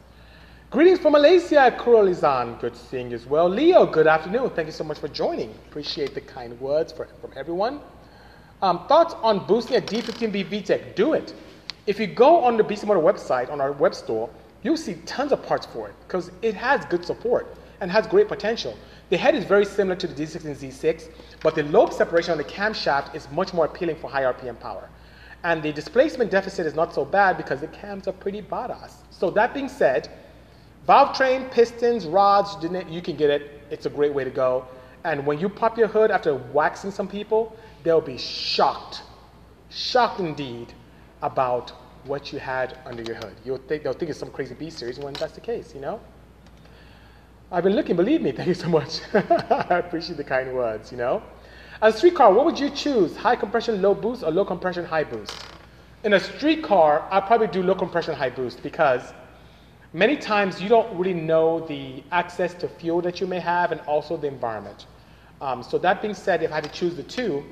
Greetings 0.69 0.99
from 0.99 1.13
Malaysia, 1.13 1.73
Kurolizan. 1.79 2.59
Good 2.59 2.75
seeing 2.75 3.09
you 3.09 3.15
as 3.15 3.25
well. 3.25 3.47
Leo, 3.47 3.85
good 3.85 4.05
afternoon. 4.05 4.49
Thank 4.49 4.65
you 4.65 4.73
so 4.73 4.83
much 4.83 4.99
for 4.99 5.07
joining. 5.07 5.49
Appreciate 5.69 6.13
the 6.13 6.19
kind 6.19 6.59
words 6.59 6.91
for, 6.91 7.07
from 7.21 7.31
everyone. 7.37 7.79
Um, 8.61 8.85
thoughts 8.87 9.13
on 9.23 9.47
boosting 9.47 9.77
a 9.77 9.81
D15B 9.81 10.49
VTEC? 10.49 10.93
Do 10.93 11.13
it. 11.13 11.33
If 11.85 12.01
you 12.01 12.07
go 12.07 12.43
on 12.43 12.57
the 12.57 12.65
Bisimoto 12.65 13.01
website, 13.01 13.49
on 13.49 13.61
our 13.61 13.71
web 13.71 13.95
store, 13.95 14.29
you'll 14.61 14.75
see 14.75 14.95
tons 15.05 15.31
of 15.31 15.41
parts 15.41 15.65
for 15.65 15.87
it 15.87 15.95
because 16.05 16.31
it 16.41 16.53
has 16.53 16.83
good 16.87 17.05
support 17.05 17.47
and 17.79 17.89
has 17.89 18.05
great 18.05 18.27
potential. 18.27 18.77
The 19.09 19.15
head 19.15 19.35
is 19.35 19.45
very 19.45 19.63
similar 19.63 19.95
to 19.95 20.05
the 20.05 20.21
D6 20.21 20.43
and 20.43 20.53
Z6, 20.53 21.09
but 21.43 21.55
the 21.55 21.63
lobe 21.63 21.93
separation 21.93 22.33
on 22.33 22.37
the 22.37 22.43
camshaft 22.43 23.15
is 23.15 23.31
much 23.31 23.53
more 23.53 23.63
appealing 23.63 23.95
for 23.95 24.09
high 24.09 24.23
RPM 24.23 24.59
power. 24.59 24.89
And 25.45 25.63
the 25.63 25.71
displacement 25.71 26.29
deficit 26.29 26.65
is 26.65 26.75
not 26.75 26.93
so 26.93 27.05
bad 27.05 27.37
because 27.37 27.61
the 27.61 27.67
cams 27.67 28.05
are 28.09 28.11
pretty 28.11 28.41
badass. 28.41 28.95
So 29.11 29.29
that 29.31 29.53
being 29.53 29.69
said, 29.69 30.09
valve 30.87 31.15
train, 31.15 31.45
pistons, 31.49 32.05
rods, 32.05 32.55
you 32.89 33.01
can 33.01 33.17
get 33.17 33.29
it. 33.29 33.61
It's 33.69 33.85
a 33.85 33.89
great 33.89 34.13
way 34.13 34.23
to 34.23 34.29
go. 34.29 34.65
And 35.03 35.25
when 35.25 35.37
you 35.37 35.49
pop 35.49 35.77
your 35.77 35.87
hood 35.87 36.09
after 36.09 36.33
waxing 36.33 36.91
some 36.91 37.07
people, 37.07 37.55
they'll 37.83 38.01
be 38.01 38.17
shocked, 38.17 39.03
shocked 39.69 40.19
indeed 40.19 40.73
about 41.21 41.71
what 42.05 42.31
you 42.31 42.39
had 42.39 42.77
under 42.85 43.03
your 43.03 43.15
hood. 43.15 43.35
You'll 43.43 43.57
think, 43.57 43.83
they'll 43.83 43.93
think 43.93 44.09
it's 44.09 44.19
some 44.19 44.31
crazy 44.31 44.55
B 44.55 44.69
series 44.69 44.97
when 44.97 45.13
that's 45.13 45.33
the 45.33 45.41
case, 45.41 45.75
you 45.75 45.81
know? 45.81 45.99
I've 47.51 47.63
been 47.63 47.75
looking, 47.75 47.95
believe 47.95 48.21
me. 48.21 48.31
Thank 48.37 48.47
you 48.47 48.53
so 48.53 48.69
much. 48.69 49.01
I 49.13 49.79
appreciate 49.79 50.17
the 50.17 50.23
kind 50.23 50.53
words, 50.53 50.91
you 50.91 50.97
know. 50.97 51.21
As 51.81 51.95
a 51.95 51.97
street 51.97 52.15
car, 52.15 52.33
what 52.33 52.45
would 52.45 52.59
you 52.59 52.69
choose? 52.69 53.15
High 53.15 53.35
compression, 53.35 53.81
low 53.81 53.93
boost, 53.93 54.23
or 54.23 54.31
low 54.31 54.45
compression, 54.45 54.85
high 54.85 55.03
boost? 55.03 55.35
In 56.03 56.13
a 56.13 56.19
street 56.19 56.63
car, 56.63 57.07
I'd 57.11 57.25
probably 57.27 57.47
do 57.47 57.61
low 57.61 57.75
compression, 57.75 58.15
high 58.15 58.29
boost 58.29 58.63
because 58.63 59.13
many 59.93 60.17
times 60.17 60.61
you 60.61 60.69
don't 60.69 60.97
really 60.97 61.13
know 61.13 61.59
the 61.67 62.03
access 62.11 62.53
to 62.55 62.67
fuel 62.67 63.01
that 63.01 63.19
you 63.21 63.27
may 63.27 63.39
have 63.39 63.71
and 63.71 63.81
also 63.81 64.17
the 64.17 64.27
environment. 64.27 64.85
Um, 65.41 65.63
so 65.63 65.77
that 65.77 66.01
being 66.01 66.13
said, 66.13 66.43
if 66.43 66.51
I 66.51 66.55
had 66.55 66.63
to 66.63 66.71
choose 66.71 66.95
the 66.95 67.03
two, 67.03 67.43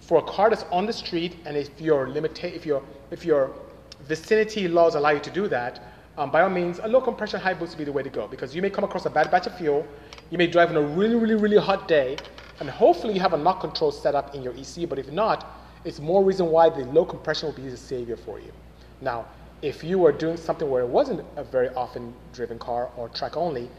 for 0.00 0.18
a 0.18 0.22
car 0.22 0.50
that's 0.50 0.64
on 0.72 0.86
the 0.86 0.92
street, 0.92 1.36
and 1.44 1.56
if 1.56 1.80
your 1.80 2.08
limita- 2.08 2.52
if 2.52 2.66
your 2.66 2.82
if 3.10 3.24
your 3.24 3.52
vicinity 4.00 4.66
laws 4.66 4.94
allow 4.96 5.10
you 5.10 5.20
to 5.20 5.30
do 5.30 5.46
that, 5.48 5.80
um, 6.18 6.30
by 6.30 6.42
all 6.42 6.50
means, 6.50 6.80
a 6.82 6.88
low 6.88 7.00
compression 7.00 7.40
high 7.40 7.54
boost 7.54 7.72
would 7.72 7.78
be 7.78 7.84
the 7.84 7.92
way 7.92 8.02
to 8.02 8.10
go 8.10 8.26
because 8.26 8.54
you 8.54 8.60
may 8.60 8.70
come 8.70 8.84
across 8.84 9.06
a 9.06 9.10
bad 9.10 9.30
batch 9.30 9.46
of 9.46 9.56
fuel, 9.56 9.86
you 10.30 10.38
may 10.38 10.46
drive 10.46 10.70
on 10.70 10.76
a 10.76 10.82
really, 10.82 11.14
really, 11.14 11.36
really 11.36 11.56
hot 11.56 11.88
day, 11.88 12.16
and 12.60 12.68
hopefully 12.68 13.14
you 13.14 13.20
have 13.20 13.32
a 13.32 13.38
knock 13.38 13.60
control 13.60 13.92
set 13.92 14.14
up 14.14 14.34
in 14.34 14.42
your 14.42 14.54
EC, 14.54 14.88
but 14.88 14.98
if 14.98 15.10
not, 15.10 15.58
it's 15.84 16.00
more 16.00 16.22
reason 16.22 16.46
why 16.46 16.68
the 16.68 16.84
low 16.86 17.04
compression 17.04 17.48
will 17.48 17.54
be 17.54 17.68
the 17.68 17.76
savior 17.76 18.16
for 18.16 18.38
you. 18.40 18.52
Now, 19.00 19.26
if 19.62 19.84
you 19.84 19.98
were 19.98 20.12
doing 20.12 20.36
something 20.36 20.68
where 20.68 20.82
it 20.82 20.88
wasn't 20.88 21.24
a 21.36 21.44
very 21.44 21.68
often 21.70 22.12
driven 22.32 22.58
car 22.58 22.90
or 22.96 23.08
track 23.08 23.36
only, 23.36 23.70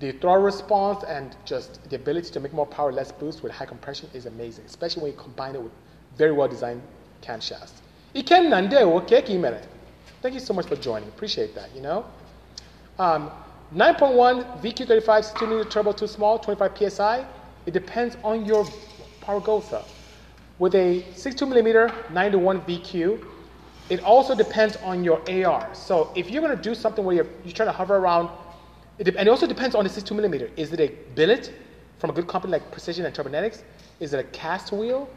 the 0.00 0.12
throttle 0.12 0.42
response 0.42 1.04
and 1.04 1.36
just 1.44 1.88
the 1.88 1.96
ability 1.96 2.30
to 2.30 2.40
make 2.40 2.52
more 2.52 2.66
power, 2.66 2.92
less 2.92 3.12
boost 3.12 3.42
with 3.42 3.52
high 3.52 3.66
compression 3.66 4.08
is 4.14 4.26
amazing, 4.26 4.64
especially 4.64 5.02
when 5.02 5.12
you 5.12 5.18
combine 5.18 5.54
it 5.54 5.62
with 5.62 5.72
very 6.16 6.32
well 6.32 6.48
designed 6.48 6.82
camshafts. 7.22 7.72
Thank 10.22 10.34
you 10.34 10.40
so 10.40 10.54
much 10.54 10.66
for 10.66 10.76
joining. 10.76 11.08
Appreciate 11.08 11.54
that, 11.54 11.74
you 11.74 11.82
know? 11.82 12.06
Um, 12.98 13.30
9.1 13.74 14.62
VQ35 14.62 15.38
2 15.38 15.46
liter 15.46 15.68
turbo 15.68 15.92
too 15.92 16.06
small, 16.06 16.38
25 16.38 16.92
psi. 16.92 17.26
It 17.66 17.72
depends 17.72 18.16
on 18.22 18.46
your 18.46 18.66
power 19.20 19.40
goals 19.40 19.72
up. 19.72 19.88
With 20.58 20.74
a 20.74 21.04
62 21.14 21.44
millimeter 21.44 21.92
9 22.10 22.32
to 22.32 22.38
1 22.38 22.60
VQ, 22.62 23.24
it 23.88 24.02
also 24.02 24.34
depends 24.34 24.76
on 24.76 25.04
your 25.04 25.20
AR. 25.30 25.68
So 25.74 26.10
if 26.16 26.30
you're 26.30 26.42
going 26.42 26.56
to 26.56 26.62
do 26.62 26.74
something 26.74 27.04
where 27.04 27.16
you're, 27.16 27.28
you're 27.44 27.54
trying 27.54 27.68
to 27.68 27.72
hover 27.72 27.96
around, 27.96 28.30
it 28.98 29.08
and 29.08 29.16
it 29.16 29.28
also 29.28 29.46
depends 29.46 29.74
on 29.74 29.84
the 29.84 29.90
62 29.90 30.14
millimeter. 30.14 30.50
Is 30.56 30.72
it 30.72 30.80
a 30.80 30.88
billet 31.14 31.52
from 31.98 32.10
a 32.10 32.12
good 32.12 32.26
company 32.26 32.52
like 32.52 32.70
Precision 32.70 33.04
and 33.04 33.14
Turbonetics? 33.14 33.62
Is 34.00 34.12
it 34.12 34.20
a 34.20 34.24
cast 34.24 34.72
wheel? 34.72 35.08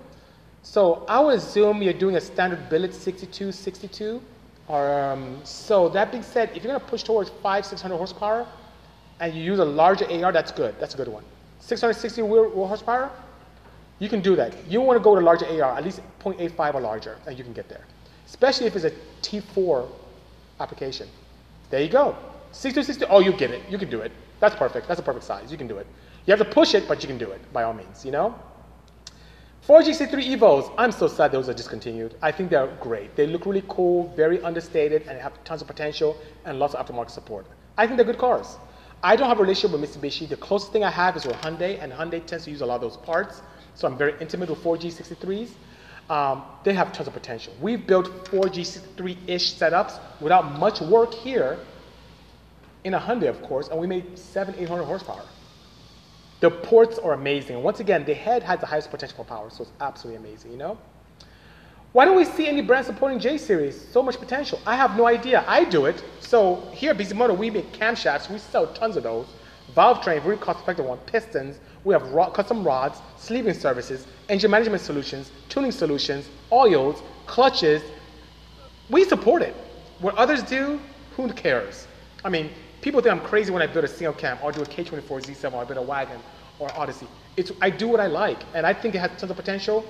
So 0.61 1.05
I 1.07 1.19
would 1.19 1.37
assume 1.37 1.81
you're 1.81 1.93
doing 1.93 2.17
a 2.17 2.21
standard 2.21 2.69
billet 2.69 2.93
62, 2.93 3.51
62. 3.51 4.21
Or, 4.67 5.01
um, 5.01 5.39
so 5.43 5.89
that 5.89 6.11
being 6.11 6.23
said, 6.23 6.49
if 6.49 6.63
you're 6.63 6.71
going 6.71 6.79
to 6.79 6.85
push 6.85 7.03
towards 7.03 7.31
five, 7.41 7.65
600 7.65 7.95
horsepower, 7.97 8.45
and 9.19 9.33
you 9.33 9.43
use 9.43 9.59
a 9.59 9.65
larger 9.65 10.05
AR, 10.23 10.31
that's 10.31 10.51
good. 10.51 10.75
That's 10.79 10.93
a 10.93 10.97
good 10.97 11.07
one. 11.07 11.23
660 11.59 12.21
wheel, 12.21 12.67
horsepower, 12.67 13.09
you 13.99 14.09
can 14.09 14.21
do 14.21 14.35
that. 14.35 14.53
You 14.69 14.81
want 14.81 14.97
to 14.97 15.03
go 15.03 15.17
a 15.17 15.19
larger 15.19 15.45
AR, 15.45 15.77
at 15.77 15.83
least 15.83 16.01
0.85 16.23 16.75
or 16.75 16.81
larger, 16.81 17.17
and 17.25 17.37
you 17.37 17.43
can 17.43 17.53
get 17.53 17.67
there. 17.67 17.83
Especially 18.29 18.67
if 18.67 18.75
it's 18.75 18.85
a 18.85 18.93
T4 19.21 19.89
application. 20.59 21.09
There 21.71 21.81
you 21.81 21.89
go. 21.89 22.15
6260, 22.51 23.05
oh, 23.09 23.19
you 23.19 23.33
get 23.33 23.51
it. 23.51 23.61
You 23.69 23.77
can 23.79 23.89
do 23.89 24.01
it. 24.01 24.11
That's 24.39 24.55
perfect. 24.55 24.87
That's 24.87 24.99
a 24.99 25.03
perfect 25.03 25.25
size. 25.25 25.51
You 25.51 25.57
can 25.57 25.67
do 25.67 25.77
it. 25.77 25.87
You 26.25 26.35
have 26.35 26.39
to 26.39 26.53
push 26.53 26.75
it, 26.75 26.87
but 26.87 27.01
you 27.01 27.07
can 27.07 27.17
do 27.17 27.31
it 27.31 27.41
by 27.51 27.63
all 27.63 27.73
means, 27.73 28.05
you 28.05 28.11
know? 28.11 28.35
4G63 29.67 30.37
Evos, 30.37 30.71
I'm 30.77 30.91
so 30.91 31.07
sad 31.07 31.31
those 31.31 31.49
are 31.49 31.53
discontinued. 31.53 32.15
I 32.21 32.31
think 32.31 32.49
they're 32.49 32.75
great. 32.79 33.15
They 33.15 33.27
look 33.27 33.45
really 33.45 33.63
cool, 33.67 34.13
very 34.15 34.41
understated, 34.41 35.03
and 35.07 35.19
have 35.19 35.43
tons 35.43 35.61
of 35.61 35.67
potential 35.67 36.17
and 36.45 36.59
lots 36.59 36.73
of 36.73 36.85
aftermarket 36.85 37.11
support. 37.11 37.45
I 37.77 37.85
think 37.85 37.97
they're 37.97 38.05
good 38.05 38.17
cars. 38.17 38.57
I 39.03 39.15
don't 39.15 39.27
have 39.27 39.39
a 39.39 39.41
relationship 39.41 39.79
with 39.79 39.89
Mitsubishi. 39.89 40.27
The 40.27 40.37
closest 40.37 40.71
thing 40.71 40.83
I 40.83 40.89
have 40.89 41.15
is 41.17 41.25
with 41.25 41.35
Hyundai, 41.37 41.81
and 41.81 41.91
Hyundai 41.91 42.25
tends 42.25 42.45
to 42.45 42.51
use 42.51 42.61
a 42.61 42.65
lot 42.65 42.75
of 42.75 42.81
those 42.81 42.97
parts. 42.97 43.41
So 43.75 43.87
I'm 43.87 43.97
very 43.97 44.13
intimate 44.19 44.49
with 44.49 44.63
4G63s. 44.63 45.49
Um, 46.09 46.43
they 46.63 46.73
have 46.73 46.91
tons 46.91 47.07
of 47.07 47.13
potential. 47.13 47.53
We've 47.61 47.85
built 47.85 48.07
4G3-ish 48.25 49.53
setups 49.53 49.99
without 50.19 50.57
much 50.57 50.81
work 50.81 51.13
here 51.13 51.59
in 52.83 52.95
a 52.95 52.99
Hyundai, 52.99 53.29
of 53.29 53.41
course, 53.43 53.67
and 53.67 53.79
we 53.79 53.85
made 53.85 54.17
seven, 54.17 54.55
800 54.57 54.83
horsepower. 54.85 55.23
The 56.39 56.49
ports 56.49 56.97
are 56.97 57.13
amazing. 57.13 57.61
Once 57.61 57.79
again, 57.79 58.05
the 58.05 58.13
head 58.13 58.41
has 58.43 58.59
the 58.59 58.65
highest 58.65 58.89
potential 58.89 59.17
for 59.17 59.25
power, 59.25 59.49
so 59.49 59.63
it's 59.63 59.71
absolutely 59.81 60.25
amazing, 60.25 60.51
you 60.51 60.57
know? 60.57 60.77
Why 61.91 62.05
don't 62.05 62.15
we 62.15 62.25
see 62.25 62.47
any 62.47 62.61
brand 62.61 62.85
supporting 62.85 63.19
J 63.19 63.37
series? 63.37 63.79
So 63.91 64.01
much 64.03 64.17
potential. 64.17 64.59
I 64.65 64.75
have 64.75 64.95
no 64.95 65.07
idea. 65.07 65.43
I 65.47 65.65
do 65.65 65.85
it. 65.85 66.03
So 66.19 66.67
here 66.71 66.91
at 66.91 66.97
Bisimoto, 66.97 67.35
we 67.35 67.49
make 67.49 67.71
camshafts. 67.73 68.29
We 68.29 68.37
sell 68.37 68.67
tons 68.73 68.95
of 68.95 69.03
those. 69.03 69.25
Valve 69.75 70.01
train, 70.01 70.21
very 70.21 70.37
cost 70.37 70.61
effective 70.61 70.85
one. 70.85 70.97
Pistons. 70.99 71.59
We 71.83 71.93
have 71.93 72.03
rod, 72.11 72.33
custom 72.33 72.63
rods, 72.63 72.99
sleeving 73.17 73.53
services, 73.53 74.05
engine 74.27 74.51
management 74.51 74.81
solutions, 74.81 75.31
tuning 75.47 75.71
solutions, 75.71 76.29
oils, 76.51 77.01
clutches. 77.25 77.81
We 78.89 79.05
support 79.05 79.41
it. 79.41 79.55
What 79.99 80.15
others 80.15 80.43
do, 80.43 80.79
who 81.15 81.31
cares? 81.33 81.87
I 82.25 82.29
mean, 82.29 82.49
people 82.81 83.01
think 83.01 83.13
I'm 83.13 83.25
crazy 83.25 83.51
when 83.51 83.61
I 83.61 83.67
build 83.67 83.85
a 83.85 83.87
single 83.87 84.13
cam 84.13 84.37
or 84.41 84.51
do 84.51 84.61
a 84.61 84.65
K24 84.65 85.01
Z7 85.25 85.53
or 85.53 85.61
I 85.61 85.65
build 85.65 85.77
a 85.77 85.81
wagon 85.81 86.19
or 86.59 86.69
Odyssey. 86.77 87.07
It's, 87.37 87.51
I 87.61 87.69
do 87.69 87.87
what 87.87 87.99
I 87.99 88.07
like, 88.07 88.39
and 88.53 88.65
I 88.65 88.73
think 88.73 88.95
it 88.95 88.99
has 88.99 89.11
tons 89.17 89.31
of 89.31 89.37
potential. 89.37 89.85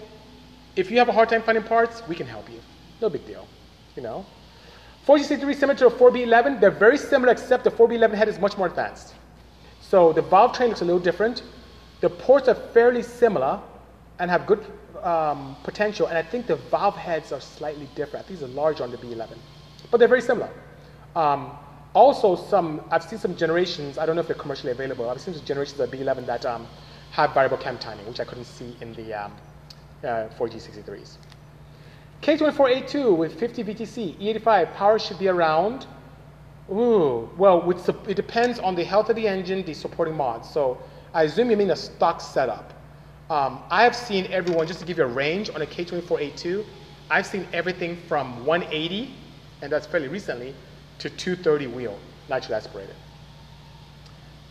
If 0.76 0.92
you 0.92 0.98
have 1.00 1.10
a 1.10 1.12
hard 1.12 1.30
time 1.30 1.42
finding 1.42 1.64
parts, 1.64 2.04
we 2.08 2.16
can 2.16 2.28
help 2.28 2.50
you. 2.50 2.60
No 3.02 3.10
big 3.10 3.26
deal, 3.26 3.48
you 3.96 4.04
know. 4.04 4.26
4G63 5.08 5.56
similar 5.56 5.80
to 5.80 5.88
a 5.88 5.92
4B11, 5.92 6.60
they're 6.60 6.70
very 6.70 6.98
similar 6.98 7.32
except 7.32 7.64
the 7.64 7.72
4B11 7.72 8.14
head 8.14 8.28
is 8.28 8.38
much 8.40 8.58
more 8.58 8.68
advanced. 8.68 9.16
So 9.90 10.14
the 10.14 10.22
valve 10.22 10.54
train 10.54 10.70
looks 10.70 10.82
a 10.82 10.86
little 10.86 11.02
different. 11.02 11.42
The 12.02 12.12
ports 12.12 12.48
are 12.48 12.54
fairly 12.54 13.02
similar 13.02 13.60
and 14.20 14.30
have 14.30 14.46
good 14.46 14.64
um, 15.02 15.56
potential, 15.64 16.06
and 16.06 16.16
I 16.16 16.22
think 16.22 16.46
the 16.46 16.58
valve 16.58 16.96
heads 16.96 17.32
are 17.32 17.42
slightly 17.42 17.90
different. 17.96 18.24
I 18.24 18.36
think 18.36 18.56
larger 18.56 18.84
on 18.84 18.92
the 18.92 18.98
B11, 18.98 19.36
but 19.90 19.98
they're 19.98 20.08
very 20.08 20.22
similar. 20.22 20.52
Um, 21.16 21.58
also, 21.96 22.36
some 22.36 22.82
I've 22.92 23.02
seen 23.04 23.18
some 23.18 23.36
generations. 23.36 23.98
I 23.98 24.06
don't 24.06 24.16
know 24.16 24.22
if 24.22 24.28
they're 24.28 24.36
commercially 24.36 24.72
available. 24.72 25.10
I've 25.10 25.20
seen 25.20 25.34
some 25.34 25.44
generations 25.44 25.80
of 25.80 25.90
B11 25.90 26.28
that 26.28 26.46
um, 26.46 26.68
have 27.10 27.34
variable 27.34 27.58
cam 27.58 27.80
timing, 27.80 28.06
which 28.06 28.20
I 28.20 28.26
couldn't 28.26 28.46
see 28.46 28.78
in 28.82 28.94
the 28.94 29.26
um, 29.26 29.32
uh, 30.04 30.28
4G63s. 30.38 31.18
K24A2 32.22 33.18
with 33.18 33.40
50 33.40 33.64
VTC, 33.64 34.20
E85 34.20 34.76
power 34.76 35.00
should 35.00 35.18
be 35.18 35.30
around. 35.30 35.88
Ooh, 36.72 37.30
well, 37.38 37.70
it 38.08 38.16
depends 38.16 38.60
on 38.60 38.76
the 38.76 38.84
health 38.84 39.10
of 39.10 39.16
the 39.16 39.28
engine, 39.28 39.64
the 39.64 39.74
supporting 39.74 40.16
mods. 40.16 40.50
So 40.50 40.78
I 41.14 41.24
assume 41.24 41.50
you 41.50 41.58
mean 41.58 41.72
a 41.72 41.76
stock 41.76 42.22
setup. 42.22 42.74
Um, 43.30 43.60
I 43.70 43.84
have 43.84 43.96
seen 43.96 44.28
everyone, 44.32 44.68
just 44.68 44.80
to 44.80 44.86
give 44.86 44.98
you 44.98 45.04
a 45.04 45.08
range 45.08 45.50
on 45.50 45.62
a 45.62 45.66
K24A2, 45.66 46.66
I've 47.12 47.26
seen 47.26 47.48
everything 47.54 47.98
from 48.08 48.46
180, 48.46 49.14
and 49.62 49.72
that's 49.72 49.88
fairly 49.88 50.08
recently, 50.08 50.54
to 51.00 51.10
230 51.10 51.68
wheel, 51.68 51.98
naturally 52.28 52.56
aspirated. 52.56 52.96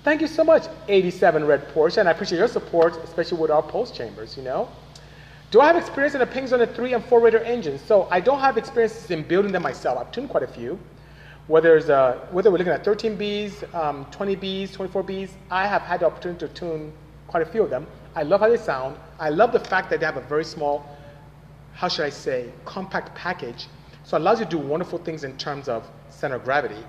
Thank 0.05 0.21
you 0.21 0.27
so 0.27 0.43
much, 0.43 0.65
87 0.89 1.45
Red 1.45 1.69
Porsche, 1.69 1.99
and 1.99 2.09
I 2.09 2.13
appreciate 2.13 2.39
your 2.39 2.49
support, 2.49 2.97
especially 3.05 3.39
with 3.39 3.51
our 3.51 3.63
pulse 3.63 3.91
chambers, 3.91 4.37
you 4.37 4.43
know. 4.43 4.69
Do 5.51 5.61
I 5.61 5.67
have 5.67 5.77
experience 5.77 6.15
in 6.15 6.21
the 6.21 6.27
pings 6.27 6.53
on 6.53 6.61
Zone 6.61 6.69
3 6.69 6.95
and 6.95 7.05
4 7.05 7.21
Raider 7.21 7.39
engines? 7.39 7.81
So 7.81 8.07
I 8.11 8.21
don't 8.21 8.41
have 8.41 8.59
experiences 8.59 9.11
in 9.11 9.23
building 9.23 9.51
them 9.51 9.63
myself. 9.63 9.99
I've 9.99 10.13
tuned 10.13 10.29
quite 10.29 10.43
a 10.43 10.49
few. 10.49 10.79
Whether, 11.49 11.79
it's, 11.79 11.89
whether 12.31 12.51
we're 12.51 12.59
looking 12.59 12.75
at 12.75 12.85
13Bs, 12.85 13.75
um, 13.75 14.05
20Bs, 14.13 14.69
24Bs, 14.77 15.31
I 15.51 15.67
have 15.67 15.81
had 15.81 16.01
the 16.01 16.07
opportunity 16.07 16.47
to 16.47 16.53
tune 16.53 16.93
quite 17.27 17.43
a 17.43 17.47
few 17.47 17.63
of 17.63 17.71
them. 17.71 17.87
I 18.15 18.23
love 18.23 18.41
how 18.41 18.51
they 18.51 18.59
sound. 18.59 18.99
I 19.19 19.31
love 19.31 19.53
the 19.53 19.59
fact 19.59 19.89
that 19.89 20.01
they 20.01 20.05
have 20.05 20.19
a 20.19 20.21
very 20.21 20.45
small, 20.45 20.87
how 21.73 21.89
should 21.89 22.05
I 22.05 22.11
say, 22.11 22.53
compact 22.67 23.15
package. 23.15 23.67
So 24.05 24.19
it 24.19 24.21
allows 24.21 24.41
you 24.41 24.45
to 24.45 24.51
do 24.51 24.59
wonderful 24.59 24.99
things 24.99 25.25
in 25.25 25.39
terms 25.39 25.71
of 25.71 25.89
center 26.11 26.35
of 26.35 26.45
gravity. 26.45 26.85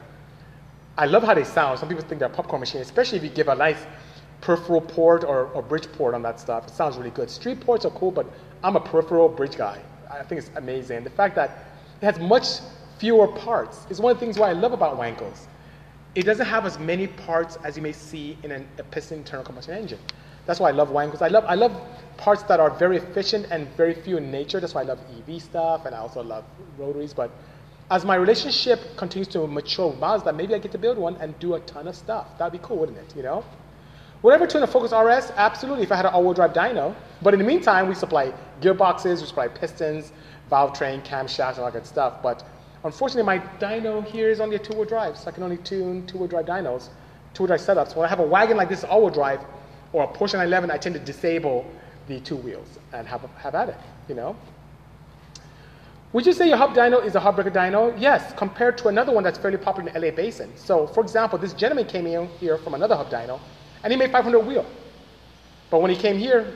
I 0.98 1.06
love 1.06 1.24
how 1.24 1.34
they 1.34 1.46
sound. 1.46 1.80
Some 1.80 1.88
people 1.88 2.04
think 2.04 2.20
they're 2.20 2.28
a 2.28 2.32
popcorn 2.32 2.60
machine, 2.60 2.82
especially 2.82 3.18
if 3.18 3.24
you 3.24 3.30
give 3.30 3.48
a 3.48 3.56
nice 3.56 3.86
peripheral 4.42 4.82
port 4.82 5.24
or, 5.24 5.46
or 5.54 5.62
bridge 5.62 5.90
port 5.94 6.14
on 6.14 6.22
that 6.24 6.38
stuff. 6.38 6.68
It 6.68 6.74
sounds 6.74 6.98
really 6.98 7.12
good. 7.12 7.30
Street 7.30 7.62
ports 7.62 7.86
are 7.86 7.92
cool, 7.92 8.12
but 8.12 8.26
I'm 8.62 8.76
a 8.76 8.82
peripheral 8.82 9.30
bridge 9.30 9.56
guy. 9.56 9.82
I 10.12 10.24
think 10.24 10.40
it's 10.40 10.52
amazing. 10.58 11.06
The 11.06 11.10
fact 11.12 11.36
that 11.36 11.66
it 12.02 12.06
has 12.06 12.20
much 12.20 12.60
fewer 13.00 13.28
parts 13.28 13.88
is 13.90 14.00
one 14.00 14.12
of 14.12 14.20
the 14.20 14.26
things 14.26 14.38
why 14.38 14.50
I 14.50 14.54
love 14.54 14.74
about 14.74 14.98
Wankels. 15.00 15.48
It 16.16 16.24
doesn't 16.24 16.46
have 16.46 16.66
as 16.66 16.78
many 16.78 17.08
parts 17.08 17.58
as 17.64 17.78
you 17.78 17.84
may 17.84 17.94
see 17.94 18.38
in 18.44 18.52
an, 18.52 18.68
a 18.78 18.84
piston 18.84 19.20
internal 19.20 19.46
combustion 19.46 19.76
engine. 19.76 20.00
That's 20.46 20.60
why 20.60 20.70
I 20.70 20.72
love 20.72 20.90
Wankels. 20.90 21.22
I 21.22 21.28
love, 21.28 21.46
I 21.46 21.56
love 21.56 21.72
parts 22.18 22.44
that 22.44 22.60
are 22.60 22.72
very 22.72 22.98
efficient 22.98 23.48
and 23.52 23.68
very 23.78 23.94
few 23.94 24.18
in 24.18 24.32
nature. 24.32 24.60
That's 24.60 24.74
why 24.74 24.82
I 24.82 24.86
love 24.86 25.00
EV 25.28 25.42
stuff, 25.42 25.86
and 25.86 25.96
I 25.96 26.00
also 26.00 26.22
love 26.24 26.44
rotaries. 26.78 27.14
But 27.14 27.32
as 27.92 28.04
my 28.04 28.16
relationship 28.16 28.80
continues 28.98 29.28
to 29.30 29.48
mature 29.48 29.88
with 29.90 30.00
Mazda, 30.00 30.34
maybe 30.34 30.54
I 30.56 30.58
get 30.58 30.72
to 30.74 30.78
build 30.78 30.98
one 30.98 31.16
and 31.18 31.38
do 31.40 31.54
a 31.56 31.60
ton 31.62 31.88
of 31.88 31.96
stuff. 31.96 32.38
That'd 32.38 32.60
be 32.60 32.66
cool, 32.68 32.78
wouldn't 32.78 32.98
it? 32.98 33.16
You 33.16 33.24
know? 33.24 33.46
Whatever 34.22 34.48
tune 34.48 34.64
a 34.64 34.68
Focus 34.68 34.92
RS? 34.92 35.32
Absolutely, 35.38 35.84
if 35.84 35.92
I 35.92 35.96
had 35.96 36.06
an 36.06 36.14
all-wheel 36.14 36.34
drive 36.34 36.52
dyno. 36.54 36.94
But 37.22 37.34
in 37.34 37.40
the 37.40 37.46
meantime, 37.46 37.88
we 37.88 37.96
supply 37.96 38.34
gearboxes, 38.60 39.22
we 39.22 39.28
supply 39.28 39.48
pistons, 39.48 40.12
valve 40.50 40.78
train, 40.78 41.02
camshafts, 41.02 41.58
all 41.58 41.66
that 41.66 41.74
good 41.74 41.86
stuff. 41.86 42.22
But 42.22 42.44
unfortunately, 42.84 43.24
my 43.24 43.40
dyno 43.60 44.04
here 44.06 44.30
is 44.30 44.40
only 44.40 44.56
a 44.56 44.60
two-wheel 44.60 44.86
drive, 44.86 45.18
so 45.18 45.28
I 45.28 45.32
can 45.32 45.44
only 45.44 45.58
tune 45.58 46.06
two-wheel 46.08 46.28
drive 46.28 46.46
dynos, 46.46 46.90
two-wheel 47.34 47.48
drive 47.48 47.62
setups. 47.62 47.96
When 47.96 48.06
I 48.06 48.10
have 48.10 48.20
a 48.20 48.28
wagon 48.28 48.58
like 48.58 48.70
this 48.70 48.84
all-wheel 48.84 49.14
drive, 49.14 49.42
or 49.94 50.04
a 50.04 50.08
Porsche 50.08 50.34
911, 50.34 50.72
I 50.72 50.78
tend 50.78 50.96
to 50.96 51.02
disable 51.02 51.66
the 52.08 52.20
two 52.20 52.36
wheels 52.36 52.80
and 52.94 53.08
have, 53.08 53.22
have 53.38 53.56
at 53.56 53.70
it, 53.70 53.78
you 54.08 54.16
know? 54.16 54.36
Would 56.12 56.26
you 56.26 56.34
say 56.34 56.48
your 56.48 56.58
hub 56.58 56.74
dyno 56.74 57.06
is 57.06 57.16
a 57.16 57.20
heartbreaker 57.20 57.52
dyno? 57.52 57.94
Yes, 58.00 58.34
compared 58.36 58.80
to 58.80 58.88
another 58.88 59.12
one 59.12 59.24
that's 59.24 59.38
fairly 59.38 59.58
popular 59.58 59.90
in 59.90 59.94
the 59.94 60.00
LA 60.00 60.10
basin. 60.16 60.52
So, 60.56 60.88
for 60.88 61.02
example, 61.02 61.38
this 61.38 61.54
gentleman 61.54 61.86
came 61.86 62.08
in 62.08 62.28
here 62.40 62.58
from 62.58 62.74
another 62.74 62.96
hub 62.96 63.12
dyno, 63.12 63.40
and 63.84 63.94
he 63.94 63.98
made 63.98 64.12
500 64.12 64.40
wheel. 64.40 64.66
But 65.70 65.82
when 65.82 65.92
he 65.92 65.98
came 65.98 66.18
here, 66.18 66.52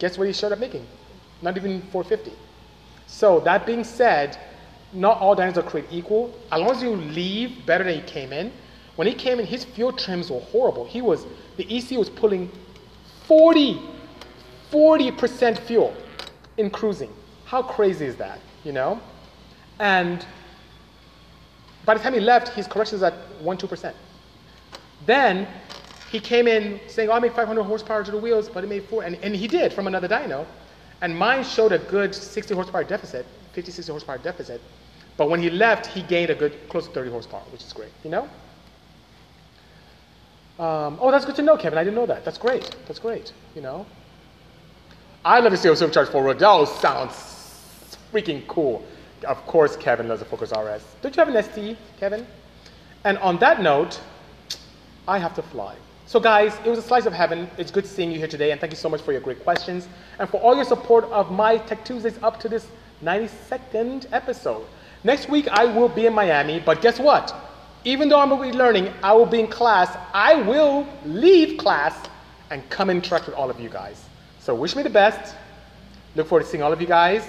guess 0.00 0.18
what 0.18 0.26
he 0.26 0.32
showed 0.32 0.50
up 0.50 0.58
making? 0.58 0.84
Not 1.42 1.56
even 1.56 1.80
450. 1.92 2.32
So 3.06 3.38
that 3.40 3.64
being 3.66 3.84
said, 3.84 4.36
not 4.92 5.18
all 5.18 5.36
dynos 5.36 5.56
are 5.56 5.62
created 5.62 5.92
equal. 5.92 6.34
As 6.50 6.60
long 6.60 6.70
as 6.70 6.82
you 6.82 6.90
leave 6.96 7.66
better 7.66 7.84
than 7.84 7.96
you 7.96 8.02
came 8.02 8.32
in. 8.32 8.52
When 8.96 9.06
he 9.06 9.14
came 9.14 9.38
in, 9.38 9.46
his 9.46 9.64
fuel 9.64 9.92
trims 9.92 10.30
were 10.30 10.40
horrible. 10.40 10.84
He 10.84 11.02
was 11.02 11.24
the 11.56 11.76
EC 11.76 11.98
was 11.98 12.08
pulling 12.08 12.50
40, 13.26 13.80
40% 14.70 15.58
fuel 15.58 15.94
in 16.56 16.70
cruising. 16.70 17.12
How 17.44 17.62
crazy 17.62 18.06
is 18.06 18.16
that? 18.16 18.40
You 18.64 18.72
know? 18.72 19.00
And 19.78 20.24
by 21.84 21.94
the 21.94 22.00
time 22.00 22.14
he 22.14 22.20
left, 22.20 22.48
his 22.48 22.66
correction 22.66 22.96
is 22.96 23.02
at 23.02 23.14
1 23.40 23.58
2%. 23.58 23.94
Then 25.06 25.46
he 26.10 26.20
came 26.20 26.48
in 26.48 26.80
saying, 26.86 27.08
oh, 27.08 27.12
I 27.12 27.18
made 27.18 27.32
500 27.32 27.62
horsepower 27.62 28.04
to 28.04 28.10
the 28.10 28.18
wheels, 28.18 28.48
but 28.48 28.64
it 28.64 28.66
made 28.66 28.84
four. 28.84 29.04
And, 29.04 29.16
and 29.16 29.34
he 29.34 29.46
did 29.46 29.72
from 29.72 29.86
another 29.86 30.08
dyno. 30.08 30.46
And 31.00 31.16
mine 31.16 31.44
showed 31.44 31.72
a 31.72 31.78
good 31.78 32.14
60 32.14 32.54
horsepower 32.54 32.84
deficit, 32.84 33.26
50, 33.52 33.70
60 33.70 33.92
horsepower 33.92 34.18
deficit. 34.18 34.60
But 35.18 35.28
when 35.28 35.42
he 35.42 35.50
left, 35.50 35.86
he 35.86 36.00
gained 36.02 36.30
a 36.30 36.34
good 36.34 36.54
close 36.70 36.86
to 36.86 36.92
30 36.92 37.10
horsepower, 37.10 37.42
which 37.50 37.62
is 37.62 37.72
great, 37.72 37.90
you 38.04 38.10
know? 38.10 38.22
Um, 40.58 40.96
oh, 41.00 41.10
that's 41.10 41.24
good 41.24 41.36
to 41.36 41.42
know, 41.42 41.56
Kevin. 41.56 41.76
I 41.76 41.84
didn't 41.84 41.96
know 41.96 42.06
that. 42.06 42.24
That's 42.24 42.38
great. 42.38 42.74
That's 42.86 43.00
great, 43.00 43.32
you 43.54 43.60
know? 43.60 43.84
I 45.24 45.40
love 45.40 45.52
to 45.52 45.58
see 45.58 45.68
a 45.68 45.76
supercharged 45.76 46.12
four 46.12 46.22
road. 46.22 46.38
That 46.38 46.68
sounds 46.68 47.96
freaking 48.12 48.46
cool. 48.46 48.84
Of 49.26 49.44
course, 49.46 49.76
Kevin 49.76 50.06
loves 50.06 50.22
a 50.22 50.24
Focus 50.24 50.52
RS. 50.52 50.84
Don't 51.02 51.16
you 51.16 51.24
have 51.24 51.34
an 51.34 51.42
ST, 51.42 51.76
Kevin? 51.98 52.24
And 53.04 53.18
on 53.18 53.38
that 53.38 53.60
note, 53.60 54.00
I 55.08 55.18
have 55.18 55.34
to 55.34 55.42
fly. 55.42 55.74
So, 56.06 56.20
guys, 56.20 56.56
it 56.64 56.70
was 56.70 56.78
a 56.78 56.82
slice 56.82 57.06
of 57.06 57.12
heaven. 57.12 57.50
It's 57.58 57.72
good 57.72 57.86
seeing 57.86 58.12
you 58.12 58.18
here 58.18 58.28
today, 58.28 58.52
and 58.52 58.60
thank 58.60 58.72
you 58.72 58.78
so 58.78 58.88
much 58.88 59.02
for 59.02 59.10
your 59.12 59.20
great 59.20 59.42
questions 59.42 59.88
and 60.20 60.28
for 60.30 60.40
all 60.40 60.54
your 60.54 60.64
support 60.64 61.04
of 61.06 61.32
my 61.32 61.58
Tech 61.58 61.84
Tuesdays 61.84 62.18
up 62.22 62.38
to 62.40 62.48
this 62.48 62.68
92nd 63.02 64.06
episode. 64.12 64.64
Next 65.04 65.28
week, 65.28 65.48
I 65.48 65.64
will 65.64 65.88
be 65.88 66.06
in 66.06 66.14
Miami, 66.14 66.60
but 66.60 66.82
guess 66.82 66.98
what? 66.98 67.34
Even 67.84 68.08
though 68.08 68.20
I'm 68.20 68.28
going 68.28 68.50
to 68.50 68.52
be 68.52 68.58
learning, 68.58 68.92
I 69.02 69.12
will 69.12 69.26
be 69.26 69.40
in 69.40 69.46
class. 69.46 69.96
I 70.12 70.34
will 70.42 70.86
leave 71.04 71.58
class 71.58 71.94
and 72.50 72.68
come 72.70 72.90
interact 72.90 73.26
with 73.26 73.36
all 73.36 73.50
of 73.50 73.60
you 73.60 73.68
guys. 73.68 74.04
So, 74.40 74.54
wish 74.54 74.74
me 74.74 74.82
the 74.82 74.90
best. 74.90 75.34
Look 76.16 76.26
forward 76.26 76.44
to 76.44 76.50
seeing 76.50 76.62
all 76.62 76.72
of 76.72 76.80
you 76.80 76.86
guys. 76.86 77.22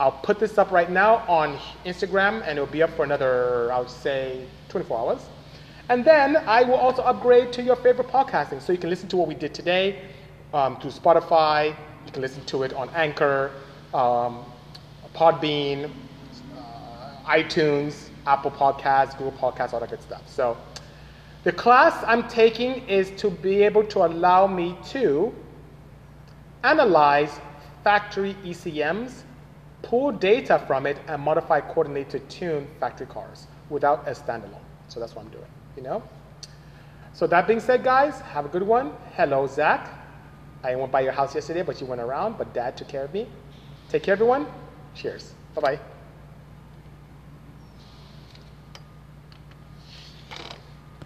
I'll 0.00 0.10
put 0.10 0.40
this 0.40 0.58
up 0.58 0.72
right 0.72 0.90
now 0.90 1.18
on 1.28 1.56
Instagram 1.84 2.42
and 2.42 2.58
it'll 2.58 2.66
be 2.66 2.82
up 2.82 2.90
for 2.96 3.04
another, 3.04 3.72
I 3.72 3.78
would 3.78 3.90
say, 3.90 4.44
24 4.68 4.98
hours. 4.98 5.20
And 5.88 6.04
then 6.04 6.36
I 6.36 6.64
will 6.64 6.74
also 6.74 7.02
upgrade 7.02 7.52
to 7.52 7.62
your 7.62 7.76
favorite 7.76 8.08
podcasting. 8.08 8.60
So 8.62 8.72
you 8.72 8.78
can 8.78 8.90
listen 8.90 9.08
to 9.10 9.16
what 9.16 9.28
we 9.28 9.34
did 9.34 9.54
today 9.54 10.00
um, 10.54 10.80
through 10.80 10.90
Spotify. 10.90 11.76
You 12.06 12.12
can 12.12 12.22
listen 12.22 12.44
to 12.46 12.62
it 12.64 12.72
on 12.72 12.88
Anchor, 12.90 13.52
um, 13.94 14.44
Podbean, 15.14 15.90
iTunes, 17.24 18.08
Apple 18.26 18.50
Podcasts, 18.50 19.16
Google 19.16 19.32
Podcasts, 19.32 19.72
all 19.72 19.80
that 19.80 19.90
good 19.90 20.02
stuff. 20.02 20.22
So 20.26 20.56
the 21.44 21.52
class 21.52 22.02
I'm 22.06 22.28
taking 22.28 22.86
is 22.88 23.10
to 23.20 23.30
be 23.30 23.62
able 23.62 23.84
to 23.84 24.04
allow 24.04 24.46
me 24.46 24.76
to 24.90 25.34
analyze 26.62 27.40
factory 27.82 28.34
ECMs, 28.44 29.22
pull 29.82 30.12
data 30.12 30.62
from 30.66 30.86
it, 30.86 30.98
and 31.08 31.20
modify 31.20 31.60
coordinate 31.60 32.10
to 32.10 32.20
tune 32.20 32.68
factory 32.78 33.06
cars 33.06 33.46
without 33.70 34.06
a 34.06 34.12
standalone. 34.12 34.62
So 34.88 35.00
that's 35.00 35.14
what 35.14 35.24
I'm 35.24 35.30
doing, 35.30 35.50
you 35.76 35.82
know? 35.82 36.02
So 37.12 37.26
that 37.26 37.46
being 37.46 37.60
said, 37.60 37.82
guys, 37.82 38.20
have 38.20 38.44
a 38.44 38.48
good 38.48 38.62
one. 38.62 38.92
Hello, 39.14 39.46
Zach. 39.46 39.90
I 40.64 40.76
went 40.76 40.92
by 40.92 41.00
your 41.00 41.12
house 41.12 41.34
yesterday, 41.34 41.62
but 41.62 41.80
you 41.80 41.86
went 41.86 42.00
around, 42.00 42.38
but 42.38 42.54
dad 42.54 42.76
took 42.76 42.88
care 42.88 43.04
of 43.04 43.12
me. 43.12 43.26
Take 43.88 44.04
care, 44.04 44.12
everyone. 44.12 44.46
Cheers. 44.94 45.34
Bye-bye. 45.54 45.91